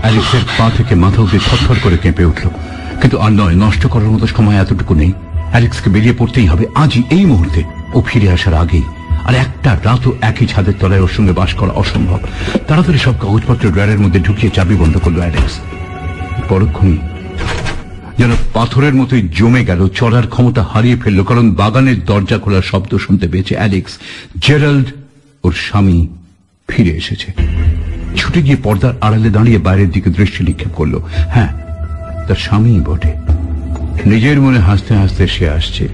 অ্যালেক্সের 0.00 0.40
পা 0.58 0.70
থেকে 0.76 0.94
মাথা 0.94 1.22
অব্দি 1.22 1.38
থরথর 1.38 1.76
করে 1.82 1.98
কেঁপে 1.98 2.24
উঠল। 2.24 2.48
কিন্তু 3.00 3.18
আর 3.18 3.30
নয়, 3.30 3.54
নষ্ট 3.54 3.86
করার 3.86 4.10
মতো 4.10 4.26
সময় 4.26 4.54
এতটুকু 4.54 4.94
নেই। 4.94 5.12
অ্যালেক্সকে 5.50 5.90
বেরিয়ে 5.90 6.14
পড়তেই 6.18 6.46
হবে 6.46 6.66
আজই 6.74 7.02
এই 7.10 7.24
মুহূর্তে। 7.24 7.62
ও 7.94 8.02
ফিরে 8.06 8.30
আসার 8.30 8.54
আগেই। 8.54 8.82
আর 9.24 9.34
একটা 9.34 9.78
রাতও 9.84 10.12
একই 10.20 10.46
ছাদের 10.46 10.74
তলায় 10.80 11.00
ওর 11.00 11.10
সঙ্গে 11.16 11.32
বাস 11.32 11.54
করা 11.54 11.70
অসম্ভব। 11.70 12.18
তাড়াতাড়ি 12.68 12.98
সব 12.98 13.18
কাগজপত্র 13.18 13.70
ড্রয়ারের 13.70 14.00
মধ্যে 14.00 14.20
ঢুকিয়ে 14.20 14.52
চাবি 14.54 14.74
বন্ধ 14.74 14.98
করল 14.98 15.18
অ্যালেক্স। 15.18 15.58
পরক্ষণই 16.48 16.98
যেন 18.18 18.30
পাথরের 18.54 18.94
মতোই 18.94 19.28
জমে 19.36 19.64
গেল 19.64 19.88
চলার 19.88 20.26
ক্ষমতা 20.26 20.62
হারিয়ে 20.62 20.96
ফেলল, 20.96 21.22
কারণ 21.22 21.50
বাগানের 21.50 22.04
দরজা 22.04 22.38
খোলার 22.38 22.62
শব্দ 22.62 22.96
শুনতে 22.96 23.28
পেয়েছে 23.28 23.54
অ্যালেক্স। 23.54 23.98
জেরাল্ড, 24.40 24.86
ওর 25.44 25.52
স্বামী 25.52 26.08
ফিরে 26.68 26.90
এসেছে। 26.90 27.32
ছুটে 28.16 28.42
গিয়ে 28.42 28.56
পর্দার 28.56 28.94
আড়ালে 29.00 29.30
দাঁড়িয়ে 29.30 29.58
বাইরের 29.58 29.90
দিকে 29.90 30.10
দৃষ্টি 30.10 30.44
নিক্ষেপ 30.44 30.72
করল। 30.74 30.98
হ্যাঁ 31.28 31.48
তার 32.28 32.36
স্বামী 32.36 32.80
বটে। 32.80 33.12
নিজের 34.06 34.40
মনে 34.40 34.58
হাসতে 34.58 34.94
হাসতে 34.94 35.28
সে 35.28 35.50
আসছে। 35.50 35.88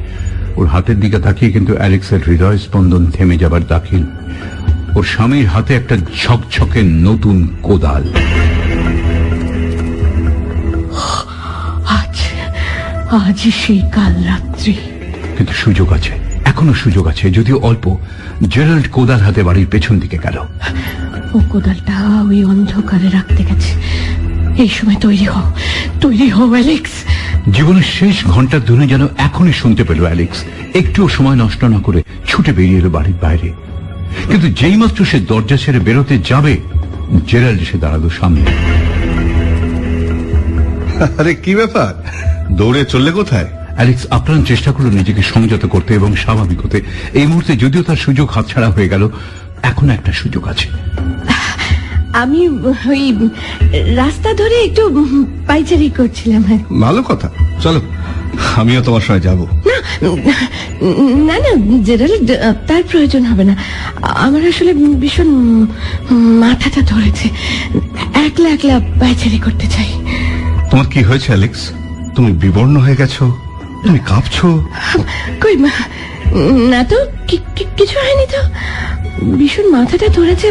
ওর 0.56 0.66
হাতের 0.66 1.00
দিকে 1.00 1.18
তাকিয়ে 1.18 1.52
কিন্তু 1.52 1.76
অ্যালেক্সের 1.76 2.20
হৃদয় 2.26 2.58
স্পন্দন 2.58 3.10
থেমে 3.10 3.38
যাবার 3.38 3.66
দাখিল। 3.66 4.04
ওর 4.96 5.04
স্বামীর 5.04 5.46
হাতে 5.46 5.74
একটা 5.74 5.96
ঝকঝকে 5.96 6.82
নতুন 6.82 7.56
কোদাল। 7.62 8.12
আজ 13.10 13.48
সেই 13.66 13.82
কাল 13.92 14.24
রাত্রি। 14.24 14.74
কিন্তু 15.36 15.52
সুযোগ 15.52 15.92
আছে 15.92 16.12
এখনও 16.44 16.74
সুযোগ 16.74 17.06
আছে 17.06 17.30
যদিও 17.30 17.58
অল্প। 17.58 17.96
জেরাল্ড 18.48 18.88
কোদাল 18.92 19.20
হাতে 19.20 19.42
বাড়ির 19.42 19.66
পেছন 19.70 19.98
দিকে 19.98 20.18
গেল। 20.18 20.38
ও 21.34 21.40
কোদালটা 21.48 22.22
ওই 22.28 22.44
অন্ধকারে 22.44 23.08
রাখতে 23.08 23.44
গেছে। 23.44 23.72
এই 24.62 24.68
সময় 24.68 24.94
তৈরি 25.00 25.24
হও 25.24 25.52
তৈরি 26.00 26.28
হও 26.28 26.50
অ্যালেক্স। 26.50 26.90
জীবনের 27.52 27.82
শেষ 27.82 28.24
ঘণ্টার 28.24 28.64
ধরে 28.64 28.86
যেন 28.86 29.06
এখনই 29.16 29.52
শুনতে 29.52 29.84
পেল 29.84 30.02
অ্যালেক্স। 30.02 30.44
একটুও 30.74 31.08
সময় 31.08 31.36
নষ্ট 31.36 31.64
না 31.64 31.78
করে 31.78 32.02
ছুটে 32.26 32.52
বেরিয়ে 32.52 32.78
এলো 32.78 32.90
বাড়ির 32.90 33.14
বাইরে। 33.22 33.52
কিন্তু 34.30 34.48
যেইমাত্র 34.48 35.04
সে 35.04 35.20
দরজা 35.20 35.56
ছেড়ে 35.56 35.80
বেরোতে 35.80 36.18
যাবে 36.18 36.58
জেরাল্ড 37.26 37.62
এসে 37.62 37.78
দাঁড়াল 37.78 38.08
সামনে। 38.08 38.46
আরে 41.18 41.34
কি 41.34 41.54
ব্যাপার? 41.54 41.92
দৌড়ে 42.52 42.84
চললে 42.84 43.10
কোথায়? 43.12 43.48
অ্যালেক্স 43.74 44.06
আপ্রাণ 44.10 44.44
চেষ্টা 44.44 44.72
করল 44.72 44.86
নিজেকে 44.86 45.22
সংযত 45.22 45.66
করতে 45.66 45.94
এবং 45.94 46.16
স্বাভাবিক 46.16 46.60
হতে। 46.60 46.82
এই 47.12 47.26
মুহূর্তে 47.26 47.56
যদিও 47.56 47.82
তার 47.82 47.96
সুযোগ 47.96 48.30
হাতছাড়া 48.30 48.68
হয়ে 48.70 48.88
গেল 48.88 49.08
এখন 49.62 49.90
একটা 49.90 50.12
সুযোগ 50.12 50.48
আছে। 50.48 50.68
আমি 52.12 52.48
ওই 52.48 53.18
রাস্তা 53.96 54.34
ধরে 54.34 54.64
একটু 54.64 54.82
পাইচারি 55.46 55.90
করছিলাম 55.90 56.42
ভালো 56.80 57.02
কথা। 57.02 57.28
চলো 57.60 57.80
আমিও 58.56 58.82
তোমার 58.82 59.00
সঙ্গে 59.00 59.20
যাব। 59.20 59.46
না 61.28 61.38
না 61.38 61.82
জেরাল্ড 61.84 62.32
তার 62.66 62.82
প্রয়োজন 62.90 63.24
হবে 63.24 63.44
না। 63.44 63.56
আমার 64.02 64.48
আসলে 64.48 64.72
ভীষণ 64.74 65.28
মাথাটা 66.40 66.80
ধরেছে। 66.80 67.28
একলা 68.26 68.48
একলা 68.48 68.80
পাইচারি 69.00 69.38
করতে 69.38 69.66
চাই। 69.66 69.92
তোমার 70.70 70.86
কি 70.86 71.02
হয়েছে 71.02 71.26
অ্যালেক্স? 71.26 71.70
তুমি 72.16 72.30
বিবর্ণ 72.44 72.74
হয়ে 72.84 73.00
গেছো? 73.02 73.24
তুমি 73.82 73.98
কাঁপছো? 74.10 74.46
কই 75.42 75.56
মা 75.64 75.72
না 76.72 76.80
তো 76.90 76.98
কিছু 77.78 77.96
হয়নি 78.04 78.26
তো। 78.34 78.40
ভীষণ 79.38 79.66
মাথাটা 79.76 80.08
ধরেছে 80.18 80.48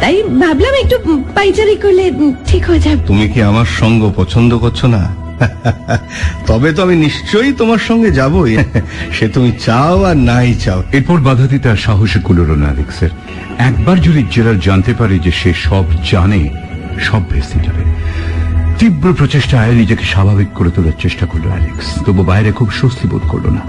তাই 0.00 0.16
ভাবলাম 0.42 0.74
একটু 0.82 0.96
পাইচারি 1.36 1.76
করলে 1.84 2.04
ঠিক 2.48 2.62
হয়ে 2.68 2.82
যাবে। 2.84 3.00
তুমি 3.10 3.26
কি 3.32 3.40
আমার 3.50 3.68
সঙ্গ 3.80 4.02
পছন্দ 4.16 4.50
করছ 4.64 4.80
না? 4.94 5.02
তবে 6.48 6.68
তো 6.76 6.80
আমি 6.86 6.96
নিশ্চয়ই 7.06 7.52
তোমার 7.60 7.80
সঙ্গে 7.88 8.10
যাবই। 8.20 8.54
সে 9.16 9.26
তুমি 9.34 9.50
চাও 9.66 9.96
আর 10.10 10.18
নাই 10.30 10.48
চাও। 10.64 10.80
এরপর 10.96 11.18
বাধা 11.28 11.46
দিতে 11.52 11.66
আর 11.72 11.80
সাহসে 11.86 12.18
কুলোর 12.26 12.50
না 12.64 12.70
একবার 13.68 13.96
যদি 14.06 14.22
জেরার 14.32 14.58
জানতে 14.66 14.92
পারে 15.00 15.14
যে 15.24 15.32
সে 15.40 15.50
সব 15.66 15.84
জানে 16.12 16.42
সব 17.06 17.22
ভেস্তে 17.30 17.58
যাবে। 17.66 17.82
তীব্র 18.78 19.14
প্রচেষ্টায় 19.14 19.74
নিজেকে 19.74 20.04
স্বাভাবিক 20.04 20.48
করে 20.54 20.70
তোলার 20.70 20.92
চেষ্টা 21.02 21.26
করল 21.26 21.46
অ্যালেক্স। 21.46 22.04
তবু 22.06 22.22
বাইরে 22.24 22.52
খুব 22.52 22.70
স্বস্তি 22.70 23.08
বোধ 23.08 23.24
করল 23.28 23.46
না। 23.50 23.62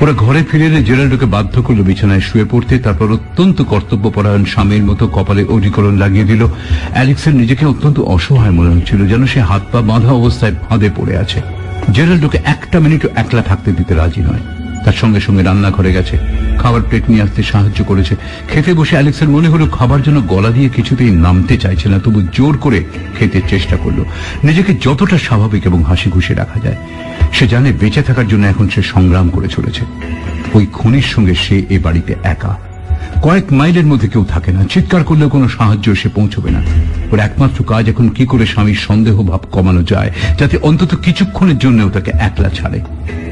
ওরা 0.00 0.12
ঘরে 0.12 0.44
ফিরে 0.50 0.66
এলে 0.66 0.84
জেরাল্ডোকে 0.84 1.26
বাধ্য 1.26 1.62
করল 1.62 1.82
বিছানায় 1.82 2.20
শুয়ে 2.20 2.44
পড়তে, 2.44 2.78
তারপর 2.78 3.12
অত্যন্ত 3.12 3.62
কর্তব্যপরায়ণ 3.62 4.44
স্বামীর 4.44 4.84
মতো 4.84 5.08
কপালে 5.08 5.44
অধিকরণ 5.44 5.96
লাগিয়ে 5.96 6.24
দিল। 6.24 6.42
অ্যালেক্সের 6.92 7.34
নিজেকে 7.34 7.66
অত্যন্ত 7.66 8.00
অসহায় 8.00 8.50
মনে 8.50 8.74
হচ্ছিল 8.74 9.06
যেন 9.06 9.26
সে 9.26 9.40
হাত 9.40 9.62
পা 9.72 9.80
বাঁধা 9.80 10.12
অবস্থায় 10.12 10.54
ফাঁদে 10.68 10.90
পড়ে 10.96 11.16
আছে। 11.16 11.40
জেরাল্ডোকে 11.92 12.38
একটা 12.44 12.80
মিনিটও 12.80 13.08
একলা 13.16 13.42
থাকতে 13.42 13.72
দিতে 13.72 13.94
রাজি 13.94 14.20
নয়। 14.20 14.55
তার 14.86 14.96
সঙ্গে 15.02 15.20
সঙ্গে 15.26 15.42
রান্নাঘরে 15.42 15.90
গেছে। 15.92 16.16
খাবার 16.58 16.82
প্লেট 16.88 17.04
নিয়ে 17.10 17.22
আসতে 17.22 17.40
সাহায্য 17.42 17.80
করেছে। 17.84 18.14
খেতে 18.50 18.70
বসে 18.74 18.94
অ্যালেক্সের 18.96 19.28
মনে 19.28 19.48
হলো 19.48 19.64
খাবার 19.66 20.00
জন্য 20.02 20.18
গলা 20.26 20.50
দিয়ে 20.50 20.68
কিছুতেই 20.68 21.12
নামতে 21.26 21.54
চাইছে 21.58 21.86
না, 21.88 21.98
তবু 22.04 22.18
জোর 22.36 22.54
করে 22.58 22.80
খেতে 23.16 23.38
চেষ্টা 23.48 23.76
করল। 23.76 23.98
নিজেকে 24.44 24.72
যতটা 24.86 25.16
স্বাভাবিক 25.18 25.62
এবং 25.66 25.80
হাসি 25.84 26.08
খুশি 26.10 26.32
রাখা 26.34 26.58
যায়, 26.64 26.78
সে 27.32 27.44
জানে 27.48 27.70
বেঁচে 27.80 28.02
থাকার 28.02 28.26
জন্য 28.28 28.44
এখন 28.46 28.66
সে 28.74 28.80
সংগ্রাম 28.92 29.26
করে 29.30 29.48
চলেছে। 29.48 29.82
ওই 30.56 30.64
খুনির 30.72 31.08
সঙ্গে 31.14 31.34
সে 31.44 31.56
এ 31.70 31.76
বাড়িতে 31.78 32.12
একা। 32.34 32.52
কয়েক 33.24 33.46
মাইলের 33.58 33.86
মধ্যে 33.90 34.08
কেউ 34.12 34.24
থাকে 34.34 34.50
না। 34.56 34.60
চিৎকার 34.72 35.02
করলেও 35.08 35.28
কোনো 35.34 35.46
সাহায্য 35.56 35.86
সে 36.00 36.08
পৌঁছবে 36.18 36.50
না। 36.56 36.60
ওর 37.12 37.18
একমাত্র 37.28 37.58
কাজ 37.70 37.84
এখন 37.92 38.06
কি 38.16 38.24
করে 38.32 38.44
স্বামীর 38.52 38.80
সন্দেহ 38.86 39.16
ভাব 39.30 39.42
কমানো 39.54 39.82
যায়, 39.92 40.10
যাতে 40.40 40.56
অন্তত 40.68 40.92
কিছুক্ষণের 41.04 41.58
জন্যও 41.64 41.94
তাকে 41.96 42.10
একলা 42.28 42.50
ছাড়ে। 42.58 42.78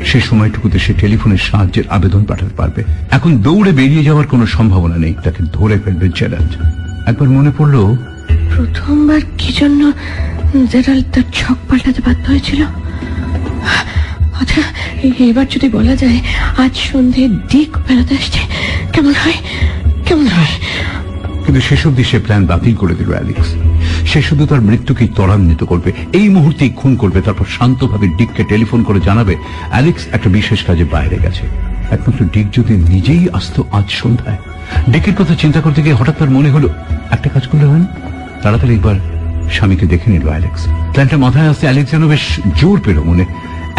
সে 0.09 0.18
সময়টুকুতে 0.28 0.78
সে 0.85 0.93
টেলিফোনের 1.01 1.43
সাহায্যের 1.49 1.87
আবেদন 1.97 2.22
পাঠাতে 2.30 2.55
পারবে। 2.57 2.80
এখন 3.16 3.30
দৌড়ে 3.47 3.72
বেরিয়ে 3.78 4.07
যাওয়ার 4.09 4.26
কোনো 4.32 4.45
সম্ভাবনা 4.57 4.97
নেই। 5.05 5.14
তাকে 5.24 5.41
ধরে 5.53 5.76
ফেলবে 5.85 6.07
জেরাল্ড। 6.18 6.53
একবার 7.11 7.28
মনে 7.37 7.51
পড়ল, 7.59 7.76
প্রথমবার 8.55 9.20
কি 9.41 9.51
জন্য 9.61 9.82
জেরাল্ড 10.72 11.07
তার 11.14 11.26
ছক 11.39 11.59
পাল্টাতে 11.68 12.01
বাধ্য 12.07 12.24
হয়েছিল? 12.32 12.61
আচ্ছা 14.41 14.62
এবার 15.30 15.47
যদি 15.55 15.68
বলা 15.68 15.95
যায়, 16.03 16.18
আজ 16.62 16.74
সন্ধে 16.89 17.22
দিক 17.53 17.70
বেড়াতে 17.87 18.14
আসছে। 18.20 18.43
কেমন 18.95 19.14
হয়? 19.22 19.39
কেমন 20.14 20.30
হয় 20.38 20.54
কিন্তু 21.44 21.60
শেষ 21.68 21.82
অব্দি 21.88 22.04
সে 22.10 22.18
প্ল্যান 22.24 22.42
বাতিল 22.50 22.74
করে 22.82 22.94
দিল 23.00 23.10
অ্যালেক্স 23.14 23.48
সে 24.10 24.20
শুধু 24.28 24.44
তার 24.50 24.60
মৃত্যুকেই 24.68 25.10
ত্বরান্বিত 25.16 25.62
করবে। 25.70 25.90
এই 26.18 26.26
মুহূর্তেই 26.36 26.72
খুন 26.80 26.92
করবে, 27.02 27.18
তারপর 27.26 27.46
শান্তভাবে 27.56 28.06
ডিককে 28.18 28.42
টেলিফোন 28.50 28.80
করে 28.88 29.00
জানাবে 29.08 29.34
অ্যালেক্স 29.72 30.02
একটা 30.16 30.28
বিশেষ 30.36 30.60
কাজে 30.68 30.84
বাইরে 30.94 31.16
গেছে। 31.24 31.44
একমাত্র 31.94 32.20
ডিক 32.34 32.46
যদি 32.58 32.74
নিজেই 32.92 33.24
আসতো 33.38 33.60
আজ 33.78 33.86
সন্ধ্যায়। 34.02 34.38
ডিকের 34.92 35.14
কথা 35.18 35.34
চিন্তা 35.42 35.60
করতে 35.64 35.80
গিয়ে 35.84 35.98
হঠাৎ 36.00 36.16
তার 36.18 36.30
মনে 36.36 36.50
হলো, 36.54 36.68
একটা 37.14 37.28
কাজ 37.34 37.44
করলে 37.50 37.66
হয়? 37.72 37.84
তাড়াতাড়ি 38.42 38.72
একবার 38.78 38.96
স্বামীকে 39.56 39.86
দেখে 39.92 40.08
নিল 40.14 40.26
অ্যালেক্স 40.32 40.62
প্ল্যানটা 40.92 41.16
মাথায় 41.24 41.48
আসতে 41.52 41.64
অ্যালেক্স 41.66 41.90
যেন 41.94 42.04
বেশ 42.12 42.24
জোর 42.60 42.76
পেল 42.84 42.98
মনে। 43.10 43.26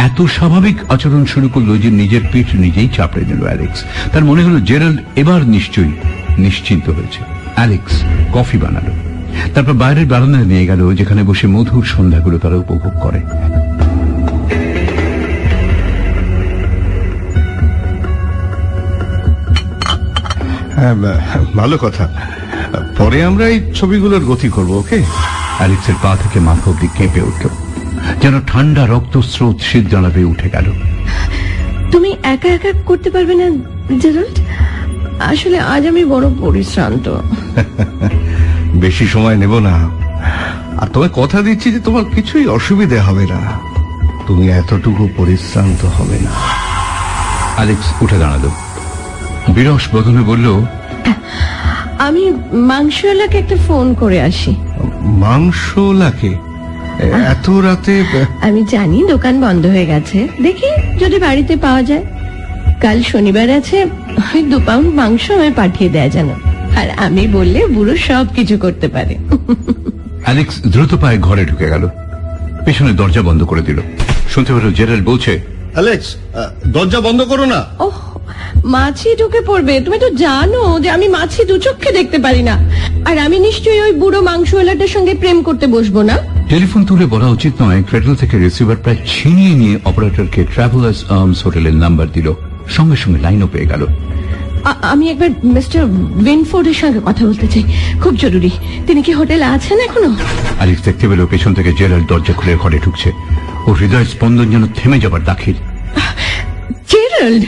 এত 0.07 0.17
স্বাভাবিক 0.37 0.77
আচরণ 0.93 1.23
শুরু 1.33 1.47
করল 1.55 1.69
যে 1.83 1.89
নিজের 2.01 2.23
পিঠ 2.31 2.47
নিজেই 2.65 2.89
চাপড়ে 2.95 3.23
নিল 3.29 3.41
অ্যালেক্স 3.47 3.79
তার 4.13 4.23
মনে 4.29 4.41
হলো, 4.47 4.57
জেরাল্ড, 4.69 4.99
এবার 5.21 5.41
নিশ্চয়ই 5.55 5.93
নিশ্চিন্ত 6.37 6.89
হয়েছে। 6.89 7.19
অ্যালেক্স 7.55 7.93
কফি 8.33 8.57
বানালো। 8.57 8.93
তারপর 9.53 9.73
বাইরের 9.73 10.05
বারান্দায় 10.05 10.45
নিয়ে 10.45 10.65
গেল 10.65 10.81
যেখানে 10.93 11.23
বসে 11.23 11.47
মধুর 11.47 11.85
সন্ধ্যাগুলো 11.85 12.37
তারা 12.39 12.55
উপভোগ 12.55 12.93
করে। 13.03 13.21
হ্যাঁ 20.75 20.95
ভালো 21.55 21.77
কথা। 21.77 22.05
পরে 22.97 23.23
আমরা 23.23 23.47
এই 23.47 23.59
ছবিগুলোর 23.75 24.23
গতি 24.25 24.49
করব 24.49 24.71
ওকে? 24.71 24.99
অ্যালেক্সের 25.57 25.95
পা 26.03 26.17
থেকে 26.23 26.39
মাথা 26.39 26.69
অব্দি 26.71 26.87
কেঁপে 26.97 27.21
উঠল। 27.21 27.49
যেন 28.21 28.41
ঠান্ডা 28.47 28.83
রক্তস্রোত 28.85 29.57
শীত 29.59 29.85
জানাবে 29.87 30.23
উঠে 30.23 30.49
গেল। 30.49 30.71
তুমি 31.91 32.15
একা 32.23 32.49
একা 32.49 32.71
করতে 32.85 33.09
পারবে 33.09 33.35
না 33.35 33.47
জেরাল্ড 33.99 34.37
আসলে 35.19 35.59
আজ 35.59 35.87
আমি 35.87 36.05
বড় 36.05 36.29
পরিশ্রান্ত। 36.39 37.09
বেশি 38.81 39.07
সময় 39.07 39.35
নেব 39.35 39.59
না। 39.59 39.89
আর 40.81 40.87
তোমায় 40.87 41.11
কথা 41.13 41.41
দিচ্ছি 41.41 41.71
যে 41.71 41.79
তোমার 41.79 42.05
কিছুই 42.15 42.47
অসুবিধে 42.47 42.99
হবে 42.99 43.25
না। 43.25 43.59
তুমি 44.27 44.49
এতটুকু 44.49 45.09
পরিশ্রান্ত 45.17 45.85
হবে 45.85 46.19
না। 46.21 46.29
অ্যালেক্স 47.55 48.03
উঠে 48.03 48.17
দাঁড়াল। 48.17 48.49
বিরস 49.53 49.95
বদনে 49.95 50.21
বলল 50.21 50.65
আমি 51.99 52.33
মাংসওয়ালাকে 52.53 53.37
একটা 53.37 53.55
ফোন 53.67 53.93
করে 53.93 54.21
আসি। 54.21 54.55
মাংসওয়ালাকে? 55.01 56.37
এত 57.11 57.49
রাতে 57.49 58.03
আমি 58.41 58.65
জানি 58.69 59.03
দোকান 59.07 59.41
বন্ধ 59.41 59.65
হয়ে 59.65 59.85
গেছে। 59.85 60.27
দেখি 60.41 60.97
যদি 60.99 61.19
বাড়িতে 61.19 61.55
পাওয়া 61.55 61.83
যায়। 61.83 62.05
কাল 62.85 62.99
শনিবার 63.13 63.49
আছে 63.59 63.77
ওই 64.33 64.41
দু 64.51 64.57
পাউন্ড 64.67 64.89
মাংস 64.99 65.25
আমায় 65.35 65.53
পাঠিয়ে 65.59 65.89
দেয় 65.95 66.09
যেন। 66.15 66.29
আর 66.79 66.87
আমি 67.05 67.23
বললে 67.37 67.59
বুড়ো 67.75 67.95
সব 68.07 68.25
কিছু 68.35 68.55
করতে 68.57 68.87
পারে। 68.95 69.13
অ্যালেক্স 70.25 70.55
দ্রুত 70.73 70.91
পায়ে 71.01 71.17
ঘরে 71.27 71.43
ঢুকে 71.45 71.67
গেল। 71.73 71.83
পেছনে 72.65 72.91
দরজা 72.99 73.21
বন্ধ 73.29 73.41
করে 73.43 73.61
দিল। 73.61 73.79
শুনতে 74.33 74.51
পেল 74.53 74.65
জেরাল 74.77 75.01
বলছে 75.01 75.31
অ্যালেক্স 75.73 76.07
দরজা 76.75 76.99
বন্ধ 77.07 77.19
করো 77.31 77.45
না। 77.53 77.59
ওহ 77.85 77.97
মাছি 78.73 79.09
ঢুকে 79.19 79.41
পড়বে। 79.49 79.73
তুমি 79.85 79.97
তো 79.99 80.09
জানো 80.23 80.61
যে 80.83 80.89
আমি 80.89 81.07
মাছি 81.15 81.41
দু 81.49 81.55
চোখে 81.65 81.91
দেখতে 81.91 82.17
পারি 82.25 82.41
না। 82.49 82.55
আর 83.09 83.15
আমি 83.25 83.37
নিশ্চয়ই 83.47 83.81
ওই 83.85 83.93
বুড়ো 84.01 84.19
মাংসওয়ালাটার 84.21 84.91
সঙ্গে 84.95 85.13
প্রেম 85.21 85.37
করতে 85.47 85.65
বসবো 85.67 86.01
না। 86.09 86.15
টেলিফোন 86.51 86.81
তুলে 86.89 87.05
বলা 87.05 87.27
উচিত 87.35 87.53
নয় 87.61 87.79
ক্রেডল 87.89 88.13
থেকে 88.21 88.35
রিসিভার 88.37 88.77
প্রায় 88.83 88.99
ছিনিয়ে 89.13 89.53
নিয়ে 89.61 89.75
অপারেটরকে 89.89 90.41
ট্রাভেলার্স 90.53 90.99
আর্মস 91.17 91.39
হোটেলের 91.45 91.75
নাম্বার 91.83 92.07
দিল। 92.13 92.27
সঙ্গে 92.69 92.95
সঙ্গে 92.95 93.19
লাইনও 93.19 93.47
পেয়ে 93.47 93.65
গেল। 93.65 93.85
আমি 94.81 95.09
একবার 95.09 95.29
মিস্টার 95.43 95.83
উইনফোর্ডের 95.83 96.73
সঙ্গে 96.73 96.99
কথা 97.05 97.25
বলতে 97.25 97.47
চাই। 97.47 97.63
খুব 98.01 98.15
জরুরি। 98.15 98.49
তিনি 98.87 99.01
কি 99.01 99.11
হোটেলে 99.11 99.45
আছেন 99.45 99.79
এখনও? 99.79 100.15
অ্যালেক্স 100.57 100.83
দেখতে 100.83 101.07
পেল 101.07 101.25
পেছন 101.25 101.53
থেকে 101.53 101.73
জেরাল 101.73 102.03
দরজা 102.05 102.33
খুলে 102.33 102.55
ঘরে 102.55 102.79
ঢুকছে। 102.79 103.11
ও 103.67 103.71
হৃদয় 103.71 104.05
স্পন্দন 104.05 104.49
যেন 104.51 104.67
থেমে 104.67 104.99
যাবার 104.99 105.23
দাখিল। 105.23 105.55
জেরাল্ড 106.91 107.45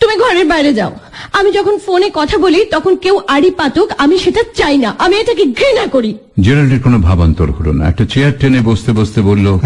তুমি 0.00 0.16
ঘরের 0.16 0.44
বাইরে 0.44 0.74
যাও। 0.74 0.96
আমি 1.32 1.52
যখন 1.52 1.78
ফোনে 1.78 2.10
কথা 2.14 2.38
বলি 2.38 2.64
তখন 2.64 2.96
কেউ 2.96 3.20
আড়ি 3.28 3.50
পাতুক 3.50 3.90
আমি 3.98 4.18
সেটা 4.18 4.42
চাই 4.56 4.78
না। 4.78 4.94
আমি 4.98 5.16
এটাকে 5.16 5.44
ঘৃণা 5.44 5.86
করি। 5.86 6.18
জেরাল্ডের 6.40 6.80
কোনো 6.80 6.98
ভাবান্তর 6.98 7.50
হলো 7.50 7.72
না। 7.72 7.88
একটা 7.88 8.06
চেয়ার 8.06 8.32
টেনে 8.40 8.60
বসতে 8.60 8.92
বসতে 8.92 9.20
বলল 9.20 9.58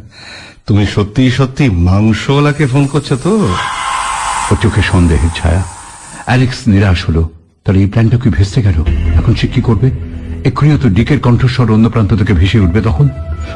তুমি 0.66 0.86
সত্যি 0.86 1.30
সত্যি 1.30 1.70
মাংসওয়ালাকে 1.70 2.66
ফোন 2.66 2.86
করছ 2.86 3.12
তো? 3.22 3.48
ওর 4.52 4.58
চোখে 4.62 4.82
সন্দেহের 4.82 5.28
ছায়া। 5.36 5.62
অ্যালেক্স 6.24 6.68
নিরাশ 6.68 7.04
হলো। 7.08 7.30
তাহলে 7.64 7.80
এই 7.80 7.86
প্ল্যানটা 7.86 8.18
কি 8.18 8.28
ভেসে 8.28 8.62
গেল? 8.62 8.84
এখন 9.14 9.34
সে 9.34 9.46
কি 9.46 9.60
করবে? 9.60 9.90
এক্ষুনি 10.44 10.78
তো 10.82 10.88
ডিকের 10.88 11.20
কণ্ঠস্বর 11.20 11.72
অন্য 11.72 11.90
প্রান্ত 11.90 12.14
থেকে 12.14 12.32
ভেসে 12.32 12.60
উঠবে 12.60 12.80
তখন। 12.80 13.08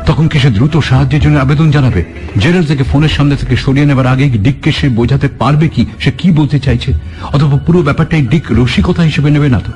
তখন 0.06 0.28
কি 0.28 0.38
সে 0.38 0.50
দ্রুত 0.50 0.76
সাহায্যের 0.76 1.20
জন্য 1.20 1.38
আবেদন 1.38 1.70
জানাবে? 1.70 2.04
জেনারেল 2.38 2.66
থেকে 2.66 2.82
ফোনের 2.82 3.08
সামনে 3.08 3.36
থেকে 3.36 3.56
সরিয়ে 3.56 3.86
নেবার 3.86 4.06
আগে 4.06 4.28
ডিককে 4.28 4.72
সে 4.72 4.88
বোঝাতে 4.88 5.28
পারবে 5.28 5.68
কি? 5.68 5.86
সে 6.00 6.10
কি 6.10 6.30
বলতে 6.30 6.58
চাইছে? 6.58 6.92
অথবা 7.32 7.58
পুরো 7.58 7.82
ব্যাপারটাই 7.82 8.22
ডিক 8.22 8.44
রসিকতা 8.50 9.02
হিসেবে 9.02 9.30
নেবে 9.30 9.48
না 9.48 9.60
তো? 9.60 9.72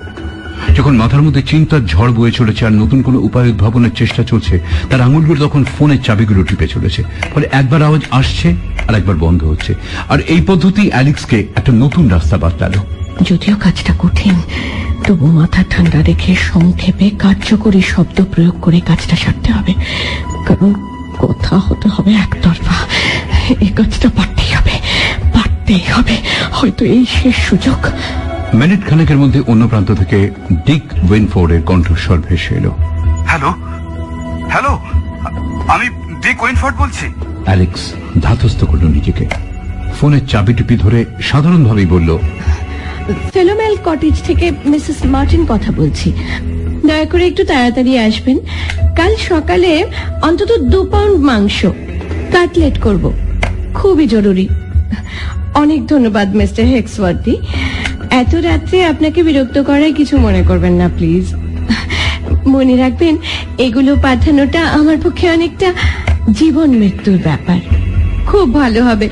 যখন 0.77 0.97
মাথার 0.97 1.23
মধ্যে 1.23 1.43
চিন্তার 1.43 1.87
ঝড় 1.87 2.13
বয়ে 2.13 2.33
চলেছে 2.33 2.67
আর 2.67 2.73
নতুন 2.73 3.03
কোনো 3.03 3.19
উপায় 3.19 3.49
উদ্ভাবনের 3.49 3.91
চেষ্টা 3.95 4.23
চলছে, 4.23 4.61
তার 4.91 5.01
আঙুলগুলো 5.01 5.49
তখন 5.49 5.65
ফোনের 5.65 6.03
চাবিগুলো 6.03 6.43
টিপে 6.43 6.69
চলেছে। 6.69 7.03
ফলে 7.35 7.49
একবার 7.53 7.83
আওয়াজ 7.83 8.01
আসছে 8.11 8.55
আর 8.89 8.95
একবার 8.95 9.17
বন্ধ 9.17 9.45
হচ্ছে। 9.45 9.75
আর 10.09 10.21
এই 10.21 10.41
পদ্ধতি 10.47 10.89
অ্যালেক্সকে 10.89 11.47
একটা 11.57 11.73
নতুন 11.73 12.09
রাস্তা 12.09 12.37
বাতলালো। 12.37 12.85
যদিও 13.23 13.57
কাজটা 13.57 13.95
কঠিন, 13.99 14.35
তবু 15.07 15.27
মাথা 15.27 15.65
ঠান্ডা 15.71 16.03
রেখে 16.03 16.35
সংক্ষেপে 16.35 17.11
কার্যকরী 17.11 17.83
শব্দ 17.83 18.25
প্রয়োগ 18.35 18.55
করে 18.61 18.81
কাজটা 18.81 19.17
সারতে 19.17 19.53
হবে। 19.53 19.73
কারণ 20.47 20.75
কথা 21.19 21.59
হতে 21.59 21.89
হবে 21.89 22.15
একতরফা। 22.15 22.75
এই 23.61 23.69
কাজটা 23.69 24.09
পারতেই 24.17 24.55
হবে 24.55 24.79
পারতেই 25.33 25.81
হবে। 25.93 26.17
হয়তো 26.53 26.85
এই 26.85 27.07
শেষ 27.23 27.35
সুযোগ। 27.37 27.87
মিনিট 28.55 28.87
খানেকের 28.87 29.17
মধ্যে 29.17 29.41
অন্য 29.41 29.69
প্রান্ত 29.69 29.93
থেকে 29.93 30.31
ডিক 30.67 30.83
উইনফোর্ডের 31.11 31.63
কণ্ঠস্বর 31.63 32.19
ভেসে 32.29 32.55
এলো। 32.55 32.71
হ্যালো? 33.27 33.51
হ্যালো? 34.49 34.79
আমি 35.69 35.87
ডিক 36.23 36.43
ওয়েনফোর্ড 36.43 36.77
বলছি। 36.77 37.07
অ্যালেক্স 37.45 37.93
ধাতস্থ 38.21 38.65
করল 38.65 38.85
নিজেকে। 38.85 39.27
ফোনের 40.01 40.27
চাবি 40.27 40.55
টিপি 40.55 40.77
ধরে 40.77 41.05
সাধারণভাবেই 41.23 41.87
বলল 41.87 42.19
ফেলোমেল 43.33 43.77
কটেজ 43.85 44.23
থেকে 44.23 44.51
মিসেস 44.67 44.97
মার্টিন 45.05 45.47
কথা 45.49 45.73
বলছি। 45.73 46.13
দয়া 46.87 47.05
করে 47.05 47.27
একটু 47.27 47.45
তাড়াতাড়ি 47.45 47.99
আসবেন। 47.99 48.39
কাল 48.97 49.17
সকালে 49.29 49.85
অন্তত 50.23 50.53
দু 50.59 50.85
পাউন্ড 50.85 51.19
মাংস 51.21 51.67
কাটলেট 52.33 52.81
করব। 52.81 53.13
খুবই 53.75 54.07
জরুরি। 54.07 54.49
অনেক 55.55 55.87
ধন্যবাদ 55.87 56.37
মিস্টার 56.37 56.67
হেক্সওয়ার্দি। 56.67 57.37
এত 58.11 58.35
রাত্রে 58.35 58.85
আপনাকে 58.85 59.23
বিরক্ত 59.23 59.63
করায় 59.63 59.93
কিছু 59.93 60.19
মনে 60.19 60.43
করবেন 60.43 60.73
না 60.73 60.89
প্লিজ। 60.89 61.35
মনে 62.47 62.77
রাখবেন 62.77 63.17
এগুলো 63.59 63.97
পাঠানোটা 64.03 64.61
আমার 64.61 64.97
পক্ষে 65.05 65.31
অনেকটা 65.31 65.75
জীবন 66.33 66.71
মৃত্যুর 66.71 67.19
ব্যাপার। 67.19 67.61
খুব 68.27 68.55
ভালো 68.55 68.85
হবে। 68.85 69.09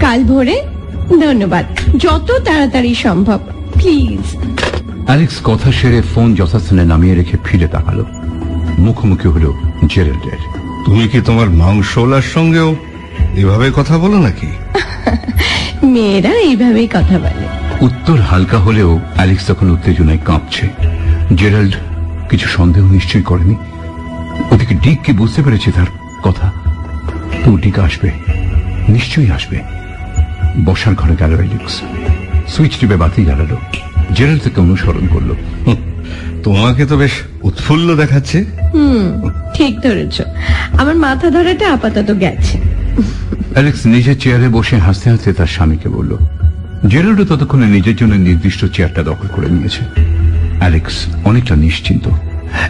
কাল 0.00 0.24
ভোরে 0.24 0.62
ধন্যবাদ। 1.08 1.64
যত 1.96 2.32
তাড়াতাড়ি 2.44 2.94
সম্ভব 2.94 3.40
প্লিজ। 3.74 4.36
অ্যালেক্স 5.06 5.34
কথা 5.44 5.72
সেরে 5.72 6.02
ফোন 6.02 6.34
যথাস্থানে 6.34 6.84
নামিয়ে 6.84 7.14
রেখে 7.14 7.36
ফিরে 7.44 7.68
তাকালো। 7.68 8.04
মুখোমুখি 8.78 9.28
হলো 9.28 9.54
জেরাল্ডের। 9.86 10.38
তুমি 10.86 11.08
কি 11.08 11.20
তোমার 11.20 11.50
মাংসওয়ালার 11.50 12.22
সঙ্গেও 12.22 12.76
এভাবে 13.36 13.70
কথা 13.76 13.98
বলো 13.98 14.18
নাকি? 14.18 14.46
মেয়েরা 15.86 16.28
এইভাবেই 16.28 16.86
কথা 16.86 17.18
বলে। 17.18 17.67
উত্তর 17.80 18.20
হালকা 18.20 18.58
হলেও 18.58 19.00
অ্যালেক্স 19.14 19.46
তখন 19.46 19.70
উত্তেজনায় 19.70 20.18
কাঁপছে। 20.24 20.68
জেরাল্ড 21.36 21.74
কিছু 22.30 22.48
সন্দেহ 22.48 22.92
নিশ্চয়ই 22.92 23.22
করেনি। 23.22 23.56
ওদিকে 24.50 24.74
ডিক 24.74 25.02
কি 25.02 25.12
বুঝতে 25.12 25.42
পেরেছে 25.42 25.72
তার 25.72 25.86
কথা? 26.22 26.52
তো 27.44 27.56
ডিক 27.56 27.78
আসবে। 27.78 28.10
নিশ্চয়ই 28.88 29.30
আসবে। 29.30 29.58
বসার 30.64 30.94
ঘরে 30.94 31.16
গেল 31.16 31.34
অ্যালেক্স। 31.34 31.80
সুইচ 32.48 32.72
টিপে 32.76 32.96
বাতি 32.96 33.24
জ্বালালো। 33.24 33.56
জেরাল্ড 34.14 34.42
তাকে 34.42 34.60
অনুসরণ 34.60 35.06
করল। 35.06 35.34
তোমাকে 36.42 36.86
তো 36.86 36.96
বেশ 36.96 37.12
উৎফুল্ল 37.42 37.96
দেখাচ্ছে। 37.96 38.44
ঠিক 39.54 39.80
ধরেছ। 39.80 40.20
আমার 40.80 40.96
মাথা 40.96 41.30
ধরাটা 41.30 41.72
আপাতত 41.72 42.14
গেছে। 42.20 42.58
অ্যালেক্স 43.52 43.86
নিজের 43.86 44.20
চেয়ারে 44.20 44.48
বসে 44.48 44.76
হাসতে 44.76 45.10
হাসতে 45.10 45.32
তার 45.32 45.46
স্বামীকে 45.46 45.88
বলল 45.88 46.16
জেরাল্ডও 46.86 47.24
ততক্ষণে 47.24 47.66
নিজের 47.66 47.96
জন্য 47.96 48.14
নির্দিষ্ট 48.14 48.64
চেয়ারটা 48.64 49.02
দখল 49.02 49.28
করে 49.28 49.48
নিয়েছে। 49.48 49.84
অ্যালেক্স 50.58 51.06
অনেকটা 51.24 51.56
নিশ্চিন্ত। 51.56 52.08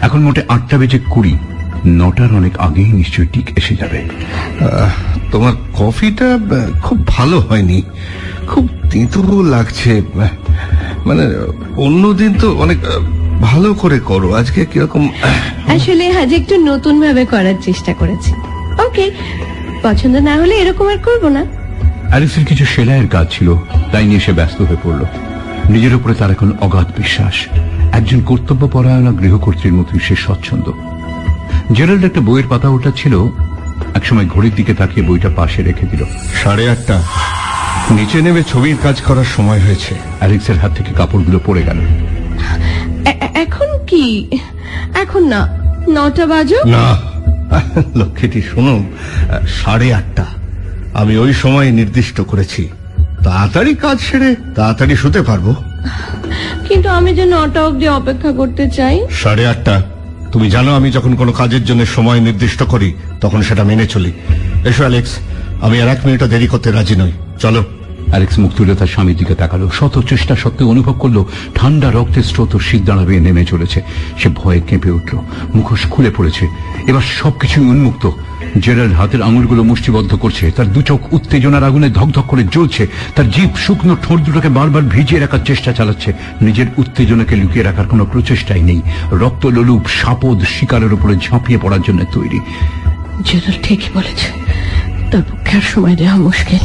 এখন 0.01 0.19
মোটে 0.19 0.41
আটটা 0.47 0.77
বেজে 0.77 0.99
কুড়ি। 1.09 1.37
নটার 1.85 2.33
অনেক 2.33 2.59
আগেই 2.59 2.91
নিশ্চয়ই 2.91 3.27
ঠিক 3.27 3.49
এসে 3.57 3.75
যাবে। 3.75 3.97
আহ, 3.99 4.89
তোমার 5.31 5.53
কফিটা 5.73 6.39
খুব 6.83 7.07
ভালো 7.07 7.39
হয়নি। 7.39 7.81
খুব 8.47 8.69
তিতো 8.91 9.43
লাগছে। 9.43 10.01
মানে 11.05 11.23
অন্যদিন 11.77 12.33
তো 12.39 12.57
অনেক 12.57 12.77
ভালো 13.41 13.73
করে 13.73 13.99
করো। 13.99 14.33
আজকে 14.33 14.65
কীরকম 14.65 15.09
আসলে 15.67 16.11
আজ 16.11 16.33
একটু 16.33 16.57
নতুন 16.57 17.01
ভাবে 17.01 17.25
করার 17.25 17.53
চেষ্টা 17.61 17.93
করেছি। 17.93 18.33
ওকে 18.85 19.11
পছন্দ 19.83 20.15
না 20.15 20.35
হলে 20.35 20.55
এরকম 20.55 20.87
আর 20.89 20.97
করব 20.97 21.27
না। 21.27 21.58
অ্যালেক্সের 22.09 22.45
কিছু 22.45 22.65
সেলাইয়ের 22.65 23.07
কাজ 23.07 23.27
ছিল 23.31 23.55
তাই 23.91 24.05
নিয়ে 24.05 24.19
সে 24.19 24.31
ব্যস্ত 24.31 24.61
হয়ে 24.61 24.77
পড়ল। 24.83 25.05
নিজের 25.69 25.95
উপরে 25.95 26.13
তার 26.13 26.31
এখন 26.31 26.51
অগাধ 26.61 26.87
বিশ্বাস। 26.97 27.33
একজন 27.91 28.21
কর্তব্য 28.21 28.67
পরায়ণা 28.67 29.11
গৃহকর্ত্রীর 29.11 29.73
মতোই 29.73 29.99
সে 29.99 30.15
স্বচ্ছন্দ। 30.15 30.71
জেরাল্ড 31.71 32.05
একটা 32.05 32.21
বইয়ের 32.21 32.47
পাতা 32.49 32.69
ওটা 32.69 32.91
ছিল 32.95 33.27
একসময় 33.95 34.27
ঘড়ির 34.27 34.55
দিকে 34.55 34.73
তাকিয়ে 34.73 35.07
বইটা 35.07 35.29
পাশে 35.35 35.63
রেখে 35.63 35.87
দিল। 35.87 36.03
সাড়ে 36.43 36.69
আটটা। 36.69 37.01
নিচে 37.91 38.21
নেমে 38.21 38.43
ছবির 38.43 38.77
কাজ 38.83 39.01
করার 39.01 39.25
সময় 39.35 39.59
হয়েছে। 39.59 39.95
অ্যালেক্সের 40.19 40.57
হাত 40.57 40.73
থেকে 40.73 40.93
কাপড়গুলো 40.93 41.39
পড়ে 41.45 41.63
গেল। 41.63 41.79
এখন 43.33 43.77
কি? 43.87 44.29
এখন 44.93 45.27
না 45.27 45.41
নটা 45.89 46.25
বাজো? 46.25 46.59
না। 46.65 46.97
লক্ষ্মীটি 47.95 48.41
শোনো 48.41 48.83
সাড়ে 49.47 49.93
আটটা। 49.93 50.25
আমি 50.99 51.17
ওই 51.17 51.33
সময় 51.33 51.71
নির্দিষ্ট 51.71 52.21
করেছি। 52.21 52.69
তাড়াতাড়ি 53.23 53.75
কাজ 53.75 53.99
সেরে 53.99 54.35
তাড়াতাড়ি 54.55 54.95
শুতে 54.95 55.21
পারব। 55.21 55.55
কিন্তু 56.67 56.89
আমি 56.89 57.13
যে 57.13 57.25
নটা 57.25 57.65
অব্দি 57.65 57.87
অপেক্ষা 57.87 58.31
করতে 58.31 58.69
চাই। 58.69 59.07
সাড়ে 59.11 59.47
আটটা। 59.47 59.83
তুমি 60.31 60.49
জানো 60.49 60.75
আমি 60.75 60.91
যখন 60.91 61.15
কোনো 61.15 61.31
কাজের 61.31 61.65
জন্য 61.65 61.85
সময় 61.85 62.19
নির্দিষ্ট 62.19 62.63
করি 62.63 62.93
তখন 63.21 63.41
সেটা 63.41 63.63
মেনে 63.63 63.87
চলি। 63.87 64.11
এসো 64.65 64.77
অ্যালেক্স 64.77 65.17
আমি 65.61 65.81
আর 65.81 65.87
এক 65.87 65.99
মিনিটও 66.05 66.27
দেরি 66.27 66.47
করতে 66.47 66.71
রাজি 66.71 66.95
নই। 66.95 67.11
চলো। 67.39 67.63
অ্যালেক্স 68.07 68.39
মুখ 68.39 68.51
তুলে 68.57 68.75
তার 68.75 68.87
স্বামীর 68.87 69.17
দিকে 69.17 69.35
তাকালো। 69.35 69.69
শত 69.79 70.03
চেষ্টা 70.09 70.35
সত্ত্বেও 70.35 70.69
অনুভব 70.69 70.93
করল 70.99 71.25
ঠান্ডা 71.55 71.91
রক্তের 71.91 72.23
স্রোত 72.23 72.57
শীত 72.57 72.83
দাঁড়াবে 72.83 73.19
নেমে 73.19 73.45
চলেছে। 73.45 73.81
সে 74.19 74.29
ভয়ে 74.29 74.61
কেঁপে 74.61 74.91
উঠল। 74.91 75.17
মুখোশ 75.55 75.79
খুলে 75.89 76.11
পড়েছে। 76.17 76.47
এবার 76.87 77.01
সবকিছুই 77.01 77.65
উন্মুক্ত। 77.65 78.09
জেরাল্ড 78.57 78.93
হাতের 78.93 79.21
আঙুলগুলো 79.21 79.63
মুষ্টিবদ্ধ 79.63 80.15
করছে 80.15 80.51
তার 80.51 80.73
দু 80.73 80.81
চোখ 80.81 81.13
উত্তেজনার 81.13 81.63
আগুনে 81.63 81.89
ধকধক 81.89 82.25
করে 82.25 82.43
জ্বলছে 82.43 82.87
তার 83.15 83.29
জিভ 83.31 83.55
শুকনো 83.55 83.97
ঠোঁট 84.03 84.21
দুটোকে 84.21 84.49
বারবার 84.49 84.81
ভিজিয়ে 84.83 85.21
রাখার 85.21 85.39
চেষ্টা 85.45 85.73
চালাচ্ছে 85.73 86.13
নিজের 86.41 86.65
উত্তেজনাকে 86.77 87.35
লুকিয়ে 87.35 87.63
রাখার 87.63 87.87
কোনো 87.87 88.05
প্রচেষ্টাই 88.05 88.61
নেই। 88.61 88.81
রক্ত 89.11 89.45
লোলুপ 89.45 89.87
সাপদ 89.87 90.43
শিকারের 90.43 90.93
উপরে 90.93 91.15
ঝাঁপিয়ে 91.15 91.59
পড়ার 91.61 91.81
জন্য 91.81 92.05
তৈরি। 92.13 92.39
জেনারেল 93.25 93.63
ঠিকই 93.63 93.89
বলেছে। 93.93 94.27
তার 95.11 95.21
পক্ষে 95.21 95.57
আর 95.57 95.61
সময় 95.61 95.95
দেওয়া 95.95 96.15
মুশকিল। 96.15 96.59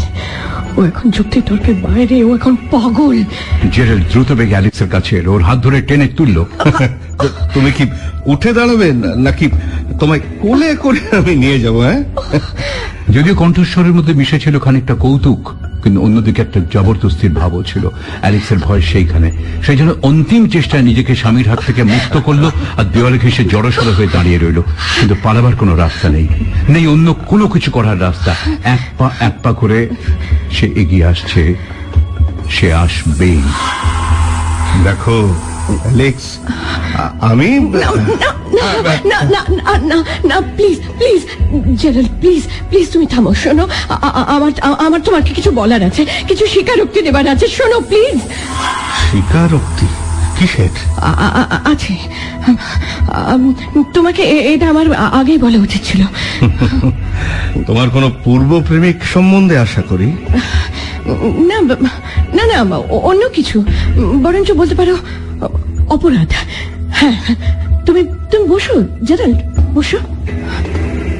ও 0.76 0.85
এখন 0.85 1.11
যুক্তি 1.11 1.41
তর্কের 1.41 1.74
বাইরে 1.74 2.24
ও 2.24 2.35
এখন 2.35 2.57
পাগল। 2.57 3.24
জেরাল্ড 3.72 4.05
দ্রুত 4.11 4.32
বেগে 4.32 4.51
অ্যালেক্সের 4.51 4.89
কাছে 4.89 5.18
এলো 5.18 5.32
ওর 5.32 5.43
হাত 5.43 5.59
ধরে 5.59 5.82
টেনে 5.82 6.09
তুললো। 6.09 6.47
তুমি 7.55 7.73
কি 7.73 7.85
উঠে 8.27 8.53
দাঁড়াবে 8.53 8.93
নাকি 9.17 9.51
তোমায় 10.01 10.21
কোলে 10.41 10.77
করে 10.77 11.17
আমি 11.17 11.35
নিয়ে 11.35 11.61
যাব 11.61 11.81
হ্যাঁ? 11.81 12.05
যদিও 13.11 13.35
কণ্ঠস্বরের 13.35 13.93
মধ্যে 13.93 14.12
মিশে 14.12 14.41
ছিল 14.41 14.59
খানিকটা 14.59 14.95
কৌতুক 14.95 15.51
কিন্তু 15.83 16.03
অন্যদিকে 16.03 16.43
একটা 16.43 16.61
জবরদস্তির 16.73 17.33
ভাবও 17.33 17.62
ছিল। 17.62 17.89
অ্যালেক্সের 18.21 18.59
ভয় 18.59 18.81
সেইখানে। 18.81 19.33
সেই 19.67 19.77
জন্য 19.77 19.95
অন্তিম 20.03 20.49
চেষ্টায় 20.49 20.83
নিজেকে 20.83 21.15
স্বামীর 21.15 21.49
হাত 21.49 21.61
থেকে 21.67 21.83
মুক্ত 21.83 22.17
করল 22.17 22.51
আর 22.77 22.85
দেওয়ালে 22.85 23.19
ঘেসে 23.19 23.45
জড়সড় 23.45 23.93
হয়ে 23.93 24.09
দাঁড়িয়ে 24.12 24.39
রইল। 24.39 24.61
কিন্তু 25.01 25.15
পালাবার 25.23 25.57
কোনো 25.57 25.77
রাস্তা 25.77 26.09
নেই। 26.09 26.29
নেই 26.69 26.87
অন্য 26.87 27.15
কোনো 27.15 27.49
কিছু 27.49 27.71
করার 27.71 28.01
রাস্তা। 28.01 28.35
এক 28.65 28.81
পা 28.99 29.11
এক 29.21 29.35
পা 29.43 29.53
করে 29.53 29.89
সে 30.51 30.67
এগিয়ে 30.67 31.05
আসছে। 31.05 31.55
সে 32.51 32.73
আসবেই। 32.73 33.43
দেখো 34.85 35.35
অ্যালেক্স 35.69 36.27
আ- 36.95 37.12
আমি 37.21 37.49
না 37.61 37.89
না 39.05 39.21
না 39.31 39.41
না 39.85 39.99
না 40.25 40.41
please 40.57 40.77
please 40.99 41.21
general 41.81 42.09
please 42.21 42.43
please 42.69 42.87
তুমি 42.93 43.07
থামো 43.07 43.35
শোনো 43.35 43.65
আমার 44.29 44.53
আমার 44.79 45.01
তোমাকে 45.03 45.31
কিছু 45.35 45.51
বলার 45.51 45.83
আছে 45.83 46.03
কিছু 46.29 46.47
স্বীকারোক্তি 46.47 47.01
দেবার 47.03 47.29
আছে 47.29 47.47
শোনো 47.49 47.81
প্লিজ 47.81 48.19
স্বীকারোক্তি? 49.11 49.87
কিসের? 50.39 50.73
আছে। 51.65 51.95
তোমাকে 53.93 54.23
এটা 54.53 54.69
আমার 54.69 54.87
আগেই 55.12 55.39
বলা 55.39 55.59
উচিত 55.59 55.83
ছিল। 55.85 56.01
তোমার 57.67 57.91
কোনো 57.91 58.11
পূর্ব 58.25 58.62
প্রেমিক 58.67 59.05
সম্বন্ধে 59.05 59.59
আশা 59.59 59.83
করি? 59.83 60.09
না 61.41 61.57
না 62.35 62.45
না 62.65 62.77
অন্য 63.03 63.29
কিছু 63.29 63.57
বরঞ্চ 64.23 64.53
বলতে 64.53 64.75
পারো 64.75 64.95
অপরাধ। 65.89 66.32
হ্যাঁ 66.91 67.16
তুমি 67.87 68.05
তুমি 68.05 68.49
বসো 68.49 68.85
জেনারেল 69.05 69.35
বসো। 69.74 69.99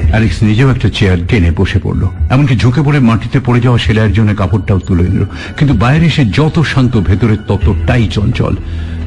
অ্যালেক্স 0.09 0.43
নিজেও 0.43 0.71
একটা 0.71 0.89
চেয়ার 0.89 1.17
টেনে 1.27 1.51
বসে 1.51 1.79
পড়ল। 1.79 2.07
এমনকি 2.29 2.55
ঝুঁকে 2.57 2.81
পড়ে 2.81 2.99
মাটিতে 2.99 3.39
পড়ে 3.39 3.61
যাওয়া 3.61 3.77
সেলাইয়ের 3.77 4.13
জন্য 4.13 4.35
কাপড়টাও 4.35 4.79
তুলে 4.79 5.03
নিল। 5.03 5.25
কিন্তু 5.57 5.73
বাইরে 5.73 6.05
এসে 6.05 6.25
যত 6.25 6.59
শান্ত 6.61 6.97
ভেতরে 6.97 7.37
ততটাই 7.47 8.07
চঞ্চল। 8.07 8.55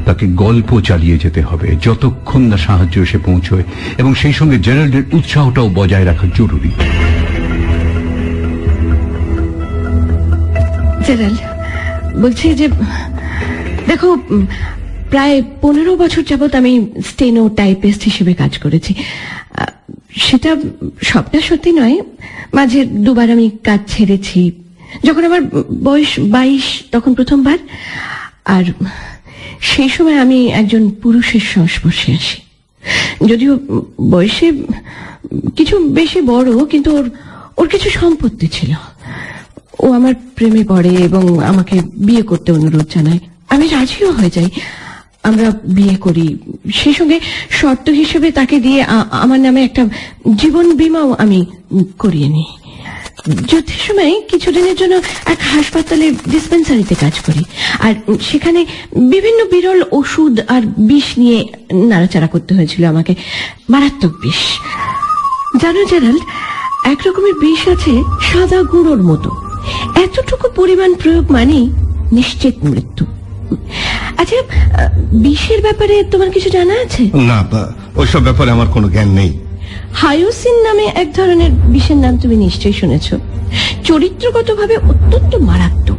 তাকে 0.05 0.27
গল্প 0.27 0.81
চালিয়ে 0.81 1.19
যেতে 1.19 1.43
হবে 1.43 1.77
যতক্ষণ 1.83 2.43
না 2.43 2.57
সাহায্য 2.57 3.01
এসে 3.01 3.19
পৌঁছয়। 3.19 3.63
এবং 3.99 4.15
সেই 4.15 4.33
সঙ্গে 4.33 4.59
জেনারেলের 4.59 5.03
উৎসাহটাও 5.13 5.69
বজায় 5.69 6.05
রাখা 6.05 6.27
জরুরি। 6.35 6.71
জেনারেল 11.07 11.37
বলছি 12.23 12.55
যে 12.55 12.69
দেখো 13.87 14.17
প্রায় 15.11 15.43
পনেরো 15.61 15.97
বছর 15.97 16.23
যাবত 16.23 16.55
আমি 16.55 16.87
স্টেনো 17.07 17.49
টাইপিস্ট 17.49 18.03
হিসেবে 18.03 18.35
কাজ 18.35 18.59
করেছি। 18.59 18.95
সেটা 20.17 20.57
সবটা 21.03 21.41
সত্যি 21.41 21.73
নয়। 21.73 22.01
মাঝে 22.55 22.85
দুবার 22.85 23.31
আমি 23.31 23.51
কাজ 23.65 23.81
ছেড়েছি। 23.89 24.53
যখন 25.05 25.25
আমার 25.25 25.41
বয়স 25.85 26.21
বাইশ 26.21 26.83
তখন 26.93 27.15
প্রথমবার। 27.15 27.59
আর 28.45 28.65
সেই 29.61 29.89
সময় 29.89 30.19
আমি 30.19 30.47
একজন 30.47 30.91
পুরুষের 30.91 31.41
সংস্পর্শে 31.41 32.13
আসি। 32.13 32.41
যদিও 33.27 33.59
বয়সে 34.11 34.53
কিছু 35.57 35.79
বেশি 35.79 36.21
বড়, 36.21 36.65
কিন্তু 36.65 36.97
ওর 36.99 37.11
ওর 37.57 37.69
কিছু 37.69 37.91
সম্পত্তি 37.91 38.49
ছিল। 38.49 38.73
ও 39.79 39.93
আমার 39.93 40.15
প্রেমে 40.35 40.65
পড়ে 40.65 40.89
এবং 40.89 41.45
আমাকে 41.45 41.81
বিয়ে 41.97 42.23
করতে 42.23 42.53
অনুরোধ 42.53 42.87
জানায়। 42.95 43.19
আমি 43.49 43.69
রাজিও 43.69 44.11
হয়ে 44.11 44.31
যাই। 44.35 44.51
আমরা 45.23 45.49
বিয়ে 45.65 45.97
করি। 45.97 46.39
সেই 46.75 46.95
সঙ্গে 46.95 47.21
শর্ত 47.51 47.89
হিসেবে 47.91 48.31
তাকে 48.33 48.61
দিয়ে 48.61 48.83
আমার 49.11 49.41
নামে 49.41 49.65
একটা 49.65 49.89
জীবন 50.37 50.77
বীমাও 50.77 51.17
আমি 51.19 51.47
করিয়ে 51.99 52.29
নিই। 52.29 52.49
যুদ্ধের 53.29 53.81
সময় 53.89 54.21
কিছুদিনের 54.31 54.77
জন্য 54.77 54.95
এক 55.27 55.39
হাসপাতালে 55.55 56.11
ডিসপেন্সারিতে 56.29 56.95
কাজ 56.95 57.21
করি। 57.27 57.43
আর 57.81 57.95
সেখানে 58.21 58.67
বিভিন্ন 58.97 59.45
বিরল 59.45 59.83
ওষুধ 59.93 60.41
আর 60.49 60.63
বিষ 60.63 61.19
নিয়ে 61.19 61.45
নাড়াচাড়া 61.73 62.27
করতে 62.27 62.55
হয়েছিল 62.55 62.85
আমাকে। 62.85 63.15
মারাত্মক 63.71 64.13
বিষ। 64.23 64.41
জানো 65.63 65.85
জেরাল্ড 65.85 66.23
এক 66.85 66.99
রকমের 67.07 67.35
বিষ 67.35 67.69
আছে 67.69 68.03
সাদা 68.21 68.63
গুঁড়োর 68.63 69.03
মতো। 69.03 69.31
এতটুকু 70.03 70.49
পরিমাণ 70.57 70.95
প্রয়োগ 70.95 71.33
মানেই 71.33 71.71
নিশ্চিত 72.13 72.55
মৃত্যু। 72.65 73.07
আচ্ছা 74.19 74.37
বিষের 75.13 75.63
ব্যাপারে 75.63 76.03
তোমার 76.03 76.31
কিছু 76.31 76.51
জানা 76.51 76.75
আছে? 76.85 77.03
না 77.15 77.39
ওইসব 77.97 78.21
ব্যাপারে 78.21 78.51
আমার 78.51 78.67
কোনো 78.67 78.89
জ্ঞান 78.89 79.09
নেই। 79.09 79.39
হায়োসিন 79.95 80.63
নামে 80.63 80.85
এক 80.95 81.13
ধরনের 81.13 81.51
বিষের 81.51 81.97
নাম 81.97 82.19
তুমি 82.19 82.37
নিশ্চয়ই 82.37 82.73
শুনেছ। 82.73 83.15
চরিত্রগতভাবে 83.85 84.77
অত্যন্ত 84.77 85.35
মারাত্মক। 85.35 85.99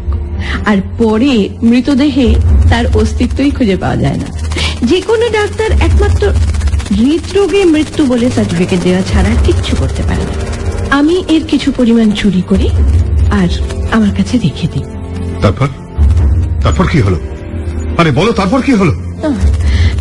আর 0.68 0.78
পরে 0.98 1.50
মৃতদেহে 1.64 2.36
তার 2.70 2.86
অস্তিত্বই 2.94 3.52
খুঁজে 3.52 3.78
পাওয়া 3.78 3.98
যায় 3.98 4.18
না। 4.18 4.28
যে 4.84 5.02
কোনো 5.02 5.30
ডাক্তার 5.30 5.72
একমাত্র 5.72 6.24
হৃদরোগে 6.98 7.66
মৃত্যু 7.66 8.06
বলে 8.06 8.32
সার্টিফিকেট 8.32 8.80
দেওয়া 8.84 9.02
ছাড়া 9.02 9.30
কিচ্ছু 9.44 9.76
করতে 9.76 10.04
পারে 10.04 10.24
না। 10.24 10.36
আমি 10.96 11.24
এর 11.28 11.44
কিছু 11.48 11.72
পরিমাণ 11.72 12.12
চুরি 12.12 12.42
করি 12.42 12.70
আর 13.32 13.50
আমার 13.92 14.12
কাছে 14.18 14.38
রেখে 14.38 14.68
দিই। 14.74 14.84
তারপর? 15.42 15.68
তারপর 16.62 16.88
কি 16.88 17.00
হলো? 17.02 17.20
আরে 18.00 18.12
বলো 18.12 18.32
তারপর 18.32 18.62
কি 18.62 18.74
হলো? 18.74 18.94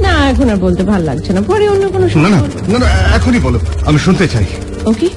না 0.01 0.13
এখন 0.31 0.51
আর 0.51 0.57
বলতে 0.57 0.83
ভালো 0.83 1.05
লাগছে 1.05 1.33
না। 1.33 1.41
পরে 1.41 1.69
অন্য 1.69 1.85
কোনো 1.89 2.07
না 2.15 2.29
না 2.29 2.39
না 2.69 2.79
না 2.79 2.87
এখনই 3.17 3.39
বলো 3.39 3.59
আমি 3.87 3.99
শুনতে 3.99 4.29
চাই। 4.29 4.47
ওকে? 4.85 5.09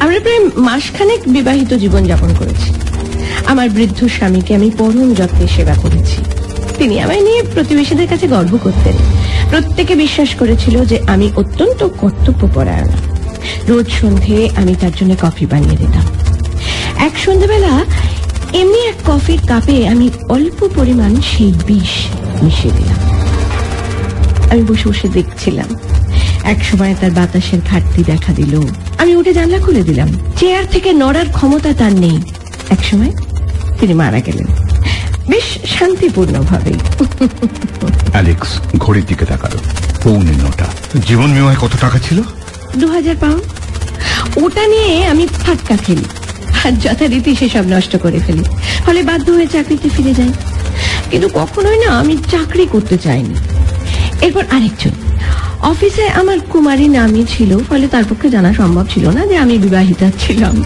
আমরা 0.00 0.18
প্রায় 0.20 0.40
মাসখানেক 0.56 1.20
বিবাহিত 1.26 1.74
জীবন 1.74 2.02
যাপন 2.04 2.30
করেছি। 2.38 2.68
আমার 3.46 3.68
বৃদ্ধ 3.70 4.00
স্বামীকে 4.06 4.52
আমি 4.54 4.70
পরম 4.78 5.14
যত্নে 5.14 5.46
সেবা 5.56 5.74
করেছি। 5.74 6.18
তিনি 6.78 6.94
আমায় 7.00 7.20
নিয়ে 7.20 7.40
প্রতিবেশীদের 7.54 8.08
কাছে 8.08 8.26
গর্ব 8.26 8.58
করতেন। 8.62 8.96
প্রত্যেকে 9.50 9.94
বিশ্বাস 9.94 10.30
করেছিল 10.34 10.84
যে 10.84 10.96
আমি 11.06 11.26
অত্যন্ত 11.36 11.80
কর্তব্যপরায়ণ। 12.00 12.90
রোজ 13.68 13.86
সন্ধে 14.00 14.48
আমি 14.56 14.74
তার 14.80 14.94
জন্য 15.00 15.12
কফি 15.22 15.46
বানিয়ে 15.46 15.76
দিতাম। 15.76 16.06
এক 17.06 17.14
সন্ধ্যাবেলা 17.18 17.72
এমনি 18.54 18.86
এক 18.86 18.94
কফির 19.06 19.40
কাপে 19.48 19.88
আমি 19.88 20.10
অল্প 20.28 20.68
পরিমাণ 20.76 21.16
সেই 21.20 21.52
বিষ 21.66 22.06
মিশিয়ে 22.42 22.74
দিলাম। 22.74 22.98
আমি 24.50 24.62
বসে 24.62 24.88
বসে 24.88 25.08
দেখছিলাম। 25.08 25.76
এক 26.44 26.64
সময় 26.64 26.94
তার 27.00 27.10
বাতাসের 27.10 27.58
ঘাটতি 27.70 28.04
দেখা 28.04 28.32
দিল। 28.32 28.60
আমি 28.98 29.16
উঠে 29.16 29.32
জানলা 29.32 29.58
খুলে 29.58 29.82
দিলাম। 29.82 30.08
চেয়ার 30.40 30.66
থেকে 30.66 30.92
নড়ার 30.92 31.24
ক্ষমতা 31.32 31.72
তার 31.72 31.92
নেই। 31.92 32.22
এক 32.70 32.84
সময় 32.84 33.12
তিনি 33.80 33.94
মারা 33.94 34.20
গেলেন। 34.20 34.46
বেশ 35.28 35.78
শান্তিপূর্ণ 35.78 36.42
ভাবে 36.42 36.72
অ্যালেক্স 38.12 38.48
ঘড়ির 38.78 39.04
দিকে 39.06 39.24
তাকালো। 39.24 39.58
পৌনে 40.02 40.32
নটা। 40.32 40.66
জীবন 41.06 41.34
বিমায় 41.34 41.56
কত 41.56 41.70
টাকা 41.80 41.98
ছিল? 41.98 42.22
দু 42.76 42.86
হাজার 42.86 43.14
পাউন্ড। 43.20 43.42
ওটা 44.44 44.66
নিয়ে 44.66 45.06
আমি 45.06 45.26
ফাটকা 45.26 45.76
খেলি। 45.76 46.04
আর 46.64 46.72
যথারীতি 46.72 47.36
সেসব 47.36 47.62
নষ্ট 47.68 47.96
করে 47.96 48.20
ফেলি। 48.26 48.44
ফলে 48.86 49.02
বাধ্য 49.02 49.30
হয়ে 49.30 49.46
চাকরিতে 49.46 49.88
ফিরে 49.88 50.14
যাই। 50.14 50.28
কিন্তু 51.10 51.28
কখনোই 51.34 51.78
না 51.78 51.98
আমি 51.98 52.16
চাকরি 52.30 52.66
করতে 52.66 52.98
চাইনি। 52.98 53.34
এরপর 54.20 54.44
আরেকজন। 54.50 54.90
অফিসে 55.60 56.08
আমার 56.08 56.40
কুমারী 56.40 56.88
নামই 56.88 57.24
ছিল, 57.28 57.58
ফলে 57.58 57.88
তার 57.88 58.04
পক্ষে 58.10 58.30
জানা 58.30 58.54
সম্ভব 58.54 58.86
ছিল 58.94 59.08
না 59.10 59.26
যে 59.26 59.36
আমি 59.36 59.58
বিবাহিতা 59.58 60.10
ছিলাম। 60.20 60.64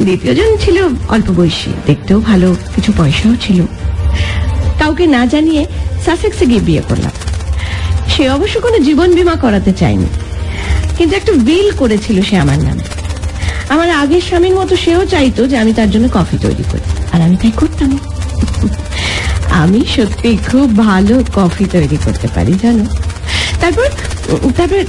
দ্বিতীয়জন 0.00 0.56
ছিল 0.56 0.84
অল্প 1.08 1.30
বয়সী, 1.30 1.70
দেখতেও 1.86 2.20
ভালো, 2.20 2.56
কিছু 2.74 2.92
পয়সাও 2.98 3.34
ছিল। 3.40 3.62
কাউকে 4.78 5.06
না 5.06 5.26
জানিয়ে 5.26 5.66
সাসেক্সে 6.04 6.46
গিয়ে 6.46 6.60
বিয়ে 6.60 6.82
করলাম। 6.88 7.10
সে 8.16 8.30
অবশ্য 8.30 8.60
কোনো 8.60 8.78
জীবন 8.78 9.14
বীমা 9.14 9.34
করাতে 9.34 9.72
চায়নি। 9.72 10.06
কিন্তু 10.98 11.16
একটা 11.16 11.32
বিল 11.32 11.70
করেছিল 11.70 12.22
সে 12.22 12.36
আমার 12.36 12.58
নামে। 12.58 13.01
আমার 13.72 13.90
আগের 14.02 14.22
স্বামীর 14.28 14.54
মতো 14.60 14.74
সেও 14.84 15.02
চাইতো 15.06 15.40
যে 15.50 15.56
আমি 15.62 15.72
তার 15.78 15.90
জন্য 15.90 16.06
কফি 16.12 16.36
তৈরি 16.46 16.64
করি। 16.70 16.86
আর 17.12 17.20
আমি 17.26 17.36
তাই 17.42 17.52
করতাম। 17.60 17.90
আমি 19.62 19.80
সত্যি 19.96 20.30
খুব 20.50 20.68
ভালো 20.86 21.14
কফি 21.38 21.64
তৈরি 21.74 21.98
করতে 22.04 22.26
পারি, 22.34 22.52
জানো? 22.62 22.84
তারপর 23.60 23.88
তারপর 24.58 24.80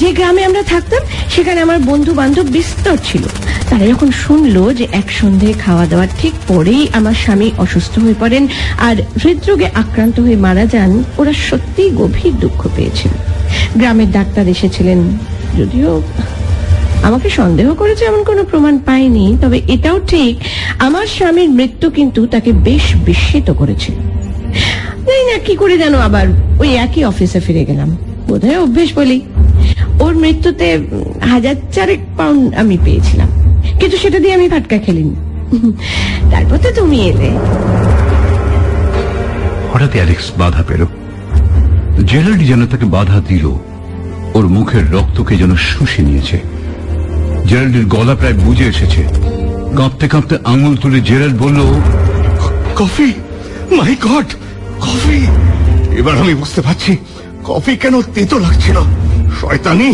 যে 0.00 0.08
গ্রামে 0.18 0.42
আমরা 0.48 0.62
থাকতাম, 0.72 1.02
সেখানে 1.34 1.58
আমার 1.66 1.78
বন্ধু 1.90 2.12
বান্ধব 2.20 2.46
বিস্তর 2.56 2.96
ছিল। 3.08 3.24
তারা 3.70 3.84
যখন 3.92 4.08
শুনলো 4.24 4.62
যে 4.78 4.84
এক 5.00 5.08
সন্ধে 5.20 5.48
খাওয়া 5.64 5.84
দাওয়ার 5.86 6.10
ঠিক 6.20 6.34
পরেই 6.48 6.82
আমার 6.98 7.16
স্বামী 7.22 7.48
অসুস্থ 7.64 7.94
হয়ে 8.04 8.16
পড়েন 8.20 8.44
আর 8.88 8.96
হৃদরোগে 9.22 9.68
আক্রান্ত 9.82 10.16
হয়ে 10.24 10.38
মারা 10.46 10.64
যান, 10.74 10.90
ওরা 11.20 11.32
সত্যিই 11.48 11.90
গভীর 12.00 12.34
দুঃখ 12.42 12.60
পেয়েছিল। 12.76 13.12
গ্রামের 13.80 14.10
ডাক্তার 14.10 14.44
এসেছিলেন, 14.54 14.98
যদিও 15.58 15.90
আমাকে 17.08 17.28
সন্দেহ 17.40 17.68
করেছে 17.80 18.02
এমন 18.10 18.22
কোনো 18.30 18.42
প্রমাণ 18.50 18.74
পাইনি, 18.88 19.26
তবে 19.42 19.58
এটাও 19.74 19.98
ঠিক, 20.10 20.32
আমার 20.86 21.06
স্বামীর 21.16 21.50
মৃত্যু 21.58 21.86
কিন্তু 21.98 22.20
তাকে 22.34 22.50
বেশ 22.68 22.84
বিস্মিত 23.06 23.48
করেছিল 23.60 23.96
জানি 25.06 25.24
না 25.30 25.36
কি 25.46 25.54
করে 25.62 25.74
যেন 25.82 25.94
আবার 26.08 26.26
ওই 26.62 26.70
একই 26.84 27.02
অফিসে 27.10 27.40
ফিরে 27.46 27.62
গেলাম। 27.70 27.90
বোধহয় 28.28 28.58
অভ্যেস 28.64 28.90
বলি, 28.98 29.18
ওর 30.04 30.14
মৃত্যুতে 30.22 30.68
হাজার 31.32 31.56
চারেক 31.74 32.00
পাউন্ড 32.18 32.44
আমি 32.62 32.76
পেয়েছিলাম, 32.84 33.28
কিন্তু 33.80 33.96
সেটা 34.02 34.18
দিয়ে 34.22 34.34
আমি 34.38 34.46
ফাটকা 34.52 34.76
খেলিনি। 34.84 35.16
তারপর 36.32 36.56
তো 36.64 36.70
তুমি 36.78 36.98
এলে। 37.10 37.28
হঠাৎ 39.72 39.92
অ্যালেক্স 39.98 40.26
বাধা 40.40 40.62
পেল। 40.68 40.82
জেরাল্ড 42.10 42.40
যেন 42.50 42.60
তাকে 42.72 42.86
বাধা 42.96 43.18
দিল, 43.30 43.44
ওর 44.36 44.44
মুখের 44.56 44.84
রক্তকে 44.96 45.34
যেন 45.40 45.52
শুষে 45.70 46.02
নিয়েছে। 46.08 46.38
জেরাল্ডের 47.48 47.86
গলা 47.94 48.14
প্রায় 48.14 48.36
বুঝে 48.44 48.66
এসেছে। 48.66 49.02
কাঁপতে 49.78 50.06
কাঁপতে 50.08 50.34
আঙুল 50.52 50.74
তুলে 50.76 50.98
জেরাল্ড 51.08 51.36
বলল 51.38 51.60
কফি? 52.78 53.08
মাই 53.76 53.94
গড 54.06 54.28
কফি! 54.84 55.18
এবার 56.00 56.14
আমি 56.16 56.34
বুঝতে 56.34 56.60
পারছি 56.66 56.92
কফি 57.44 57.72
কেন 57.76 57.94
তেতো 58.14 58.36
লাগছিল। 58.38 58.76
শয়তানি 59.40 59.88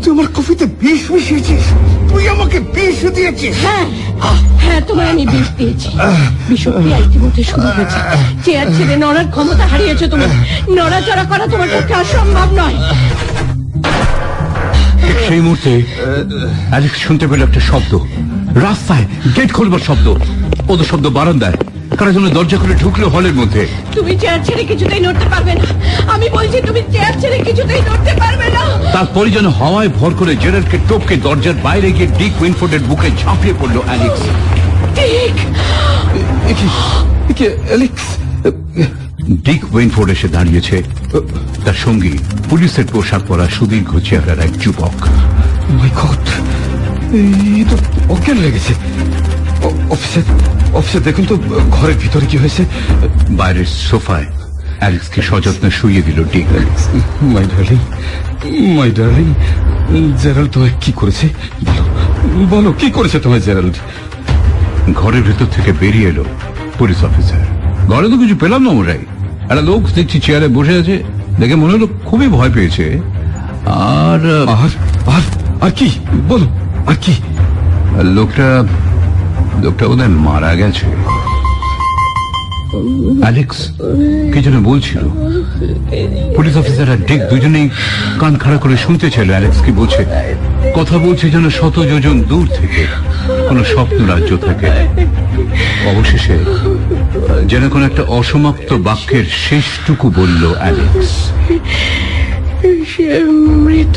তুই 0.00 0.10
আমার 0.14 0.28
কফিতে 0.36 0.64
বিষ 0.80 1.02
মিশিয়েছিস। 1.12 1.64
তুই 2.10 2.24
আমাকে 2.28 2.58
বিষ 2.74 2.98
দিয়েছিস। 3.16 3.54
হ্যাঁ 3.64 3.84
হ্যাঁ 4.62 4.80
তোমার 4.88 5.06
আমি 5.12 5.24
বিষ 5.26 5.48
দিয়েছি। 5.58 5.88
বিষক্রিয়া 6.50 6.98
ইতিমধ্যে 7.06 7.42
শুরু 7.50 7.68
হয়েছে। 7.76 7.98
চেয়ার 8.44 8.66
ছেড়ে 8.76 8.96
নড়ার 8.96 9.26
ক্ষমতা 9.34 9.64
হারিয়েছে 9.72 10.04
তুমি। 10.12 10.26
নড়াচড়া 10.76 11.24
করা 11.30 11.44
তোমার 11.52 11.68
পক্ষে 11.74 11.94
অসম্ভব 12.02 12.48
নয়। 12.60 12.76
ঠিক 15.10 15.20
সেই 15.28 15.42
মুহূর্তে 15.46 15.72
অ্যালেক্স 16.70 16.98
শুনতে 17.06 17.24
পেল 17.30 17.40
একটা 17.48 17.60
শব্দ। 17.70 17.92
রাস্তায় 18.66 19.04
গেট 19.36 19.50
খুলবার 19.56 19.82
শব্দ। 19.88 20.06
ওদের 20.72 20.86
শব্দ 20.90 21.06
বারান্দায়। 21.18 21.56
কারা 21.98 22.10
যেন 22.16 22.26
দরজা 22.36 22.56
খুলে 22.62 22.76
ঢুকলো 22.82 23.06
হলের 23.14 23.34
মধ্যে। 23.40 23.62
তুমি 23.96 24.12
চেয়ার 24.22 24.40
ছেড়ে 24.46 24.62
কিছুতেই 24.70 25.00
নড়তে 25.06 25.26
পারবে 25.32 25.52
না। 25.60 25.66
আমি 26.14 26.26
বলছি 26.36 26.58
তুমি 26.68 26.80
চেয়ার 26.92 27.14
ছেড়ে 27.20 27.38
কিছুতেই 27.46 27.82
নড়তে 27.88 28.12
পারবে 28.22 28.46
না। 28.56 28.62
তারপরে 28.96 29.28
যেন 29.36 29.46
হাওয়ায় 29.58 29.90
ভর 29.98 30.12
করে 30.20 30.32
জেরাল্ডকে 30.42 30.78
টপকে 30.88 31.14
দরজার 31.26 31.56
বাইরে 31.66 31.88
গিয়ে 31.96 32.08
ডিক 32.18 32.34
উইনফোর্ডের 32.42 32.82
বুকে 32.88 33.08
ঝাঁপিয়ে 33.20 33.54
পড়ল 33.60 33.76
অ্যালেক্স 33.88 34.22
ঠিক 37.26 37.38
অ্যালেক্স 37.68 38.04
ডিক 39.46 39.62
ওয়েনফোর্ড 39.72 40.08
এসে 40.16 40.28
দাঁড়িয়েছে। 40.36 40.76
তার 41.64 41.78
সঙ্গী 41.84 42.12
পুলিশের 42.50 42.86
পোশাক 42.92 43.22
পরা 43.28 43.46
সুদীর্ঘ 43.56 43.90
চেহারার 44.06 44.40
এক 44.46 44.52
যুবক। 44.62 44.96
তো 47.70 47.76
অজ্ঞান 48.14 48.38
লেগেছে 48.44 48.72
অফিসে 49.94 50.20
অফিসে 50.78 51.00
দেখুন 51.06 51.24
তো 51.30 51.34
ঘরের 51.76 51.98
ভিতরে 52.02 52.26
কি 52.30 52.36
হয়েছে। 52.42 52.62
বাইরের 53.40 53.68
সোফায় 53.88 54.28
অ্যালেক্সকে 54.80 55.20
সযত্নে 55.28 55.70
শুয়ে 55.78 56.02
দিল 56.06 56.18
Dick. 56.32 56.48
My 57.34 57.44
darling 57.52 57.80
my 58.78 58.90
darling 58.98 59.28
Gerald 60.22 60.50
তোমায় 60.54 60.74
কি 60.84 60.92
করেছে? 61.00 61.26
বলো 61.66 62.46
বলো 62.52 62.70
কি 62.80 62.88
করেছে 62.96 63.16
তোমায় 63.24 63.42
জেরাল্ড? 63.46 63.76
ঘরের 65.00 65.22
ভেতর 65.28 65.48
থেকে 65.56 65.70
বেরিয়ে 65.82 66.08
এলো 66.12 66.24
পুলিশ 66.78 66.98
অফিসার। 67.08 67.42
ঘরে 67.92 68.06
তো 68.12 68.16
কিছু 68.22 68.36
পেলাম 68.42 68.62
না 68.66 68.72
ওরাই 68.80 69.02
একটা 69.50 69.64
লোক 69.70 69.82
দেখছি 69.94 70.16
চেয়ারে 70.20 70.48
বসে 70.48 70.74
আছে 70.80 70.96
দেখে 71.40 71.56
মনে 71.62 71.72
হলো 71.72 71.86
খুবই 72.08 72.28
ভয় 72.28 72.52
পেয়েছে। 72.54 72.84
আর 73.98 74.20
আর 75.14 75.22
আর 75.60 75.72
কি? 75.78 75.88
বলো 76.28 76.46
আর 76.86 76.96
কি? 77.04 77.14
লোকটা 78.16 78.48
লোকটা 79.64 79.84
বোধহয় 79.88 80.12
মারা 80.26 80.52
গেছে। 80.54 80.86
অ্যালেক্স 82.70 83.58
কি 84.32 84.38
যেন 84.46 84.56
বলছিল? 84.64 85.02
পুলিশ 86.36 86.54
অফিসার 86.56 86.90
আর 86.90 87.00
ডিক 87.08 87.20
দুজনেই 87.30 87.68
কান 88.18 88.36
খাড়া 88.36 88.58
করে 88.58 88.76
শুনতে 88.76 89.10
ছিল 89.10 89.28
অ্যালেক্স 89.30 89.60
কি 89.64 89.72
বলছে? 89.72 90.02
কথা 90.74 90.96
বলছে 90.98 91.30
যেন 91.30 91.50
শত 91.50 91.76
যোজন 91.90 92.16
দূর 92.22 92.46
থেকে। 92.58 92.82
কোন 93.48 93.64
স্বপ্ন 93.64 93.98
রাজ্য 94.12 94.32
থেকে। 94.46 94.68
অবশেষে 95.90 96.36
যেন 97.46 97.70
কোন 97.70 97.82
একটা 97.84 98.02
অসমাপ্ত 98.02 98.72
বাক্যের 98.72 99.24
শেষটুকু 99.24 100.12
বলল 100.16 100.42
অ্যালেক্স 100.58 101.10
সে 102.92 103.24
মৃত। 103.64 103.96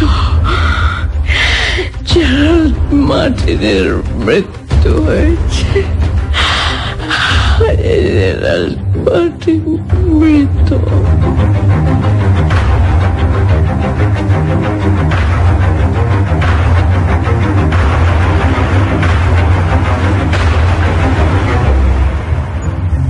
মার্টিনের 3.10 3.88
মৃত্যু 4.26 4.92
হয়েছে। 5.02 6.03
জেরাল্ড 7.64 8.78
মার্টিন 9.06 9.78
মৃত 10.20 10.74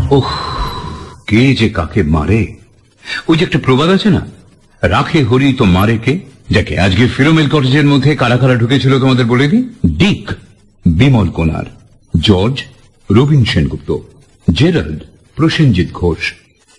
ওহ 0.10 0.32
কে 1.28 1.56
যে 1.56 1.70
কাকে 1.70 2.04
মারে? 2.04 2.56
ওই 3.28 3.38
যে 3.38 3.46
একটা 3.46 3.60
প্রবাদ 3.60 3.90
আছে 3.90 4.10
না? 4.10 4.28
রাখে 4.82 5.24
হরি 5.24 5.54
তো 5.54 5.66
মারে 5.66 5.98
কে? 5.98 6.20
যাকে 6.50 6.80
আজকে 6.80 7.08
ফিরোমেল 7.08 7.50
কটেজের 7.50 7.86
মধ্যে 7.86 8.16
কারা 8.16 8.38
কারা 8.38 8.56
ঢুকেছিল 8.56 9.00
তোমাদের 9.00 9.26
বলে 9.26 9.48
দিই? 9.48 9.70
Dick, 9.86 10.32
Bimal 10.86 11.28
Konar, 11.30 11.66
George 12.20 12.62
Robin 13.12 13.46
Sengupta 13.46 13.98
Gerald 14.52 15.02
Prasenjit 15.36 15.92
Ghosh, 15.92 16.34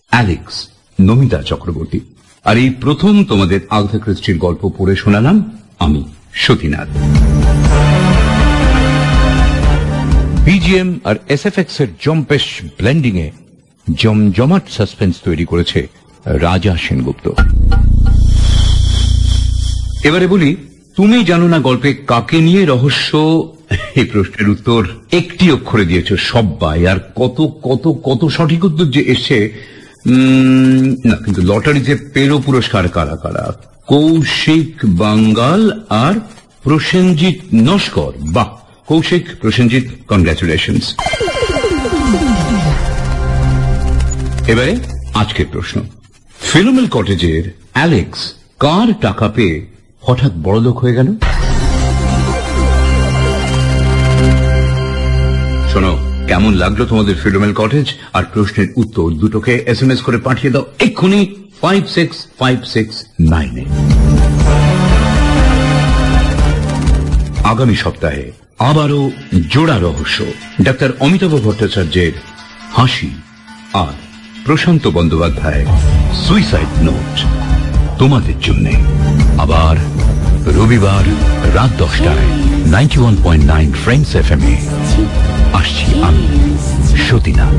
Alex 0.09 0.69
Namita 1.01 1.43
Chakraborty. 1.43 2.01
আর 2.45 2.57
এই 2.57 2.71
প্রথম 2.71 3.25
তোমাদের 3.25 3.61
আগথা 3.71 3.99
ক্রিস্টির 3.99 4.39
গল্প 4.39 4.73
পড়ে 4.79 4.97
শোনালাম 4.97 5.59
আমি, 5.79 6.05
সতীনাথ। 6.35 6.89
বিজিএম 10.45 11.01
আর 11.05 11.17
এসএফএক্স 11.29 11.81
এর 11.81 11.89
জম্পেশ 12.01 12.63
ব্লেন্ডিং 12.79 13.19
এ 13.19 13.31
জমজমাট 13.95 14.63
সাসপেন্স 14.71 15.15
তৈরি 15.25 15.45
করেছে 15.45 15.87
রাজা 16.25 16.77
সেনগুপ্ত। 16.77 17.27
এবারে 20.05 20.27
বলি, 20.27 20.57
তুমি 20.97 21.25
জানো 21.25 21.49
না 21.49 21.59
গল্পে 21.59 21.95
কাকে 21.95 22.39
নিয়ে 22.39 22.65
রহস্য 22.65 23.11
এই 24.01 24.07
প্রশ্নের 24.13 24.49
উত্তর 24.55 24.81
একটি 25.21 25.45
অক্ষরে 25.57 25.85
দিয়েছ 25.91 26.09
সব্বাই, 26.33 26.81
আর 26.93 26.99
কত 27.21 27.39
কত 27.67 27.85
কত 28.07 28.23
সঠিক 28.37 28.61
উত্তর 28.69 28.87
যে 28.95 29.03
এসছে 29.15 29.39
না, 31.09 31.17
কিন্তু 31.25 31.41
লটারিতে 31.51 31.95
পেল 32.15 32.31
পুরস্কার 32.47 32.85
কারা 32.97 33.17
কারা? 33.23 33.45
কৌশিক 33.93 34.73
বাঙ্গাল 35.03 35.63
আর 36.05 36.15
প্রসেনজিৎ 36.65 37.39
নস্কর। 37.69 38.13
বাহ, 38.37 38.51
কৌশিক, 38.91 39.25
প্রসেনজিৎ 39.43 39.87
কনগ্রাচুলেশনস 40.11 40.87
এবারে 44.53 44.75
আজকের 45.23 45.49
প্রশ্ন। 45.55 45.77
ফিলোমেল 46.51 46.87
কটেজের 46.95 47.45
অ্যালেক্স 47.75 48.21
কার 48.65 48.89
টাকা 49.01 49.27
পেয়ে 49.37 49.57
হঠাৎ 50.07 50.33
বড়লোক 50.47 50.77
হয়ে 50.83 50.97
গেল? 50.99 51.09
শোনো, 55.75 55.95
কেমন 56.31 56.53
লাগল 56.63 56.81
তোমাদের 56.93 57.17
ফিলোমেল 57.23 57.53
কটেজ 57.61 57.87
আর 58.17 58.25
প্রশ্নের 58.33 58.69
উত্তর 58.83 59.07
দুটোকে 59.23 59.53
এস 59.73 59.81
এম 59.85 59.91
এস 59.95 60.01
করে 60.07 60.19
পাঠিয়ে 60.27 60.53
দাও 60.55 60.65
এক্ষুনি 60.87 61.21
ফাইভ 61.63 61.83
সিক্স 61.97 62.17
ফাইভ 62.41 62.59
সিক্স 62.75 62.95
নাইনে 63.33 63.65
আগামী 67.53 67.77
সপ্তাহে 67.85 68.25
আবারও 68.71 69.03
জোড়া 69.53 69.77
রহস্য। 69.87 70.19
ডাক্তার 70.67 70.91
অমিতাভ 71.05 71.33
ভট্টাচার্যের 71.47 72.15
হাসি 72.77 73.11
আর 73.85 73.95
প্রশান্ত 74.47 74.85
বন্দ্যোপাধ্যায় 74.97 75.63
সুইসাইড 76.25 76.73
নোট 76.87 77.15
তোমাদের 78.01 78.37
জন্য। 78.47 78.67
আবার 79.45 79.77
রবিবার 80.59 81.07
রাত 81.57 81.73
দশটায় 81.83 82.29
ninety 82.75 82.99
one 83.03 83.15
point 83.25 83.45
nine 83.55 83.69
friends 83.83 84.11
F 84.23 84.29
M 84.37 84.43
এ। 84.53 84.57
আসছি 85.65 85.87
আমি 86.09 86.27
সতীনাথ। 87.07 87.55